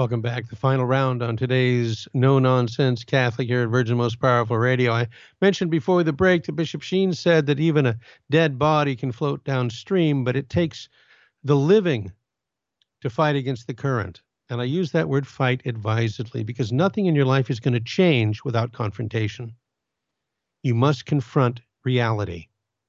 Welcome 0.01 0.21
back. 0.21 0.49
The 0.49 0.55
final 0.55 0.85
round 0.85 1.21
on 1.21 1.37
today's 1.37 2.07
No 2.15 2.39
Nonsense 2.39 3.03
Catholic 3.03 3.47
here 3.47 3.61
at 3.61 3.69
Virgin 3.69 3.97
Most 3.97 4.19
Powerful 4.19 4.57
Radio. 4.57 4.91
I 4.93 5.07
mentioned 5.41 5.69
before 5.69 6.01
the 6.01 6.11
break 6.11 6.43
that 6.45 6.53
Bishop 6.53 6.81
Sheen 6.81 7.13
said 7.13 7.45
that 7.45 7.59
even 7.59 7.85
a 7.85 7.99
dead 8.31 8.57
body 8.57 8.95
can 8.95 9.11
float 9.11 9.43
downstream, 9.43 10.23
but 10.23 10.35
it 10.35 10.49
takes 10.49 10.89
the 11.43 11.55
living 11.55 12.11
to 13.01 13.11
fight 13.11 13.35
against 13.35 13.67
the 13.67 13.75
current. 13.75 14.23
And 14.49 14.59
I 14.59 14.63
use 14.63 14.91
that 14.91 15.07
word 15.07 15.27
fight 15.27 15.61
advisedly 15.65 16.43
because 16.43 16.71
nothing 16.71 17.05
in 17.05 17.13
your 17.13 17.25
life 17.25 17.51
is 17.51 17.59
going 17.59 17.75
to 17.75 17.79
change 17.79 18.43
without 18.43 18.71
confrontation. 18.71 19.53
You 20.63 20.73
must 20.73 21.05
confront 21.05 21.61
reality 21.85 22.47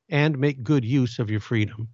and 0.08 0.38
make 0.38 0.64
good 0.64 0.82
use 0.82 1.18
of 1.18 1.30
your 1.30 1.40
freedom. 1.40 1.90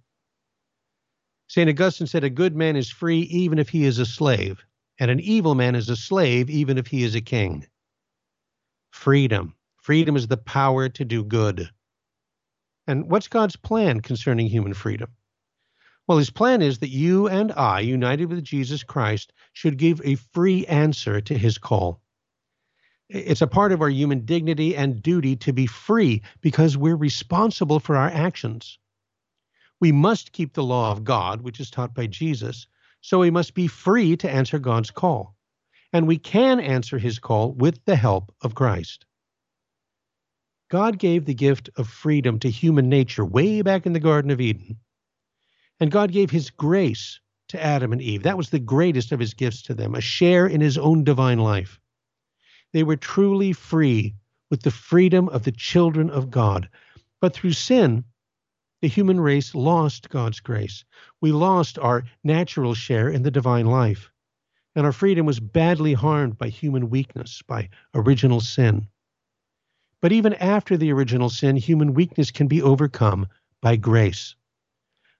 St. 1.49 1.69
Augustine 1.69 2.07
said, 2.07 2.23
A 2.23 2.29
good 2.29 2.55
man 2.55 2.77
is 2.77 2.89
free 2.89 3.23
even 3.23 3.59
if 3.59 3.67
he 3.67 3.83
is 3.83 3.99
a 3.99 4.05
slave 4.05 4.63
and 4.99 5.09
an 5.09 5.19
evil 5.21 5.55
man 5.55 5.75
is 5.75 5.89
a 5.89 5.95
slave 5.95 6.49
even 6.49 6.77
if 6.77 6.87
he 6.87 7.03
is 7.03 7.15
a 7.15 7.21
king. 7.21 7.65
Freedom. 8.91 9.55
Freedom 9.77 10.15
is 10.15 10.27
the 10.27 10.37
power 10.37 10.89
to 10.89 11.05
do 11.05 11.23
good. 11.23 11.69
And 12.85 13.09
what's 13.09 13.27
God's 13.27 13.55
plan 13.55 14.01
concerning 14.01 14.47
human 14.47 14.73
freedom? 14.73 15.09
Well, 16.07 16.17
his 16.17 16.31
plan 16.31 16.61
is 16.61 16.79
that 16.79 16.89
you 16.89 17.27
and 17.27 17.51
I, 17.51 17.81
united 17.81 18.25
with 18.25 18.43
Jesus 18.43 18.83
Christ, 18.83 19.31
should 19.53 19.77
give 19.77 20.01
a 20.03 20.15
free 20.15 20.65
answer 20.65 21.21
to 21.21 21.37
his 21.37 21.57
call. 21.57 22.01
It's 23.09 23.41
a 23.41 23.47
part 23.47 23.71
of 23.71 23.81
our 23.81 23.89
human 23.89 24.25
dignity 24.25 24.75
and 24.75 25.01
duty 25.01 25.35
to 25.37 25.53
be 25.53 25.65
free 25.65 26.23
because 26.41 26.77
we're 26.77 26.95
responsible 26.95 27.79
for 27.79 27.95
our 27.95 28.09
actions. 28.09 28.79
We 29.79 29.91
must 29.91 30.31
keep 30.31 30.53
the 30.53 30.63
law 30.63 30.91
of 30.91 31.03
God, 31.03 31.41
which 31.41 31.59
is 31.59 31.69
taught 31.69 31.93
by 31.93 32.07
Jesus, 32.07 32.67
so 33.01 33.19
we 33.19 33.31
must 33.31 33.53
be 33.53 33.67
free 33.67 34.17
to 34.17 34.29
answer 34.29 34.59
God's 34.59 34.91
call. 34.91 35.35
And 35.91 36.07
we 36.07 36.17
can 36.17 36.59
answer 36.59 36.97
his 36.99 37.19
call 37.19 37.51
with 37.51 37.83
the 37.85 37.95
help 37.95 38.33
of 38.41 38.55
Christ. 38.55 39.05
God 40.69 40.99
gave 40.99 41.25
the 41.25 41.33
gift 41.33 41.69
of 41.77 41.87
freedom 41.87 42.39
to 42.39 42.49
human 42.49 42.89
nature 42.89 43.25
way 43.25 43.63
back 43.63 43.87
in 43.87 43.93
the 43.93 43.99
Garden 43.99 44.29
of 44.29 44.39
Eden. 44.39 44.77
And 45.79 45.91
God 45.91 46.11
gave 46.11 46.29
his 46.29 46.51
grace 46.51 47.19
to 47.49 47.63
Adam 47.63 47.91
and 47.91 48.01
Eve. 48.01 48.23
That 48.23 48.37
was 48.37 48.51
the 48.51 48.59
greatest 48.59 49.11
of 49.11 49.19
his 49.19 49.33
gifts 49.33 49.63
to 49.63 49.73
them, 49.73 49.95
a 49.95 50.01
share 50.01 50.45
in 50.45 50.61
his 50.61 50.77
own 50.77 51.03
divine 51.03 51.39
life. 51.39 51.79
They 52.71 52.83
were 52.83 52.97
truly 52.97 53.53
free 53.53 54.15
with 54.51 54.61
the 54.61 54.71
freedom 54.71 55.27
of 55.29 55.43
the 55.43 55.51
children 55.51 56.11
of 56.11 56.29
God. 56.29 56.69
But 57.19 57.33
through 57.33 57.53
sin, 57.53 58.03
the 58.81 58.87
human 58.87 59.19
race 59.19 59.53
lost 59.53 60.09
God's 60.09 60.39
grace. 60.39 60.85
We 61.21 61.31
lost 61.31 61.77
our 61.79 62.03
natural 62.23 62.73
share 62.73 63.09
in 63.09 63.23
the 63.23 63.31
divine 63.31 63.65
life. 63.65 64.11
And 64.75 64.85
our 64.85 64.91
freedom 64.91 65.25
was 65.25 65.39
badly 65.39 65.93
harmed 65.93 66.37
by 66.37 66.49
human 66.49 66.89
weakness, 66.89 67.41
by 67.41 67.69
original 67.93 68.39
sin. 68.39 68.87
But 70.01 70.13
even 70.13 70.33
after 70.35 70.77
the 70.77 70.91
original 70.93 71.29
sin, 71.29 71.57
human 71.57 71.93
weakness 71.93 72.31
can 72.31 72.47
be 72.47 72.61
overcome 72.61 73.27
by 73.61 73.75
grace. 73.75 74.35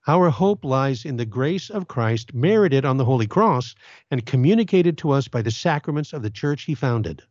Our 0.07 0.29
hope 0.29 0.63
lies 0.63 1.03
in 1.03 1.17
the 1.17 1.25
grace 1.25 1.69
of 1.69 1.89
Christ 1.89 2.33
merited 2.33 2.85
on 2.85 2.97
the 2.97 3.05
Holy 3.05 3.27
Cross 3.27 3.75
and 4.09 4.25
communicated 4.25 4.97
to 4.99 5.11
us 5.11 5.27
by 5.27 5.41
the 5.41 5.51
sacraments 5.51 6.13
of 6.13 6.21
the 6.21 6.29
church 6.29 6.63
he 6.63 6.75
founded. 6.75 7.21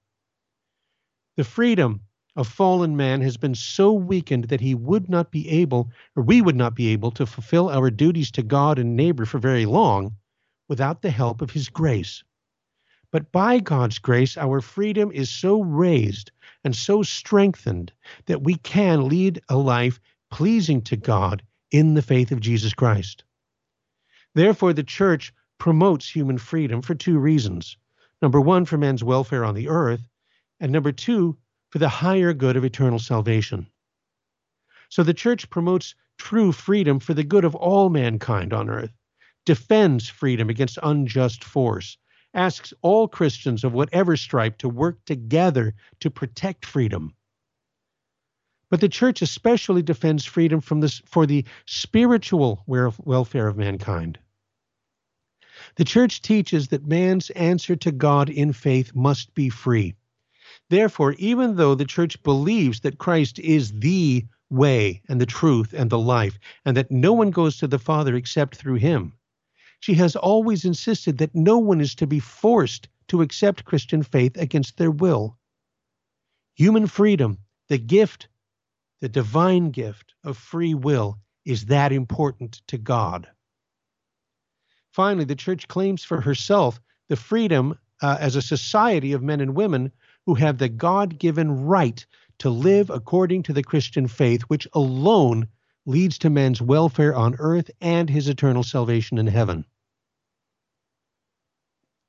The 1.36 1.44
freedom 1.44 2.02
of 2.38 2.46
fallen 2.46 2.96
man 2.96 3.20
has 3.20 3.36
been 3.36 3.56
so 3.56 3.92
weakened 3.92 4.44
that 4.44 4.60
he 4.60 4.72
would 4.72 5.08
not 5.10 5.32
be 5.32 5.48
able, 5.48 5.90
or 6.14 6.22
we 6.22 6.40
would 6.40 6.54
not 6.54 6.72
be 6.72 6.86
able, 6.86 7.10
to 7.10 7.26
fulfill 7.26 7.68
our 7.68 7.90
duties 7.90 8.30
to 8.30 8.44
God 8.44 8.78
and 8.78 8.94
neighbor 8.94 9.26
for 9.26 9.38
very 9.38 9.66
long 9.66 10.14
without 10.68 11.02
the 11.02 11.10
help 11.10 11.42
of 11.42 11.50
his 11.50 11.68
grace. 11.68 12.22
But 13.10 13.32
by 13.32 13.58
God's 13.58 13.98
grace, 13.98 14.36
our 14.36 14.60
freedom 14.60 15.10
is 15.10 15.28
so 15.28 15.62
raised 15.62 16.30
and 16.62 16.76
so 16.76 17.02
strengthened 17.02 17.92
that 18.26 18.44
we 18.44 18.54
can 18.54 19.08
lead 19.08 19.40
a 19.48 19.56
life 19.56 19.98
pleasing 20.30 20.80
to 20.82 20.96
God 20.96 21.42
in 21.72 21.94
the 21.94 22.02
faith 22.02 22.30
of 22.30 22.38
Jesus 22.38 22.72
Christ. 22.72 23.24
Therefore, 24.36 24.72
the 24.72 24.84
church 24.84 25.34
promotes 25.58 26.08
human 26.08 26.38
freedom 26.38 26.82
for 26.82 26.94
two 26.94 27.18
reasons. 27.18 27.76
Number 28.22 28.40
one, 28.40 28.64
for 28.64 28.78
man's 28.78 29.02
welfare 29.02 29.44
on 29.44 29.56
the 29.56 29.66
earth, 29.66 30.06
and 30.60 30.70
number 30.70 30.92
two, 30.92 31.36
for 31.70 31.78
the 31.78 31.88
higher 31.88 32.32
good 32.32 32.56
of 32.56 32.64
eternal 32.64 32.98
salvation. 32.98 33.66
So 34.88 35.02
the 35.02 35.14
church 35.14 35.50
promotes 35.50 35.94
true 36.16 36.52
freedom 36.52 36.98
for 36.98 37.14
the 37.14 37.24
good 37.24 37.44
of 37.44 37.54
all 37.54 37.90
mankind 37.90 38.52
on 38.52 38.70
earth, 38.70 38.92
defends 39.44 40.08
freedom 40.08 40.48
against 40.48 40.78
unjust 40.82 41.44
force, 41.44 41.98
asks 42.34 42.72
all 42.82 43.08
Christians 43.08 43.64
of 43.64 43.72
whatever 43.72 44.16
stripe 44.16 44.58
to 44.58 44.68
work 44.68 45.04
together 45.04 45.74
to 46.00 46.10
protect 46.10 46.64
freedom. 46.66 47.14
But 48.70 48.80
the 48.80 48.88
church 48.88 49.22
especially 49.22 49.82
defends 49.82 50.24
freedom 50.24 50.60
from 50.60 50.80
this, 50.80 51.00
for 51.06 51.26
the 51.26 51.44
spiritual 51.66 52.62
welfare 52.66 53.48
of 53.48 53.56
mankind. 53.56 54.18
The 55.76 55.84
church 55.84 56.22
teaches 56.22 56.68
that 56.68 56.86
man's 56.86 57.30
answer 57.30 57.76
to 57.76 57.92
God 57.92 58.28
in 58.28 58.52
faith 58.52 58.94
must 58.94 59.34
be 59.34 59.48
free. 59.48 59.94
Therefore, 60.70 61.14
even 61.18 61.56
though 61.56 61.74
the 61.74 61.84
church 61.84 62.22
believes 62.22 62.80
that 62.80 62.98
Christ 62.98 63.38
is 63.38 63.72
the 63.72 64.26
way 64.50 65.02
and 65.08 65.20
the 65.20 65.26
truth 65.26 65.72
and 65.72 65.90
the 65.90 65.98
life, 65.98 66.38
and 66.64 66.76
that 66.76 66.90
no 66.90 67.12
one 67.12 67.30
goes 67.30 67.56
to 67.58 67.66
the 67.66 67.78
Father 67.78 68.14
except 68.14 68.56
through 68.56 68.76
him, 68.76 69.14
she 69.80 69.94
has 69.94 70.16
always 70.16 70.64
insisted 70.64 71.18
that 71.18 71.34
no 71.34 71.58
one 71.58 71.80
is 71.80 71.94
to 71.94 72.06
be 72.06 72.20
forced 72.20 72.88
to 73.08 73.22
accept 73.22 73.64
Christian 73.64 74.02
faith 74.02 74.36
against 74.36 74.76
their 74.76 74.90
will. 74.90 75.38
Human 76.54 76.86
freedom, 76.86 77.38
the 77.68 77.78
gift, 77.78 78.28
the 79.00 79.08
divine 79.08 79.70
gift 79.70 80.14
of 80.24 80.36
free 80.36 80.74
will, 80.74 81.18
is 81.44 81.66
that 81.66 81.92
important 81.92 82.60
to 82.66 82.76
God. 82.76 83.28
Finally, 84.90 85.24
the 85.24 85.36
church 85.36 85.68
claims 85.68 86.02
for 86.02 86.20
herself 86.20 86.80
the 87.08 87.16
freedom 87.16 87.78
uh, 88.02 88.16
as 88.20 88.36
a 88.36 88.42
society 88.42 89.12
of 89.12 89.22
men 89.22 89.40
and 89.40 89.54
women 89.54 89.92
who 90.28 90.34
have 90.34 90.58
the 90.58 90.68
God 90.68 91.18
given 91.18 91.64
right 91.64 92.04
to 92.38 92.50
live 92.50 92.90
according 92.90 93.42
to 93.44 93.54
the 93.54 93.62
Christian 93.62 94.06
faith, 94.06 94.42
which 94.42 94.68
alone 94.74 95.48
leads 95.86 96.18
to 96.18 96.28
man's 96.28 96.60
welfare 96.60 97.16
on 97.16 97.34
earth 97.38 97.70
and 97.80 98.10
his 98.10 98.28
eternal 98.28 98.62
salvation 98.62 99.16
in 99.16 99.26
heaven. 99.26 99.64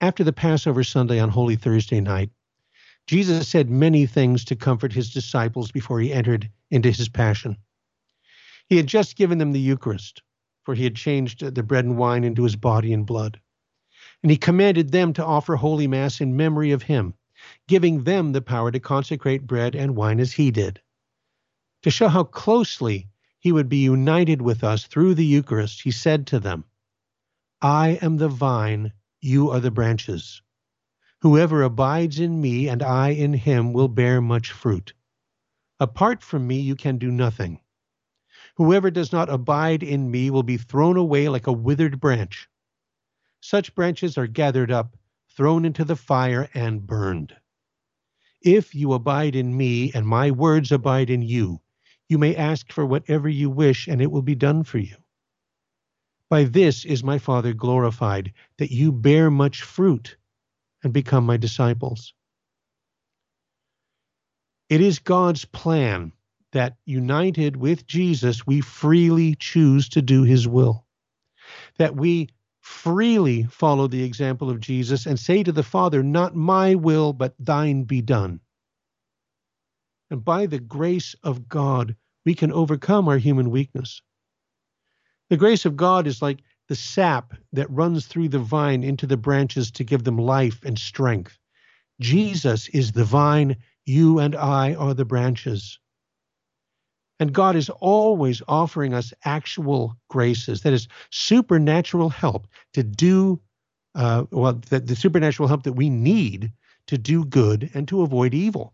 After 0.01 0.25
the 0.25 0.33
Passover 0.33 0.83
Sunday 0.83 1.17
on 1.17 1.29
Holy 1.29 1.55
Thursday 1.55 2.01
night, 2.01 2.29
Jesus 3.07 3.47
said 3.47 3.69
many 3.69 4.05
things 4.05 4.43
to 4.43 4.55
comfort 4.57 4.91
his 4.91 5.13
disciples 5.13 5.71
before 5.71 6.01
he 6.01 6.11
entered 6.11 6.49
into 6.69 6.91
his 6.91 7.07
passion. 7.07 7.55
He 8.67 8.75
had 8.75 8.87
just 8.87 9.15
given 9.15 9.37
them 9.37 9.53
the 9.53 9.61
Eucharist, 9.61 10.23
for 10.63 10.75
he 10.75 10.83
had 10.83 10.97
changed 10.97 11.55
the 11.55 11.63
bread 11.63 11.85
and 11.85 11.97
wine 11.97 12.25
into 12.25 12.43
his 12.43 12.57
body 12.57 12.91
and 12.91 13.05
blood. 13.05 13.39
And 14.23 14.29
he 14.29 14.35
commanded 14.35 14.91
them 14.91 15.13
to 15.13 15.25
offer 15.25 15.55
Holy 15.55 15.87
Mass 15.87 16.19
in 16.19 16.35
memory 16.35 16.71
of 16.71 16.83
him 16.83 17.13
giving 17.67 18.03
them 18.03 18.31
the 18.31 18.41
power 18.41 18.71
to 18.71 18.79
consecrate 18.79 19.47
bread 19.47 19.75
and 19.75 19.95
wine 19.95 20.19
as 20.19 20.33
he 20.33 20.51
did. 20.51 20.81
To 21.83 21.91
show 21.91 22.07
how 22.07 22.23
closely 22.23 23.09
he 23.39 23.51
would 23.51 23.69
be 23.69 23.77
united 23.77 24.41
with 24.41 24.63
us 24.63 24.85
through 24.85 25.15
the 25.15 25.25
Eucharist, 25.25 25.81
he 25.81 25.91
said 25.91 26.27
to 26.27 26.39
them, 26.39 26.65
I 27.61 27.99
am 28.01 28.17
the 28.17 28.27
vine, 28.27 28.93
you 29.21 29.49
are 29.51 29.59
the 29.59 29.71
branches. 29.71 30.41
Whoever 31.21 31.63
abides 31.63 32.19
in 32.19 32.41
me 32.41 32.67
and 32.67 32.81
I 32.81 33.09
in 33.09 33.33
him 33.33 33.73
will 33.73 33.87
bear 33.87 34.21
much 34.21 34.51
fruit. 34.51 34.93
Apart 35.79 36.23
from 36.23 36.47
me, 36.47 36.59
you 36.59 36.75
can 36.75 36.97
do 36.97 37.11
nothing. 37.11 37.59
Whoever 38.55 38.91
does 38.91 39.13
not 39.13 39.29
abide 39.29 39.83
in 39.83 40.11
me 40.11 40.29
will 40.29 40.43
be 40.43 40.57
thrown 40.57 40.97
away 40.97 41.29
like 41.29 41.47
a 41.47 41.53
withered 41.53 42.01
branch. 42.01 42.49
Such 43.41 43.73
branches 43.73 44.17
are 44.17 44.27
gathered 44.27 44.71
up 44.71 44.97
thrown 45.39 45.63
into 45.63 45.85
the 45.85 45.95
fire 45.95 46.49
and 46.53 46.85
burned. 46.85 47.33
If 48.41 48.75
you 48.75 48.91
abide 48.91 49.37
in 49.37 49.55
me 49.55 49.89
and 49.95 50.05
my 50.05 50.31
words 50.31 50.69
abide 50.69 51.09
in 51.09 51.21
you, 51.21 51.61
you 52.09 52.17
may 52.17 52.35
ask 52.35 52.73
for 52.73 52.85
whatever 52.85 53.29
you 53.29 53.49
wish 53.49 53.87
and 53.87 54.01
it 54.01 54.11
will 54.11 54.21
be 54.21 54.35
done 54.35 54.65
for 54.65 54.79
you. 54.79 54.97
By 56.29 56.43
this 56.43 56.83
is 56.83 57.05
my 57.05 57.19
Father 57.19 57.53
glorified, 57.53 58.33
that 58.57 58.69
you 58.69 58.91
bear 58.91 59.31
much 59.31 59.61
fruit 59.61 60.17
and 60.83 60.91
become 60.91 61.25
my 61.25 61.37
disciples. 61.37 62.13
It 64.67 64.81
is 64.81 64.99
God's 64.99 65.45
plan 65.45 66.11
that 66.51 66.75
united 66.83 67.55
with 67.55 67.87
Jesus, 67.87 68.45
we 68.45 68.59
freely 68.59 69.35
choose 69.35 69.87
to 69.89 70.01
do 70.01 70.23
his 70.23 70.49
will, 70.49 70.85
that 71.77 71.95
we 71.95 72.27
freely 72.69 73.43
follow 73.43 73.87
the 73.87 74.03
example 74.03 74.49
of 74.49 74.59
Jesus 74.59 75.07
and 75.07 75.19
say 75.19 75.43
to 75.43 75.51
the 75.51 75.63
Father, 75.63 76.03
Not 76.03 76.35
my 76.35 76.75
will, 76.75 77.11
but 77.11 77.33
thine 77.39 77.83
be 77.83 78.01
done. 78.01 78.39
And 80.11 80.23
by 80.23 80.45
the 80.45 80.59
grace 80.59 81.15
of 81.23 81.49
God, 81.49 81.95
we 82.25 82.35
can 82.35 82.51
overcome 82.51 83.07
our 83.07 83.17
human 83.17 83.49
weakness. 83.49 84.01
The 85.29 85.37
grace 85.37 85.65
of 85.65 85.75
God 85.75 86.07
is 86.07 86.21
like 86.21 86.43
the 86.67 86.75
sap 86.75 87.33
that 87.53 87.69
runs 87.71 88.05
through 88.05 88.29
the 88.29 88.39
vine 88.39 88.83
into 88.83 89.07
the 89.07 89.17
branches 89.17 89.71
to 89.71 89.83
give 89.83 90.03
them 90.03 90.17
life 90.17 90.63
and 90.63 90.77
strength. 90.77 91.37
Jesus 91.99 92.69
is 92.69 92.91
the 92.91 93.03
vine, 93.03 93.57
you 93.85 94.19
and 94.19 94.35
I 94.35 94.75
are 94.75 94.93
the 94.93 95.05
branches. 95.05 95.79
And 97.19 97.33
God 97.33 97.57
is 97.57 97.69
always 97.69 98.41
offering 98.47 98.93
us 98.93 99.13
actual 99.25 99.97
graces, 100.07 100.61
that 100.61 100.71
is, 100.71 100.87
supernatural 101.11 102.09
help 102.09 102.47
to 102.73 102.83
do, 102.83 103.41
uh, 103.93 104.23
well, 104.31 104.53
the, 104.53 104.79
the 104.79 104.95
supernatural 104.95 105.49
help 105.49 105.63
that 105.63 105.73
we 105.73 105.89
need 105.89 106.53
to 106.87 106.97
do 106.97 107.25
good 107.25 107.69
and 107.73 107.87
to 107.89 108.01
avoid 108.03 108.33
evil. 108.33 108.73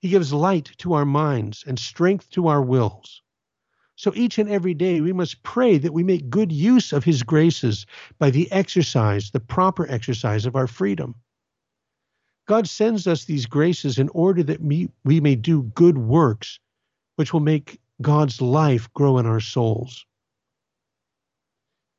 He 0.00 0.08
gives 0.08 0.32
light 0.32 0.72
to 0.78 0.94
our 0.94 1.04
minds 1.04 1.64
and 1.66 1.78
strength 1.78 2.28
to 2.30 2.48
our 2.48 2.62
wills. 2.62 3.22
So 3.94 4.12
each 4.14 4.38
and 4.38 4.48
every 4.48 4.74
day 4.74 5.00
we 5.00 5.12
must 5.12 5.42
pray 5.42 5.78
that 5.78 5.92
we 5.92 6.04
make 6.04 6.30
good 6.30 6.52
use 6.52 6.92
of 6.92 7.04
His 7.04 7.22
graces 7.22 7.86
by 8.18 8.30
the 8.30 8.50
exercise, 8.52 9.30
the 9.30 9.40
proper 9.40 9.88
exercise 9.88 10.46
of 10.46 10.54
our 10.54 10.66
freedom. 10.68 11.16
God 12.46 12.68
sends 12.68 13.06
us 13.06 13.24
these 13.24 13.46
graces 13.46 13.98
in 13.98 14.08
order 14.10 14.42
that 14.42 14.60
we, 14.60 14.88
we 15.04 15.20
may 15.20 15.34
do 15.34 15.62
good 15.74 15.98
works 15.98 16.58
which 17.18 17.32
will 17.32 17.40
make 17.40 17.80
God's 18.00 18.40
life 18.40 18.92
grow 18.94 19.18
in 19.18 19.26
our 19.26 19.40
souls. 19.40 20.06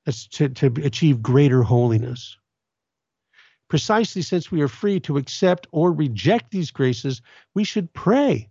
That's 0.05 0.27
to, 0.27 0.47
to 0.47 0.67
achieve 0.81 1.21
greater 1.21 1.61
holiness. 1.61 2.37
Precisely 3.67 4.21
since 4.21 4.49
we 4.49 4.61
are 4.61 4.69
free 4.69 5.01
to 5.01 5.17
accept 5.17 5.67
or 5.73 5.91
reject 5.91 6.51
these 6.51 6.71
graces, 6.71 7.21
we 7.53 7.65
should 7.65 7.91
pray. 7.91 8.49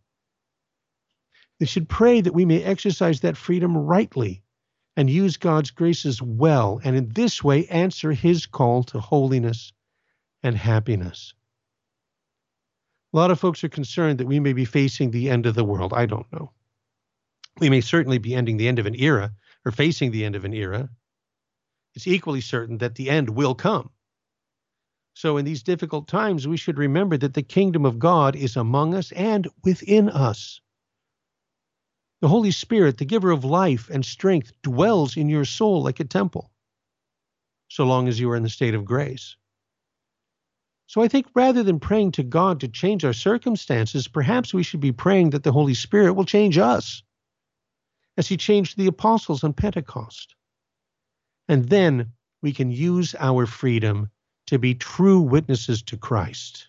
We 1.58 1.64
should 1.64 1.88
pray 1.88 2.20
that 2.20 2.34
we 2.34 2.44
may 2.44 2.62
exercise 2.62 3.20
that 3.20 3.38
freedom 3.38 3.74
rightly 3.74 4.42
and 4.94 5.08
use 5.08 5.38
God's 5.38 5.70
graces 5.70 6.20
well, 6.20 6.82
and 6.84 6.94
in 6.94 7.08
this 7.08 7.42
way 7.42 7.66
answer 7.68 8.12
his 8.12 8.44
call 8.44 8.82
to 8.84 9.00
holiness 9.00 9.72
and 10.42 10.54
happiness. 10.54 11.32
A 13.14 13.16
lot 13.16 13.30
of 13.30 13.40
folks 13.40 13.64
are 13.64 13.70
concerned 13.70 14.18
that 14.18 14.26
we 14.26 14.38
may 14.38 14.52
be 14.52 14.66
facing 14.66 15.10
the 15.10 15.30
end 15.30 15.46
of 15.46 15.54
the 15.54 15.64
world. 15.64 15.94
I 15.94 16.04
don't 16.04 16.30
know. 16.30 16.52
We 17.60 17.70
may 17.70 17.80
certainly 17.80 18.18
be 18.18 18.34
ending 18.34 18.56
the 18.56 18.68
end 18.68 18.78
of 18.78 18.86
an 18.86 18.94
era 18.94 19.32
or 19.64 19.72
facing 19.72 20.10
the 20.10 20.24
end 20.24 20.36
of 20.36 20.44
an 20.44 20.54
era. 20.54 20.90
It's 21.94 22.06
equally 22.06 22.40
certain 22.40 22.78
that 22.78 22.94
the 22.94 23.10
end 23.10 23.30
will 23.30 23.54
come. 23.54 23.90
So, 25.14 25.36
in 25.36 25.44
these 25.44 25.64
difficult 25.64 26.06
times, 26.06 26.46
we 26.46 26.56
should 26.56 26.78
remember 26.78 27.16
that 27.16 27.34
the 27.34 27.42
kingdom 27.42 27.84
of 27.84 27.98
God 27.98 28.36
is 28.36 28.56
among 28.56 28.94
us 28.94 29.10
and 29.10 29.48
within 29.64 30.08
us. 30.08 30.60
The 32.20 32.28
Holy 32.28 32.52
Spirit, 32.52 32.98
the 32.98 33.04
giver 33.04 33.32
of 33.32 33.44
life 33.44 33.90
and 33.90 34.04
strength, 34.04 34.52
dwells 34.62 35.16
in 35.16 35.28
your 35.28 35.44
soul 35.44 35.82
like 35.82 35.98
a 35.98 36.04
temple, 36.04 36.52
so 37.66 37.84
long 37.84 38.06
as 38.06 38.20
you 38.20 38.30
are 38.30 38.36
in 38.36 38.44
the 38.44 38.48
state 38.48 38.74
of 38.74 38.84
grace. 38.84 39.34
So 40.86 41.02
I 41.02 41.08
think 41.08 41.26
rather 41.34 41.64
than 41.64 41.80
praying 41.80 42.12
to 42.12 42.22
God 42.22 42.60
to 42.60 42.68
change 42.68 43.04
our 43.04 43.12
circumstances, 43.12 44.06
perhaps 44.06 44.54
we 44.54 44.62
should 44.62 44.80
be 44.80 44.92
praying 44.92 45.30
that 45.30 45.42
the 45.42 45.52
Holy 45.52 45.74
Spirit 45.74 46.12
will 46.14 46.24
change 46.24 46.58
us 46.58 47.02
as 48.18 48.26
he 48.26 48.36
changed 48.36 48.76
the 48.76 48.88
apostles 48.88 49.44
on 49.44 49.52
Pentecost. 49.54 50.34
And 51.48 51.68
then 51.68 52.12
we 52.42 52.52
can 52.52 52.70
use 52.70 53.14
our 53.18 53.46
freedom 53.46 54.10
to 54.48 54.58
be 54.58 54.74
true 54.74 55.20
witnesses 55.20 55.82
to 55.84 55.96
Christ. 55.96 56.68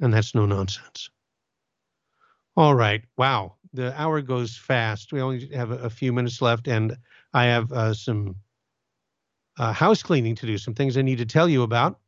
And 0.00 0.14
that's 0.14 0.34
no 0.34 0.46
nonsense. 0.46 1.10
All 2.56 2.74
right. 2.74 3.02
Wow. 3.18 3.56
The 3.72 4.00
hour 4.00 4.22
goes 4.22 4.56
fast. 4.56 5.12
We 5.12 5.20
only 5.20 5.48
have 5.54 5.70
a, 5.70 5.90
few 5.90 6.12
minutes 6.12 6.40
left, 6.40 6.68
and 6.68 6.96
I 7.34 7.44
have 7.44 7.72
uh, 7.72 7.94
some 7.94 8.36
uh, 9.58 9.72
house 9.72 10.02
cleaning 10.02 10.36
to 10.36 10.46
do, 10.46 10.56
some 10.56 10.72
things 10.72 10.96
I 10.96 11.02
need 11.02 11.18
to 11.18 11.26
tell 11.26 11.48
you 11.48 11.62
about. 11.62 11.98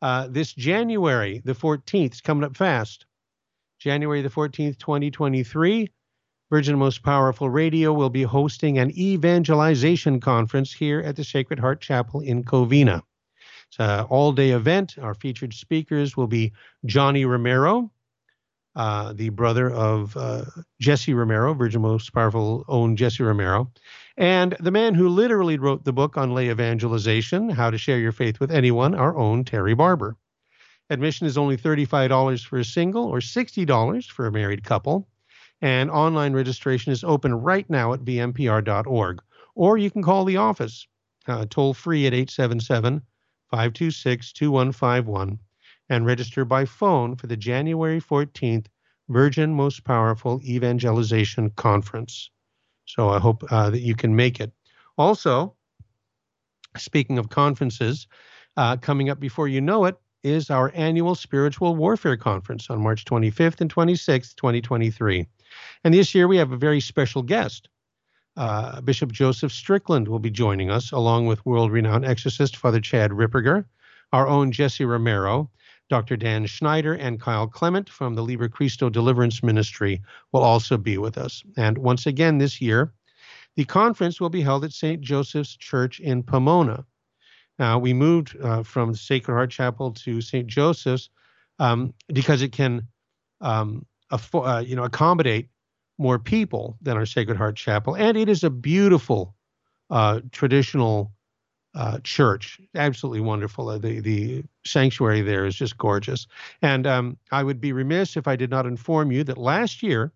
Uh, 0.00 0.28
this 0.28 0.52
January 0.52 1.40
the 1.44 1.54
14th 1.54 2.12
is 2.12 2.20
coming 2.20 2.44
up 2.44 2.56
fast. 2.56 3.06
January 3.80 4.22
the 4.22 4.28
14th, 4.28 4.78
2023, 4.78 5.88
Virgin 6.50 6.78
Most 6.78 7.02
Powerful 7.02 7.50
Radio 7.50 7.92
will 7.92 8.08
be 8.08 8.22
hosting 8.22 8.78
an 8.78 8.90
evangelization 8.98 10.18
conference 10.18 10.72
here 10.72 11.00
at 11.00 11.14
the 11.14 11.22
Sacred 11.22 11.58
Heart 11.58 11.82
Chapel 11.82 12.20
in 12.20 12.42
Covina. 12.42 13.02
It's 13.68 13.78
an 13.78 14.06
all 14.06 14.32
day 14.32 14.52
event. 14.52 14.96
Our 14.98 15.12
featured 15.12 15.52
speakers 15.52 16.16
will 16.16 16.26
be 16.26 16.52
Johnny 16.86 17.26
Romero, 17.26 17.90
uh, 18.74 19.12
the 19.12 19.28
brother 19.28 19.70
of 19.70 20.16
uh, 20.16 20.46
Jesse 20.80 21.12
Romero, 21.12 21.52
Virgin 21.52 21.82
Most 21.82 22.14
Powerful 22.14 22.64
own 22.66 22.96
Jesse 22.96 23.22
Romero, 23.22 23.70
and 24.16 24.56
the 24.58 24.70
man 24.70 24.94
who 24.94 25.10
literally 25.10 25.58
wrote 25.58 25.84
the 25.84 25.92
book 25.92 26.16
on 26.16 26.32
lay 26.32 26.48
evangelization, 26.48 27.50
How 27.50 27.68
to 27.68 27.76
Share 27.76 27.98
Your 27.98 28.12
Faith 28.12 28.40
with 28.40 28.50
Anyone, 28.50 28.94
our 28.94 29.14
own 29.18 29.44
Terry 29.44 29.74
Barber. 29.74 30.16
Admission 30.88 31.26
is 31.26 31.36
only 31.36 31.58
$35 31.58 32.42
for 32.46 32.58
a 32.58 32.64
single 32.64 33.04
or 33.04 33.18
$60 33.18 34.10
for 34.10 34.26
a 34.26 34.32
married 34.32 34.64
couple 34.64 35.06
and 35.60 35.90
online 35.90 36.32
registration 36.32 36.92
is 36.92 37.04
open 37.04 37.34
right 37.34 37.68
now 37.68 37.92
at 37.92 38.04
vmpr.org. 38.04 39.22
Or 39.54 39.78
you 39.78 39.90
can 39.90 40.02
call 40.02 40.24
the 40.24 40.36
office 40.36 40.86
uh, 41.26 41.46
toll 41.50 41.74
free 41.74 42.06
at 42.06 42.14
877 42.14 43.02
526 43.50 44.32
2151 44.32 45.38
and 45.90 46.06
register 46.06 46.44
by 46.44 46.64
phone 46.64 47.16
for 47.16 47.26
the 47.26 47.36
January 47.36 48.00
14th 48.00 48.66
Virgin 49.08 49.54
Most 49.54 49.84
Powerful 49.84 50.40
Evangelization 50.44 51.50
Conference. 51.50 52.30
So 52.84 53.08
I 53.08 53.18
hope 53.18 53.42
uh, 53.50 53.70
that 53.70 53.80
you 53.80 53.94
can 53.94 54.14
make 54.14 54.40
it. 54.40 54.52
Also, 54.96 55.54
speaking 56.76 57.18
of 57.18 57.30
conferences, 57.30 58.06
uh, 58.56 58.76
coming 58.76 59.08
up 59.08 59.18
before 59.18 59.48
you 59.48 59.60
know 59.60 59.84
it 59.86 59.96
is 60.22 60.50
our 60.50 60.72
annual 60.74 61.14
Spiritual 61.14 61.76
Warfare 61.76 62.16
Conference 62.16 62.68
on 62.70 62.80
March 62.80 63.04
25th 63.04 63.60
and 63.60 63.72
26th, 63.72 64.34
2023. 64.36 65.26
And 65.84 65.94
this 65.94 66.14
year 66.14 66.28
we 66.28 66.36
have 66.36 66.52
a 66.52 66.56
very 66.56 66.80
special 66.80 67.22
guest. 67.22 67.68
Uh, 68.36 68.80
Bishop 68.80 69.10
Joseph 69.10 69.52
Strickland 69.52 70.06
will 70.06 70.20
be 70.20 70.30
joining 70.30 70.70
us, 70.70 70.92
along 70.92 71.26
with 71.26 71.44
world 71.44 71.72
renowned 71.72 72.04
exorcist 72.04 72.56
Father 72.56 72.80
Chad 72.80 73.10
Ripperger, 73.10 73.64
our 74.12 74.28
own 74.28 74.52
Jesse 74.52 74.84
Romero, 74.84 75.50
Dr. 75.88 76.16
Dan 76.16 76.46
Schneider, 76.46 76.94
and 76.94 77.20
Kyle 77.20 77.46
Clement 77.46 77.88
from 77.88 78.14
the 78.14 78.22
Liber 78.22 78.48
Christo 78.48 78.90
Deliverance 78.90 79.42
Ministry 79.42 80.02
will 80.32 80.42
also 80.42 80.76
be 80.76 80.98
with 80.98 81.18
us. 81.18 81.42
And 81.56 81.78
once 81.78 82.06
again 82.06 82.38
this 82.38 82.60
year, 82.60 82.92
the 83.56 83.64
conference 83.64 84.20
will 84.20 84.30
be 84.30 84.42
held 84.42 84.64
at 84.64 84.72
St. 84.72 85.00
Joseph's 85.00 85.56
Church 85.56 85.98
in 85.98 86.22
Pomona. 86.22 86.84
Now, 87.58 87.78
we 87.78 87.92
moved 87.92 88.36
uh, 88.40 88.62
from 88.62 88.94
Sacred 88.94 89.34
Heart 89.34 89.50
Chapel 89.50 89.92
to 89.94 90.20
St. 90.20 90.46
Joseph's 90.46 91.10
um, 91.58 91.92
because 92.12 92.42
it 92.42 92.52
can 92.52 92.86
um, 93.40 93.84
uh, 94.10 94.62
you 94.66 94.76
know 94.76 94.84
accommodate 94.84 95.48
more 95.98 96.18
people 96.18 96.76
than 96.80 96.96
our 96.96 97.06
Sacred 97.06 97.36
Heart 97.36 97.56
Chapel, 97.56 97.94
and 97.94 98.16
it 98.16 98.28
is 98.28 98.44
a 98.44 98.50
beautiful 98.50 99.34
uh, 99.90 100.20
traditional 100.32 101.12
uh, 101.74 101.98
church. 102.02 102.60
Absolutely 102.74 103.20
wonderful. 103.20 103.68
Uh, 103.68 103.78
the 103.78 104.00
the 104.00 104.44
sanctuary 104.64 105.22
there 105.22 105.46
is 105.46 105.54
just 105.54 105.78
gorgeous. 105.78 106.26
And 106.62 106.86
um, 106.86 107.16
I 107.30 107.42
would 107.42 107.60
be 107.60 107.72
remiss 107.72 108.16
if 108.16 108.26
I 108.26 108.36
did 108.36 108.50
not 108.50 108.66
inform 108.66 109.12
you 109.12 109.24
that 109.24 109.38
last 109.38 109.82
year, 109.82 110.12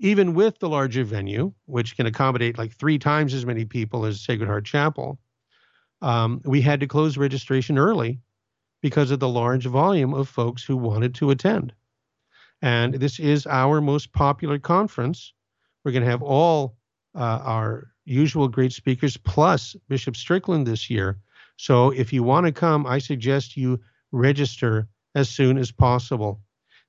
even 0.00 0.34
with 0.34 0.58
the 0.58 0.68
larger 0.68 1.04
venue, 1.04 1.52
which 1.66 1.96
can 1.96 2.06
accommodate 2.06 2.58
like 2.58 2.74
three 2.74 2.98
times 2.98 3.34
as 3.34 3.46
many 3.46 3.64
people 3.64 4.04
as 4.04 4.20
Sacred 4.20 4.48
Heart 4.48 4.64
Chapel, 4.64 5.18
um, 6.02 6.40
we 6.44 6.60
had 6.60 6.80
to 6.80 6.86
close 6.86 7.16
registration 7.16 7.78
early 7.78 8.20
because 8.80 9.12
of 9.12 9.20
the 9.20 9.28
large 9.28 9.66
volume 9.66 10.12
of 10.12 10.28
folks 10.28 10.64
who 10.64 10.76
wanted 10.76 11.14
to 11.14 11.30
attend. 11.30 11.72
And 12.62 12.94
this 12.94 13.18
is 13.18 13.46
our 13.46 13.80
most 13.80 14.12
popular 14.12 14.58
conference. 14.58 15.32
We're 15.84 15.92
going 15.92 16.04
to 16.04 16.10
have 16.10 16.22
all 16.22 16.76
uh, 17.14 17.40
our 17.42 17.88
usual 18.04 18.48
great 18.48 18.72
speakers 18.72 19.16
plus 19.16 19.76
Bishop 19.88 20.16
Strickland 20.16 20.66
this 20.66 20.88
year. 20.88 21.18
So 21.56 21.90
if 21.90 22.12
you 22.12 22.22
want 22.22 22.46
to 22.46 22.52
come, 22.52 22.86
I 22.86 22.98
suggest 22.98 23.56
you 23.56 23.80
register 24.12 24.88
as 25.14 25.28
soon 25.28 25.58
as 25.58 25.70
possible. 25.70 26.40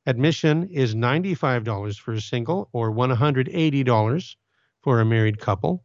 Admission 0.05 0.67
is 0.69 0.95
$95 0.95 1.97
for 1.97 2.13
a 2.13 2.21
single 2.21 2.69
or 2.71 2.91
$180 2.91 4.36
for 4.82 4.99
a 4.99 5.05
married 5.05 5.39
couple. 5.39 5.84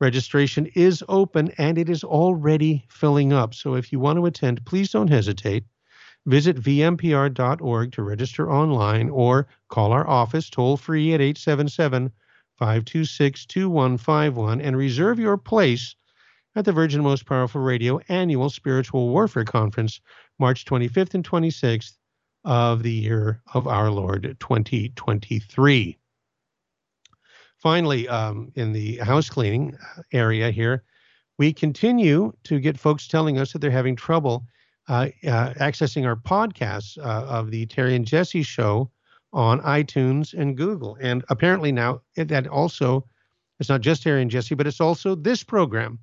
Registration 0.00 0.66
is 0.74 1.04
open 1.08 1.52
and 1.58 1.78
it 1.78 1.88
is 1.88 2.02
already 2.02 2.84
filling 2.88 3.32
up. 3.32 3.54
So 3.54 3.74
if 3.74 3.92
you 3.92 4.00
want 4.00 4.18
to 4.18 4.26
attend, 4.26 4.64
please 4.64 4.90
don't 4.90 5.10
hesitate. 5.10 5.64
Visit 6.26 6.56
vmpr.org 6.56 7.92
to 7.92 8.02
register 8.02 8.50
online 8.50 9.10
or 9.10 9.48
call 9.68 9.92
our 9.92 10.08
office 10.08 10.48
toll 10.48 10.76
free 10.76 11.14
at 11.14 11.20
877 11.20 12.12
526 12.58 13.46
2151 13.46 14.60
and 14.60 14.76
reserve 14.76 15.18
your 15.18 15.36
place 15.36 15.96
at 16.54 16.64
the 16.64 16.72
Virgin 16.72 17.02
Most 17.02 17.26
Powerful 17.26 17.60
Radio 17.60 17.98
Annual 18.08 18.50
Spiritual 18.50 19.08
Warfare 19.08 19.44
Conference, 19.44 20.00
March 20.38 20.64
25th 20.64 21.14
and 21.14 21.28
26th 21.28 21.96
of 22.44 22.82
the 22.82 22.92
year 22.92 23.40
of 23.54 23.66
our 23.66 23.90
Lord 23.90 24.36
2023. 24.38 25.98
Finally, 27.58 28.08
um, 28.08 28.52
in 28.54 28.72
the 28.72 28.96
house 28.98 29.28
cleaning 29.28 29.76
area 30.12 30.50
here, 30.50 30.84
we 31.38 31.52
continue 31.52 32.32
to 32.44 32.60
get 32.60 32.78
folks 32.78 33.08
telling 33.08 33.38
us 33.38 33.52
that 33.52 33.60
they're 33.60 33.70
having 33.70 33.96
trouble 33.96 34.44
uh, 34.88 35.08
uh, 35.24 35.54
accessing 35.54 36.04
our 36.06 36.16
podcasts 36.16 36.98
uh, 36.98 37.24
of 37.26 37.50
the 37.50 37.66
Terry 37.66 37.94
and 37.94 38.06
Jesse 38.06 38.42
show 38.42 38.90
on 39.32 39.60
iTunes 39.60 40.34
and 40.34 40.56
Google. 40.56 40.96
And 41.00 41.24
apparently 41.28 41.72
now 41.72 42.02
it, 42.16 42.28
that 42.28 42.46
also, 42.46 43.06
it's 43.60 43.68
not 43.68 43.80
just 43.80 44.02
Terry 44.02 44.22
and 44.22 44.30
Jesse, 44.30 44.54
but 44.54 44.66
it's 44.66 44.80
also 44.80 45.14
this 45.14 45.42
program. 45.42 45.98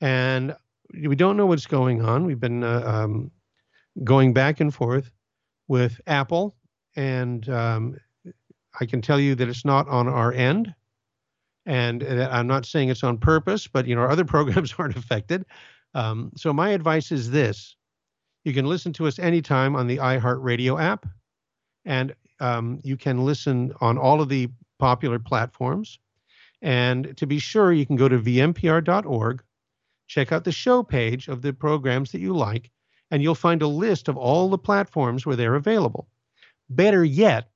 And 0.00 0.54
we 1.06 1.16
don't 1.16 1.36
know 1.36 1.46
what's 1.46 1.66
going 1.66 2.02
on. 2.02 2.24
We've 2.24 2.40
been 2.40 2.64
uh, 2.64 2.82
um, 2.84 3.30
going 4.04 4.32
back 4.32 4.60
and 4.60 4.74
forth 4.74 5.10
with 5.68 6.00
Apple, 6.06 6.56
and 6.94 7.48
um, 7.48 7.96
I 8.80 8.86
can 8.86 9.02
tell 9.02 9.18
you 9.18 9.34
that 9.34 9.48
it's 9.48 9.64
not 9.64 9.88
on 9.88 10.08
our 10.08 10.32
end. 10.32 10.74
And 11.64 12.04
I'm 12.04 12.46
not 12.46 12.64
saying 12.64 12.90
it's 12.90 13.02
on 13.02 13.18
purpose, 13.18 13.66
but 13.66 13.86
you 13.86 13.96
know 13.96 14.02
our 14.02 14.10
other 14.10 14.24
programs 14.36 14.74
aren't 14.78 14.96
affected. 14.96 15.44
Um, 15.96 16.30
so 16.36 16.52
my 16.52 16.70
advice 16.70 17.10
is 17.10 17.30
this: 17.30 17.74
you 18.44 18.52
can 18.52 18.66
listen 18.66 18.92
to 18.94 19.06
us 19.06 19.18
anytime 19.18 19.74
on 19.74 19.86
the 19.86 19.96
iHeartRadio 19.96 20.80
app, 20.80 21.06
and 21.86 22.14
um, 22.38 22.80
you 22.84 22.98
can 22.98 23.24
listen 23.24 23.72
on 23.80 23.96
all 23.96 24.20
of 24.20 24.28
the 24.28 24.50
popular 24.78 25.18
platforms. 25.18 25.98
And 26.60 27.16
to 27.16 27.26
be 27.26 27.38
sure, 27.38 27.72
you 27.72 27.86
can 27.86 27.96
go 27.96 28.08
to 28.08 28.18
vmpr.org, 28.18 29.42
check 30.06 30.32
out 30.32 30.44
the 30.44 30.52
show 30.52 30.82
page 30.82 31.28
of 31.28 31.40
the 31.40 31.54
programs 31.54 32.12
that 32.12 32.20
you 32.20 32.36
like, 32.36 32.70
and 33.10 33.22
you'll 33.22 33.34
find 33.34 33.62
a 33.62 33.66
list 33.66 34.08
of 34.08 34.18
all 34.18 34.50
the 34.50 34.58
platforms 34.58 35.24
where 35.24 35.36
they're 35.36 35.54
available. 35.54 36.08
Better 36.68 37.04
yet, 37.04 37.48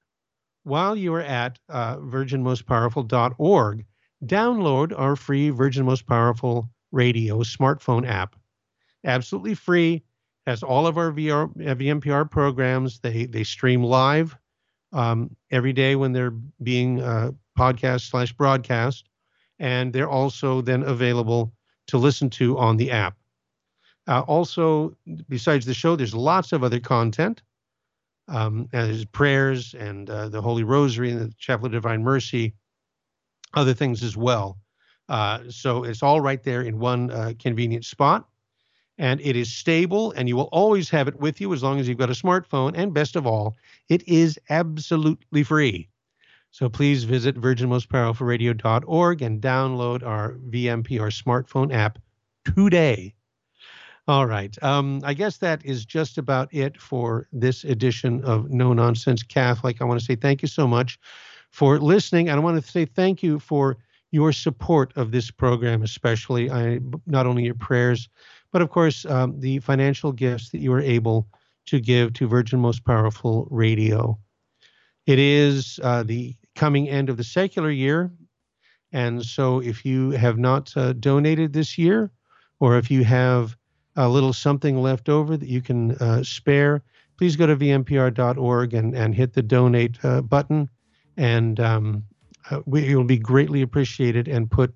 while 0.62 0.96
you 0.96 1.12
are 1.12 1.20
at 1.20 1.58
uh, 1.68 1.96
virginmostpowerful.org, 1.96 3.84
download 4.24 4.98
our 4.98 5.16
free 5.16 5.50
Virgin 5.50 5.84
Most 5.84 6.06
Powerful 6.06 6.70
radio 6.92 7.38
smartphone 7.42 8.08
app. 8.08 8.36
Absolutely 9.04 9.54
free. 9.54 10.02
Has 10.46 10.62
all 10.62 10.86
of 10.86 10.98
our 10.98 11.12
VR, 11.12 11.54
VMPR 11.56 12.30
programs. 12.30 13.00
They 13.00 13.26
they 13.26 13.44
stream 13.44 13.82
live 13.82 14.36
um, 14.92 15.36
every 15.50 15.72
day 15.72 15.96
when 15.96 16.12
they're 16.12 16.34
being 16.62 17.00
uh, 17.00 17.32
podcast 17.58 18.08
slash 18.10 18.32
broadcast, 18.32 19.08
and 19.58 19.92
they're 19.92 20.08
also 20.08 20.60
then 20.60 20.82
available 20.82 21.52
to 21.88 21.98
listen 21.98 22.30
to 22.30 22.58
on 22.58 22.76
the 22.76 22.90
app. 22.90 23.16
Uh, 24.08 24.20
also, 24.20 24.96
besides 25.28 25.66
the 25.66 25.74
show, 25.74 25.94
there's 25.94 26.14
lots 26.14 26.52
of 26.52 26.64
other 26.64 26.80
content. 26.80 27.42
Um, 28.28 28.68
there's 28.72 29.04
prayers 29.04 29.74
and 29.74 30.08
uh, 30.08 30.28
the 30.28 30.40
Holy 30.40 30.64
Rosary 30.64 31.10
and 31.10 31.20
the 31.20 31.34
Chaplet 31.38 31.66
of 31.66 31.72
Divine 31.72 32.02
Mercy, 32.02 32.54
other 33.54 33.74
things 33.74 34.02
as 34.02 34.16
well. 34.16 34.58
Uh, 35.10 35.40
so 35.50 35.82
it's 35.82 36.02
all 36.02 36.20
right 36.20 36.42
there 36.42 36.62
in 36.62 36.78
one 36.78 37.10
uh, 37.10 37.32
convenient 37.38 37.84
spot. 37.84 38.28
And 38.96 39.20
it 39.22 39.34
is 39.34 39.50
stable, 39.50 40.12
and 40.12 40.28
you 40.28 40.36
will 40.36 40.50
always 40.52 40.90
have 40.90 41.08
it 41.08 41.18
with 41.18 41.40
you 41.40 41.52
as 41.54 41.62
long 41.62 41.80
as 41.80 41.88
you've 41.88 41.98
got 41.98 42.10
a 42.10 42.14
smartphone. 42.14 42.72
And 42.76 42.92
best 42.94 43.16
of 43.16 43.26
all, 43.26 43.56
it 43.88 44.06
is 44.06 44.38
absolutely 44.50 45.42
free. 45.42 45.88
So 46.50 46.68
please 46.68 47.04
visit 47.04 47.40
virginmostpowerfulradio.org 47.40 49.22
and 49.22 49.40
download 49.40 50.06
our 50.06 50.34
VMP, 50.50 51.00
our 51.00 51.08
smartphone 51.08 51.72
app, 51.72 51.98
today. 52.44 53.14
All 54.06 54.26
right. 54.26 54.56
Um, 54.62 55.00
I 55.04 55.14
guess 55.14 55.38
that 55.38 55.64
is 55.64 55.84
just 55.84 56.18
about 56.18 56.52
it 56.52 56.80
for 56.80 57.26
this 57.32 57.64
edition 57.64 58.22
of 58.24 58.50
No 58.50 58.72
Nonsense 58.72 59.22
Catholic. 59.22 59.80
I 59.80 59.84
want 59.84 60.00
to 60.00 60.04
say 60.04 60.16
thank 60.16 60.42
you 60.42 60.48
so 60.48 60.66
much 60.66 60.98
for 61.50 61.78
listening. 61.78 62.28
And 62.28 62.38
I 62.38 62.42
want 62.42 62.62
to 62.62 62.70
say 62.70 62.84
thank 62.84 63.22
you 63.22 63.38
for 63.38 63.78
your 64.10 64.32
support 64.32 64.92
of 64.96 65.10
this 65.10 65.30
program, 65.30 65.82
especially 65.82 66.50
I, 66.50 66.80
not 67.06 67.26
only 67.26 67.44
your 67.44 67.54
prayers, 67.54 68.08
but 68.52 68.62
of 68.62 68.70
course 68.70 69.04
um, 69.06 69.38
the 69.38 69.60
financial 69.60 70.12
gifts 70.12 70.50
that 70.50 70.58
you 70.58 70.72
are 70.72 70.80
able 70.80 71.28
to 71.66 71.80
give 71.80 72.12
to 72.14 72.26
Virgin 72.26 72.58
Most 72.58 72.84
Powerful 72.84 73.46
Radio. 73.50 74.18
It 75.06 75.18
is 75.18 75.78
uh, 75.82 76.02
the 76.02 76.34
coming 76.54 76.88
end 76.88 77.08
of 77.08 77.16
the 77.16 77.24
secular 77.24 77.70
year. 77.70 78.10
And 78.92 79.24
so 79.24 79.60
if 79.60 79.84
you 79.84 80.10
have 80.10 80.38
not 80.38 80.76
uh, 80.76 80.92
donated 80.94 81.52
this 81.52 81.78
year, 81.78 82.10
or 82.58 82.76
if 82.76 82.90
you 82.90 83.04
have 83.04 83.56
a 83.96 84.08
little 84.08 84.32
something 84.32 84.82
left 84.82 85.08
over 85.08 85.36
that 85.36 85.48
you 85.48 85.62
can 85.62 85.92
uh, 85.92 86.22
spare, 86.22 86.82
please 87.16 87.36
go 87.36 87.46
to 87.46 87.56
vmpr.org 87.56 88.74
and, 88.74 88.94
and 88.94 89.14
hit 89.14 89.32
the 89.32 89.42
donate 89.42 90.04
uh, 90.04 90.22
button. 90.22 90.68
And 91.16 91.60
um, 91.60 92.04
uh, 92.50 92.60
we, 92.66 92.88
it 92.88 92.96
will 92.96 93.04
be 93.04 93.18
greatly 93.18 93.62
appreciated 93.62 94.28
and 94.28 94.50
put 94.50 94.74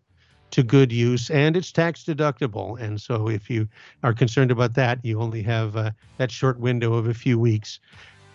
to 0.50 0.62
good 0.62 0.92
use. 0.92 1.30
And 1.30 1.56
it's 1.56 1.72
tax 1.72 2.04
deductible. 2.04 2.78
And 2.80 3.00
so 3.00 3.28
if 3.28 3.50
you 3.50 3.68
are 4.02 4.12
concerned 4.12 4.50
about 4.50 4.74
that, 4.74 5.04
you 5.04 5.20
only 5.20 5.42
have 5.42 5.76
uh, 5.76 5.90
that 6.18 6.30
short 6.30 6.60
window 6.60 6.94
of 6.94 7.08
a 7.08 7.14
few 7.14 7.38
weeks. 7.38 7.80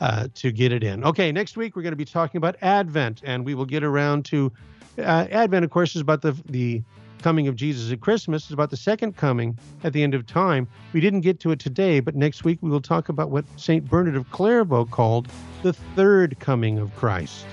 Uh, 0.01 0.30
to 0.34 0.49
get 0.49 0.71
it 0.71 0.82
in. 0.82 1.03
Okay, 1.03 1.30
next 1.30 1.57
week 1.57 1.75
we're 1.75 1.82
going 1.82 1.91
to 1.91 1.97
be 1.97 2.05
talking 2.05 2.38
about 2.38 2.55
Advent, 2.61 3.21
and 3.25 3.43
we 3.43 3.53
will 3.53 3.65
get 3.65 3.84
around 3.84 4.23
to 4.23 4.49
uh, 4.97 5.27
Advent. 5.30 5.65
Of 5.65 5.71
course, 5.71 5.93
is 5.93 6.01
about 6.01 6.21
the 6.21 6.32
the 6.45 6.82
coming 7.21 7.47
of 7.47 7.55
Jesus 7.55 7.91
at 7.91 7.99
Christmas. 7.99 8.43
It's 8.43 8.53
about 8.53 8.69
the 8.69 8.77
second 8.77 9.17
coming 9.17 9.57
at 9.84 9.93
the 9.93 10.01
end 10.01 10.13
of 10.13 10.25
time. 10.25 10.67
We 10.93 11.01
didn't 11.01 11.21
get 11.21 11.39
to 11.41 11.51
it 11.51 11.59
today, 11.59 11.99
but 11.99 12.15
next 12.15 12.43
week 12.43 12.59
we 12.61 12.69
will 12.69 12.82
talk 12.82 13.09
about 13.09 13.30
what 13.30 13.45
Saint 13.57 13.89
Bernard 13.89 14.15
of 14.15 14.30
Clairvaux 14.32 14.86
called 14.86 15.27
the 15.63 15.73
third 15.73 16.39
coming 16.39 16.80
of 16.80 16.95
Christ. 16.95 17.45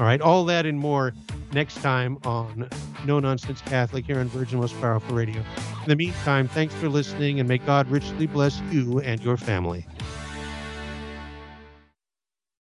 All 0.00 0.06
right, 0.06 0.20
all 0.22 0.46
that 0.46 0.64
and 0.64 0.78
more 0.78 1.12
next 1.52 1.74
time 1.82 2.16
on 2.24 2.70
No 3.04 3.20
Nonsense 3.20 3.60
Catholic 3.60 4.06
here 4.06 4.18
on 4.18 4.28
Virgin 4.28 4.58
Most 4.58 4.80
Powerful 4.80 5.14
Radio. 5.14 5.36
In 5.36 5.88
the 5.88 5.94
meantime, 5.94 6.48
thanks 6.48 6.72
for 6.76 6.88
listening, 6.88 7.38
and 7.38 7.46
may 7.46 7.58
God 7.58 7.86
richly 7.90 8.26
bless 8.26 8.62
you 8.70 9.00
and 9.00 9.22
your 9.22 9.36
family. 9.36 9.86